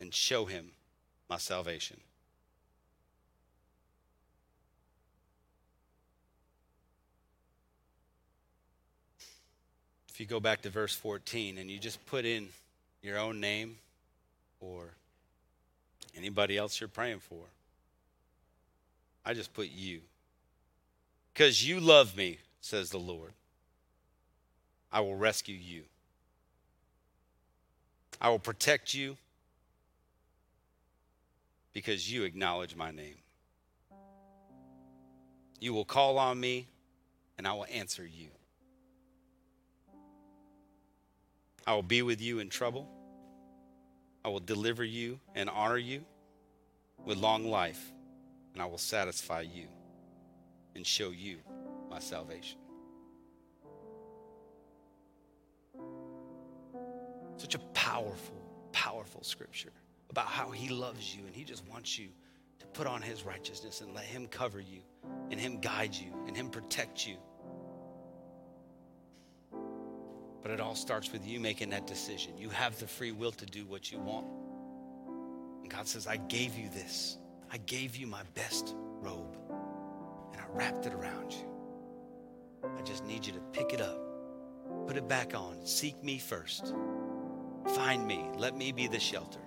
[0.00, 0.70] and show him
[1.28, 1.98] my salvation.
[10.08, 12.48] If you go back to verse 14 and you just put in
[13.02, 13.76] your own name
[14.60, 14.86] or
[16.16, 17.44] anybody else you're praying for,
[19.28, 20.00] I just put you.
[21.34, 23.32] Because you love me, says the Lord.
[24.90, 25.82] I will rescue you.
[28.22, 29.18] I will protect you
[31.74, 33.16] because you acknowledge my name.
[35.60, 36.66] You will call on me,
[37.36, 38.28] and I will answer you.
[41.66, 42.88] I will be with you in trouble.
[44.24, 46.02] I will deliver you and honor you
[47.04, 47.92] with long life,
[48.58, 49.68] and I will satisfy you
[50.74, 51.36] and show you
[51.88, 52.58] my salvation.
[57.36, 58.34] Such a powerful,
[58.72, 59.70] powerful scripture
[60.10, 62.08] about how he loves you and he just wants you
[62.58, 64.80] to put on his righteousness and let him cover you
[65.30, 67.14] and him guide you and him protect you.
[70.42, 72.36] But it all starts with you making that decision.
[72.36, 74.26] You have the free will to do what you want.
[75.62, 77.18] And God says, I gave you this.
[77.50, 79.36] I gave you my best robe
[80.32, 81.48] and I wrapped it around you.
[82.76, 83.98] I just need you to pick it up,
[84.86, 86.74] put it back on, seek me first,
[87.74, 89.40] find me, let me be the shelter.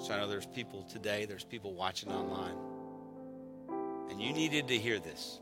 [0.00, 2.56] So I know there's people today, there's people watching online,
[4.10, 5.40] and you needed to hear this.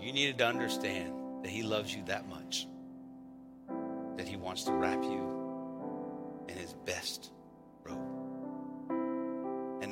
[0.00, 1.12] You needed to understand
[1.42, 2.68] that He loves you that much,
[4.16, 7.32] that He wants to wrap you in His best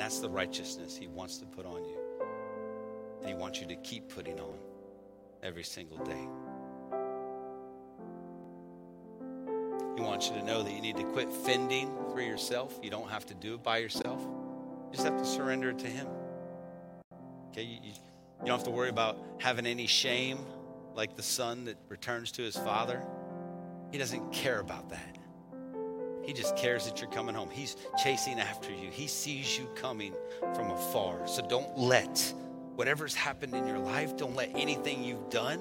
[0.08, 1.98] that's the righteousness He wants to put on you.
[3.20, 4.54] And He wants you to keep putting on
[5.42, 6.26] every single day.
[9.96, 12.80] He wants you to know that you need to quit fending for yourself.
[12.82, 14.22] You don't have to do it by yourself.
[14.22, 16.06] You just have to surrender it to Him.
[17.50, 20.38] Okay, you, you, you don't have to worry about having any shame
[20.94, 23.02] like the son that returns to his father.
[23.92, 25.18] He doesn't care about that.
[26.28, 27.48] He just cares that you're coming home.
[27.48, 27.74] He's
[28.04, 28.90] chasing after you.
[28.90, 30.12] He sees you coming
[30.54, 31.26] from afar.
[31.26, 32.34] So don't let
[32.76, 35.58] whatever's happened in your life, don't let anything you've done,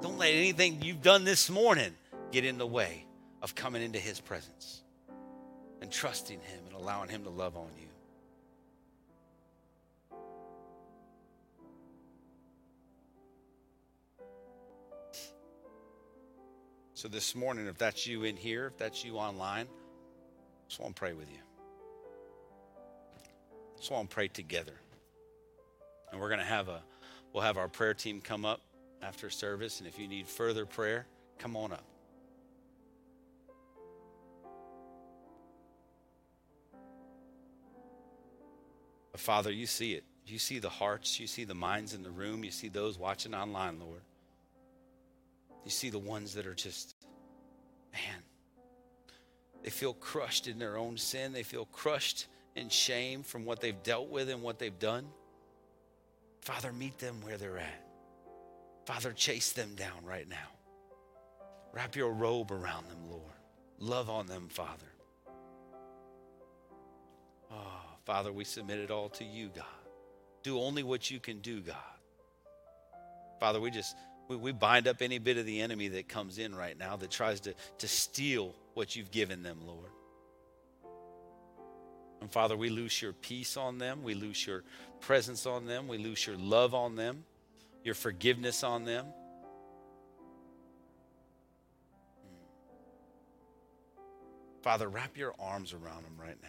[0.00, 1.92] don't let anything you've done this morning
[2.30, 3.06] get in the way
[3.42, 4.82] of coming into his presence
[5.80, 7.88] and trusting him and allowing him to love on you.
[17.02, 20.94] So this morning, if that's you in here, if that's you online, I just want
[20.94, 21.40] to pray with you.
[23.18, 24.74] I just want to pray together.
[26.12, 26.80] And we're going to have a,
[27.32, 28.60] we'll have our prayer team come up
[29.02, 29.80] after service.
[29.80, 31.06] And if you need further prayer,
[31.38, 31.82] come on up.
[39.10, 40.04] But Father, you see it.
[40.28, 41.18] You see the hearts.
[41.18, 42.44] You see the minds in the room.
[42.44, 44.02] You see those watching online, Lord.
[45.64, 46.91] You see the ones that are just,
[47.92, 48.22] man,
[49.62, 51.32] they feel crushed in their own sin.
[51.32, 55.06] They feel crushed in shame from what they've dealt with and what they've done.
[56.40, 57.86] Father, meet them where they're at.
[58.84, 60.36] Father, chase them down right now.
[61.72, 63.22] Wrap your robe around them, Lord.
[63.78, 64.86] Love on them, Father.
[67.50, 69.64] Oh, Father, we submit it all to you, God.
[70.42, 71.76] Do only what you can do, God.
[73.38, 73.96] Father, we just
[74.32, 77.10] we, we bind up any bit of the enemy that comes in right now that
[77.10, 79.90] tries to, to steal what you've given them, Lord.
[82.20, 84.02] And Father, we loose your peace on them.
[84.02, 84.62] We loose your
[85.00, 85.88] presence on them.
[85.88, 87.24] We loose your love on them,
[87.84, 89.06] your forgiveness on them.
[94.62, 96.48] Father, wrap your arms around them right now.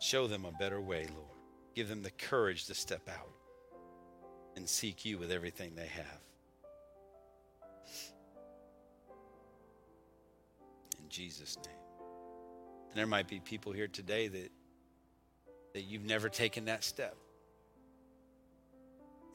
[0.00, 1.39] Show them a better way, Lord.
[1.74, 3.30] Give them the courage to step out
[4.56, 6.20] and seek you with everything they have.
[10.98, 11.74] In Jesus' name.
[12.90, 14.50] And there might be people here today that
[15.72, 17.16] that you've never taken that step.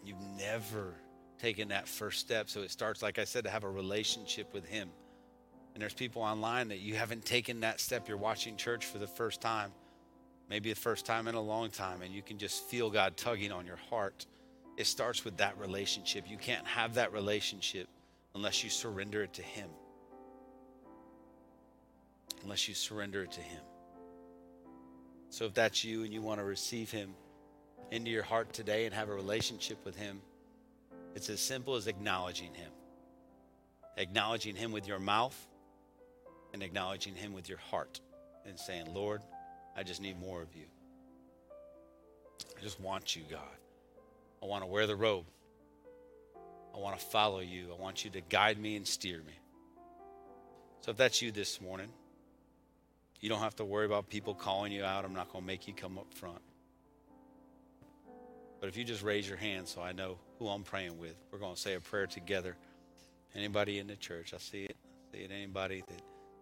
[0.04, 0.94] You've never
[1.40, 2.50] taken that first step.
[2.50, 4.90] So it starts, like I said, to have a relationship with Him.
[5.74, 8.08] And there's people online that you haven't taken that step.
[8.08, 9.72] You're watching church for the first time
[10.50, 13.52] maybe the first time in a long time, and you can just feel God tugging
[13.52, 14.26] on your heart.
[14.78, 16.26] It starts with that relationship.
[16.28, 17.88] You can't have that relationship
[18.34, 19.70] unless you surrender it to Him.
[22.44, 23.62] Unless you surrender it to Him.
[25.30, 27.14] So if that's you and you want to receive Him
[27.92, 30.22] into your heart today and have a relationship with Him,
[31.16, 32.72] it's as simple as acknowledging Him.
[33.98, 35.36] Acknowledging Him with your mouth
[36.54, 38.02] and acknowledging Him with your heart
[38.46, 39.22] and saying, Lord,
[39.76, 40.66] I just need more of you.
[42.58, 43.42] I just want you, God.
[44.42, 45.26] I want to wear the robe.
[46.74, 47.74] I want to follow you.
[47.78, 49.34] I want you to guide me and steer me.
[50.82, 51.90] So if that's you this morning,
[53.20, 55.04] you don't have to worry about people calling you out.
[55.04, 56.42] I'm not going to make you come up front.
[58.60, 61.40] But if you just raise your hand so I know who I'm praying with, we're
[61.40, 62.56] going to say a prayer together.
[63.34, 64.76] Anybody in the church, I see it.
[64.84, 65.32] I see it.
[65.32, 66.02] Anybody that,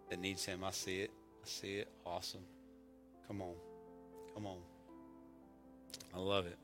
[0.09, 1.11] that needs him, I see it.
[1.43, 1.87] I see it.
[2.05, 2.43] Awesome.
[3.27, 3.53] Come on.
[4.33, 4.57] Come on.
[6.13, 6.57] I love it.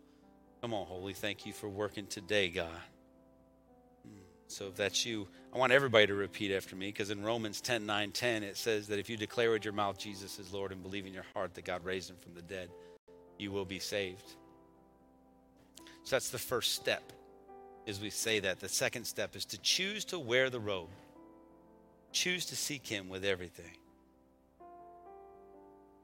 [0.62, 1.14] Come on, Holy.
[1.14, 2.68] Thank you for working today, God.
[4.06, 4.20] Hmm.
[4.48, 7.86] So if that's you, I want everybody to repeat after me because in Romans 10
[7.86, 10.84] 9 10, it says that if you declare with your mouth Jesus is Lord and
[10.84, 12.70] believe in your heart that God raised him from the dead,
[13.38, 14.36] you will be saved.
[16.04, 17.14] So that's the first step,
[17.88, 18.60] as we say that.
[18.60, 20.90] The second step is to choose to wear the robe.
[22.12, 23.79] Choose to seek Him with everything.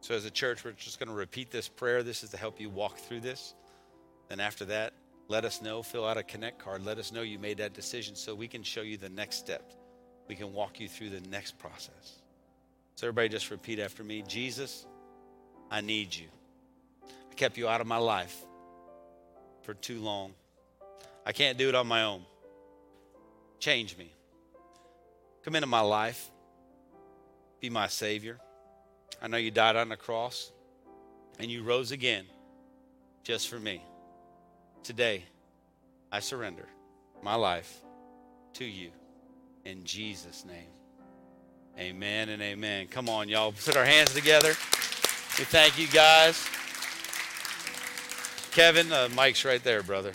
[0.02, 2.04] So, as a church, we're just going to repeat this prayer.
[2.04, 3.56] This is to help you walk through this.
[4.30, 4.94] Then, after that,
[5.28, 5.82] let us know.
[5.82, 6.86] Fill out a Connect card.
[6.86, 9.72] Let us know you made that decision so we can show you the next step.
[10.28, 12.22] We can walk you through the next process.
[12.96, 14.86] So, everybody, just repeat after me Jesus,
[15.72, 16.28] I need you.
[17.32, 18.38] I kept you out of my life
[19.64, 20.34] for too long.
[21.26, 22.22] I can't do it on my own.
[23.60, 24.12] Change me.
[25.44, 26.30] Come into my life.
[27.60, 28.40] Be my Savior.
[29.26, 30.52] I know you died on the cross
[31.40, 32.26] and you rose again
[33.24, 33.82] just for me.
[34.84, 35.24] Today,
[36.12, 36.68] I surrender
[37.24, 37.82] my life
[38.54, 38.92] to you
[39.64, 40.70] in Jesus' name.
[41.80, 42.86] Amen and amen.
[42.92, 43.52] Come on, y'all.
[43.52, 44.50] Put our hands together.
[44.50, 46.48] We thank you guys.
[48.52, 50.12] Kevin, uh, Mike's right there, brother.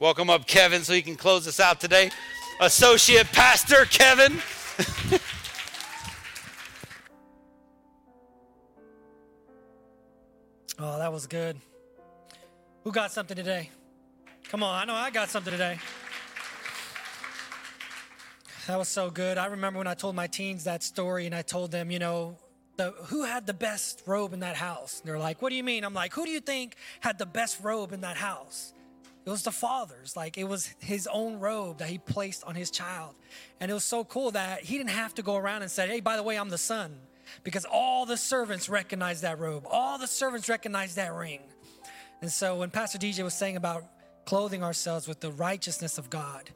[0.00, 2.10] Welcome up, Kevin, so you can close us out today.
[2.60, 4.42] Associate Pastor Kevin.
[10.86, 11.58] Oh, that was good.
[12.82, 13.70] Who got something today?
[14.50, 15.78] Come on, I know I got something today.
[18.66, 19.38] That was so good.
[19.38, 22.36] I remember when I told my teens that story and I told them, you know,
[22.76, 25.00] the, who had the best robe in that house?
[25.00, 25.84] And they're like, what do you mean?
[25.84, 28.74] I'm like, who do you think had the best robe in that house?
[29.24, 30.18] It was the father's.
[30.18, 33.14] Like, it was his own robe that he placed on his child.
[33.58, 36.00] And it was so cool that he didn't have to go around and say, hey,
[36.00, 36.98] by the way, I'm the son.
[37.42, 41.40] Because all the servants recognized that robe, all the servants recognized that ring.
[42.20, 43.84] And so when Pastor DJ was saying about
[44.24, 46.50] clothing ourselves with the righteousness of God,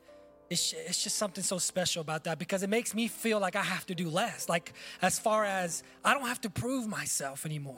[0.50, 3.62] it's, it's just something so special about that because it makes me feel like I
[3.62, 4.48] have to do less.
[4.48, 4.72] Like,
[5.02, 7.76] as far as I don't have to prove myself anymore.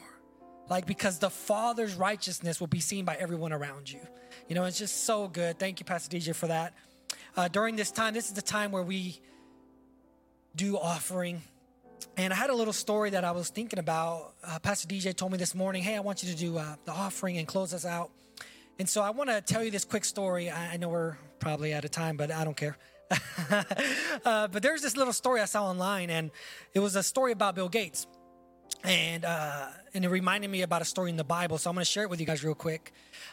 [0.68, 4.00] Like, because the Father's righteousness will be seen by everyone around you.
[4.48, 5.58] You know, it's just so good.
[5.58, 6.74] Thank you, Pastor DJ, for that.
[7.36, 9.20] Uh, during this time, this is the time where we
[10.54, 11.42] do offering.
[12.16, 14.34] And I had a little story that I was thinking about.
[14.44, 16.92] Uh, Pastor DJ told me this morning, hey, I want you to do uh, the
[16.92, 18.10] offering and close us out.
[18.78, 20.50] And so I want to tell you this quick story.
[20.50, 22.78] I, I know we're probably out of time, but I don't care.
[24.24, 26.30] uh, but there's this little story I saw online, and
[26.74, 28.06] it was a story about Bill Gates.
[28.84, 31.58] And, uh, and it reminded me about a story in the Bible.
[31.58, 32.92] So I'm going to share it with you guys real quick.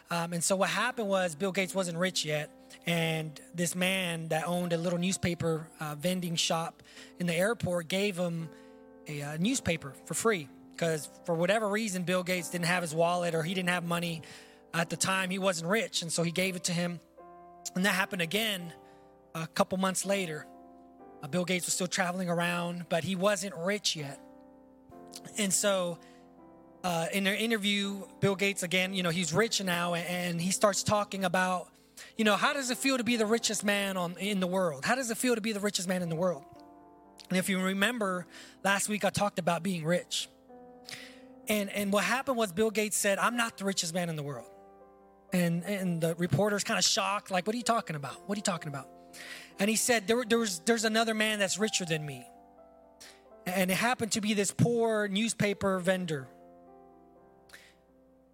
[0.10, 2.52] Um, and so what happened was Bill Gates wasn't rich yet.
[2.86, 6.84] And this man that owned a little newspaper uh, vending shop
[7.20, 8.50] in the airport gave him
[9.08, 13.34] a uh, newspaper for free because for whatever reason Bill Gates didn't have his wallet
[13.34, 14.22] or he didn't have money
[14.74, 15.30] at the time.
[15.30, 17.00] He wasn't rich, and so he gave it to him.
[17.76, 18.74] And that happened again
[19.34, 20.46] a couple months later.
[21.22, 24.20] Uh, Bill Gates was still traveling around, but he wasn't rich yet.
[25.38, 25.98] And so,
[26.84, 30.84] uh, in their interview, Bill Gates again, you know, he's rich now, and he starts
[30.84, 31.70] talking about,
[32.18, 34.86] you know, how does it feel to be the richest man on in the world?
[34.86, 36.46] How does it feel to be the richest man in the world?
[37.30, 38.26] And if you remember,
[38.64, 40.30] last week I talked about being rich.
[41.48, 44.24] And and what happened was Bill Gates said, "I'm not the richest man in the
[44.24, 44.50] world."
[45.34, 48.28] And and the reporter's kind of shocked, like, "What are you talking about?
[48.28, 48.88] What are you talking about?"
[49.60, 52.28] And he said, there, there was, "There's another man that's richer than me."
[53.46, 56.28] And it happened to be this poor newspaper vendor.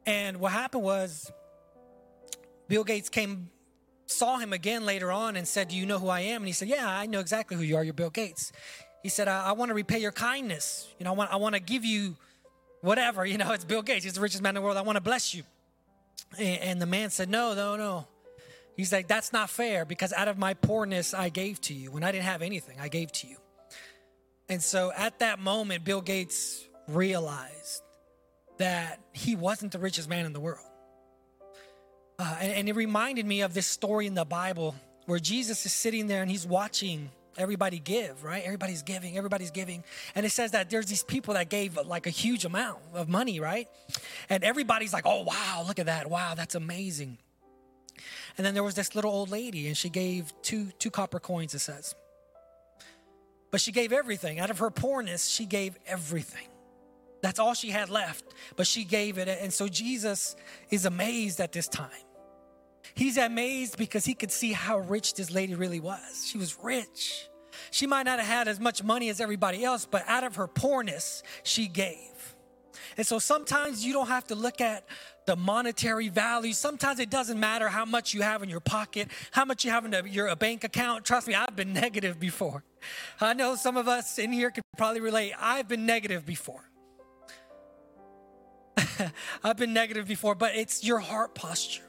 [0.06, 1.32] And what happened was,
[2.68, 3.50] Bill Gates came,
[4.06, 6.54] saw him again later on, and said, "Do you know who I am?" And he
[6.54, 7.84] said, "Yeah, I know exactly who you are.
[7.84, 8.52] You're Bill Gates."
[9.02, 10.88] He said, "I, I want to repay your kindness.
[11.00, 12.16] You know, I want, I want to give you."
[12.84, 14.04] whatever, you know, it's Bill Gates.
[14.04, 14.78] He's the richest man in the world.
[14.78, 15.44] I want to bless you.
[16.38, 18.08] And, and the man said, No, no, no.
[18.78, 21.92] He's like, That's not fair because out of my poorness, I gave to you.
[21.92, 23.38] When I didn't have anything, I gave to you.
[24.50, 27.82] And so at that moment, Bill Gates realized
[28.58, 30.68] that he wasn't the richest man in the world.
[32.20, 34.76] Uh, and, and it reminded me of this story in the Bible
[35.06, 38.44] where Jesus is sitting there and he's watching everybody give, right?
[38.44, 39.84] Everybody's giving, everybody's giving.
[40.16, 43.40] And it says that there's these people that gave like a huge amount of money,
[43.40, 43.68] right?
[44.30, 46.10] And everybody's like, oh, wow, look at that.
[46.10, 47.18] Wow, that's amazing.
[48.38, 51.54] And then there was this little old lady and she gave two, two copper coins,
[51.54, 51.96] it says.
[53.52, 54.40] But she gave everything.
[54.40, 56.48] Out of her poorness, she gave everything.
[57.24, 58.26] That's all she had left,
[58.58, 59.30] but she gave it.
[59.30, 60.36] And so Jesus
[60.70, 61.90] is amazed at this time.
[62.96, 66.28] He's amazed because he could see how rich this lady really was.
[66.28, 67.30] She was rich.
[67.72, 70.48] She might not have had as much money as everybody else, but out of her
[70.48, 72.36] poorness, she gave.
[72.98, 74.86] And so sometimes you don't have to look at
[75.26, 76.52] the monetary value.
[76.52, 79.86] Sometimes it doesn't matter how much you have in your pocket, how much you have
[79.86, 81.06] in your bank account.
[81.06, 82.66] Trust me, I've been negative before.
[83.22, 85.32] I know some of us in here can probably relate.
[85.40, 86.70] I've been negative before.
[89.44, 91.84] I've been negative before, but it's your heart posture.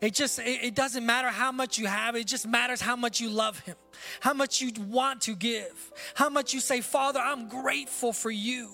[0.00, 2.16] It just it, it doesn't matter how much you have.
[2.16, 3.76] It just matters how much you love him.
[4.20, 5.92] How much you want to give.
[6.14, 8.70] How much you say, "Father, I'm grateful for you."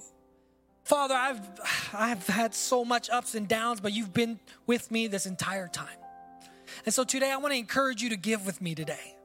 [0.85, 1.41] Father, I've
[1.93, 5.99] I've had so much ups and downs, but you've been with me this entire time.
[6.87, 9.18] And so today I want to encourage you to give with me today.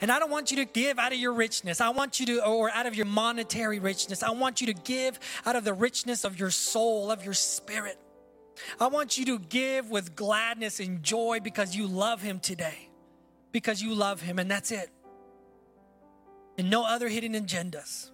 [0.00, 1.80] And I don't want you to give out of your richness.
[1.80, 4.22] I want you to, or out of your monetary richness.
[4.22, 7.98] I want you to give out of the richness of your soul, of your spirit.
[8.80, 12.88] I want you to give with gladness and joy because you love Him today,
[13.52, 14.90] because you love Him, and that's it.
[16.58, 18.10] And no other hidden agendas.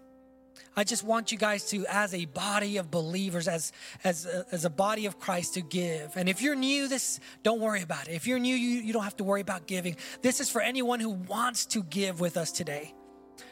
[0.74, 3.72] I just want you guys to, as a body of believers, as
[4.04, 6.16] as a, as a body of Christ, to give.
[6.16, 8.12] And if you're new, this don't worry about it.
[8.12, 9.96] If you're new, you, you don't have to worry about giving.
[10.22, 12.94] This is for anyone who wants to give with us today,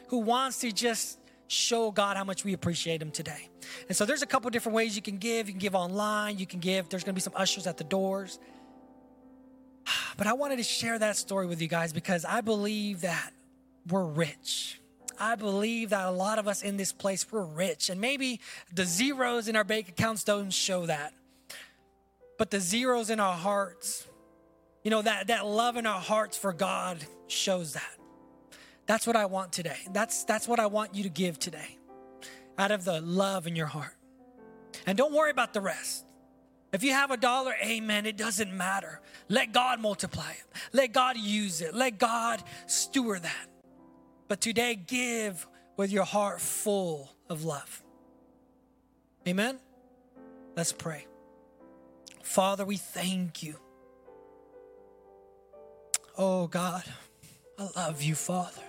[0.07, 3.49] who wants to just show God how much we appreciate Him today.
[3.87, 5.47] And so there's a couple different ways you can give.
[5.47, 6.39] You can give online.
[6.39, 6.89] You can give.
[6.89, 8.39] There's going to be some ushers at the doors.
[10.17, 13.31] But I wanted to share that story with you guys because I believe that
[13.89, 14.80] we're rich.
[15.21, 17.89] I believe that a lot of us in this place, we're rich.
[17.89, 18.41] And maybe
[18.73, 21.13] the zeros in our bank accounts don't show that.
[22.39, 24.07] But the zeros in our hearts,
[24.83, 27.97] you know, that, that love in our hearts for God shows that.
[28.87, 29.77] That's what I want today.
[29.91, 31.77] That's, that's what I want you to give today
[32.57, 33.95] out of the love in your heart.
[34.87, 36.03] And don't worry about the rest.
[36.73, 39.01] If you have a dollar, amen, it doesn't matter.
[39.29, 40.43] Let God multiply it.
[40.73, 41.75] Let God use it.
[41.75, 43.50] Let God steward that.
[44.31, 45.45] But today, give
[45.75, 47.83] with your heart full of love.
[49.27, 49.59] Amen?
[50.55, 51.05] Let's pray.
[52.23, 53.57] Father, we thank you.
[56.17, 56.85] Oh, God,
[57.59, 58.61] I love you, Father.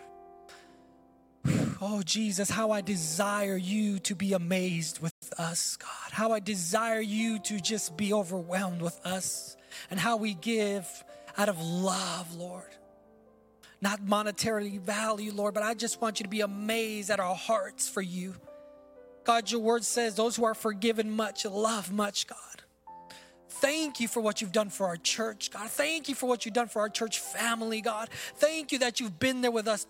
[1.80, 6.10] Oh, Jesus, how I desire you to be amazed with us, God.
[6.10, 9.56] How I desire you to just be overwhelmed with us
[9.92, 11.04] and how we give
[11.38, 12.74] out of love, Lord.
[13.82, 17.88] Not monetarily value, Lord, but I just want you to be amazed at our hearts
[17.88, 18.34] for you.
[19.24, 22.38] God, your word says those who are forgiven much love much, God.
[23.48, 25.68] Thank you for what you've done for our church, God.
[25.68, 28.08] Thank you for what you've done for our church family, God.
[28.36, 29.86] Thank you that you've been there with us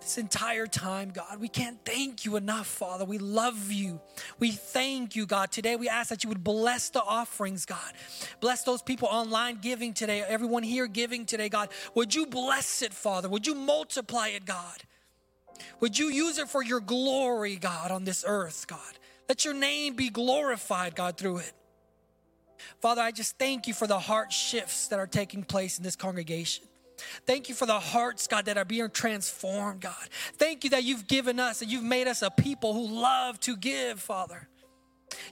[0.00, 1.40] this entire time, God.
[1.40, 3.04] We can't thank you enough, Father.
[3.04, 4.00] We love you.
[4.38, 5.50] We thank you, God.
[5.50, 7.92] Today we ask that you would bless the offerings, God.
[8.40, 11.70] Bless those people online giving today, everyone here giving today, God.
[11.94, 13.28] Would you bless it, Father?
[13.28, 14.82] Would you multiply it, God?
[15.80, 18.98] Would you use it for your glory, God, on this earth, God?
[19.28, 21.52] Let your name be glorified, God, through it.
[22.80, 25.96] Father, I just thank you for the heart shifts that are taking place in this
[25.96, 26.64] congregation.
[27.26, 30.08] Thank you for the hearts, God, that are being transformed, God.
[30.36, 33.56] Thank you that you've given us and you've made us a people who love to
[33.56, 34.48] give, Father.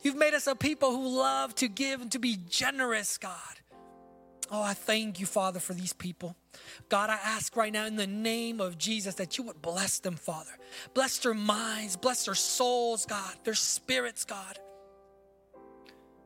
[0.02, 3.38] You've made us a people who love to give and to be generous, God.
[4.50, 6.34] Oh, I thank you, Father, for these people.
[6.88, 10.14] God, I ask right now in the name of Jesus that you would bless them,
[10.14, 10.52] Father.
[10.94, 14.58] Bless their minds, bless their souls, God, their spirits, God.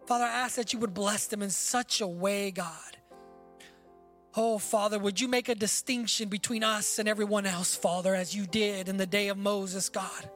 [0.06, 2.96] Father, I ask that you would bless them in such a way, God.
[4.34, 8.46] Oh, Father, would you make a distinction between us and everyone else, Father, as you
[8.46, 10.30] did in the day of Moses, God?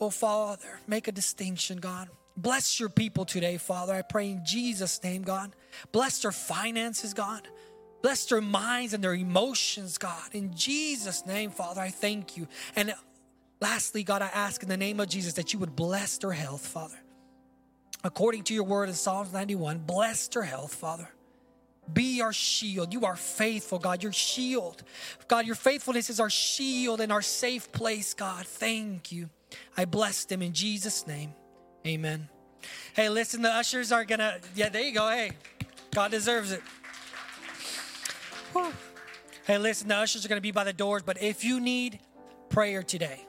[0.00, 2.08] Oh, Father, make a distinction, God.
[2.36, 3.92] Bless your people today, Father.
[3.92, 5.54] I pray in Jesus' name, God.
[5.92, 7.46] Bless their finances, God.
[8.02, 10.28] Bless their minds and their emotions, God.
[10.32, 12.46] In Jesus' name, Father, I thank you.
[12.76, 12.94] And
[13.60, 16.66] lastly, God, I ask in the name of Jesus that you would bless their health,
[16.66, 16.98] Father.
[18.02, 21.08] According to your word in Psalms 91, bless their health, Father.
[21.92, 22.92] Be our shield.
[22.92, 24.02] You are faithful, God.
[24.02, 24.82] Your shield.
[25.28, 28.46] God, your faithfulness is our shield and our safe place, God.
[28.46, 29.28] Thank you.
[29.76, 31.34] I bless them in Jesus' name.
[31.86, 32.28] Amen.
[32.94, 35.08] Hey, listen, the ushers are gonna, yeah, there you go.
[35.08, 35.32] Hey,
[35.94, 36.62] God deserves it.
[38.52, 38.72] Whew.
[39.46, 42.00] Hey, listen, the ushers are gonna be by the doors, but if you need
[42.48, 43.26] prayer today,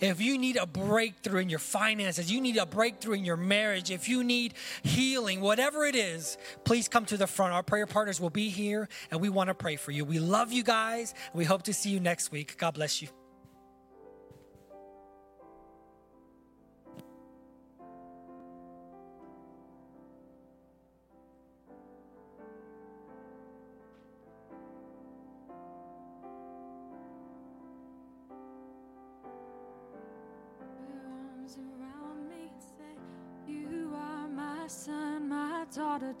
[0.00, 3.90] if you need a breakthrough in your finances, you need a breakthrough in your marriage,
[3.90, 7.52] if you need healing, whatever it is, please come to the front.
[7.52, 10.04] Our prayer partners will be here and we want to pray for you.
[10.04, 12.56] We love you guys we hope to see you next week.
[12.58, 13.23] God bless you.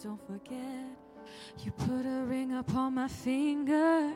[0.02, 0.86] Don't forget.
[1.58, 4.12] You put a ring upon my finger,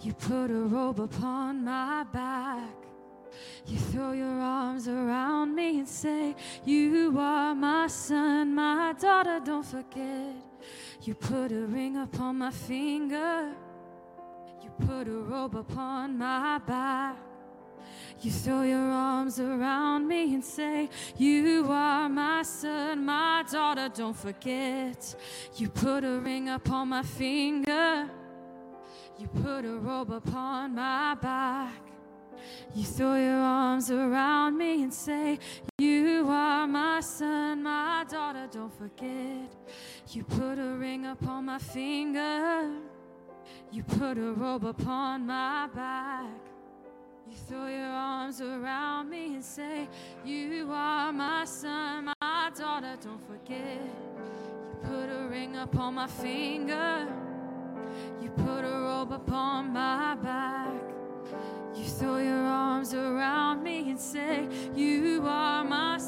[0.00, 2.74] you put a robe upon my back.
[3.66, 6.34] You throw your arms around me and say,
[6.64, 10.34] You are my son, my daughter, don't forget.
[11.02, 13.52] You put a ring upon my finger.
[14.62, 17.16] You put a robe upon my back.
[18.20, 24.16] You throw your arms around me and say, You are my son, my daughter, don't
[24.16, 25.14] forget.
[25.56, 28.08] You put a ring upon my finger.
[29.18, 31.82] You put a robe upon my back.
[32.74, 35.38] You throw your arms around me and say,
[35.78, 39.50] You are my son, my daughter, don't forget.
[40.10, 42.70] You put a ring upon my finger.
[43.72, 46.45] You put a robe upon my back.
[47.28, 49.88] You throw your arms around me and say,
[50.24, 53.80] You are my son, my daughter, don't forget.
[54.68, 57.08] You put a ring upon my finger.
[58.22, 60.72] You put a robe upon my back.
[61.74, 64.46] You throw your arms around me and say,
[64.76, 65.98] You are my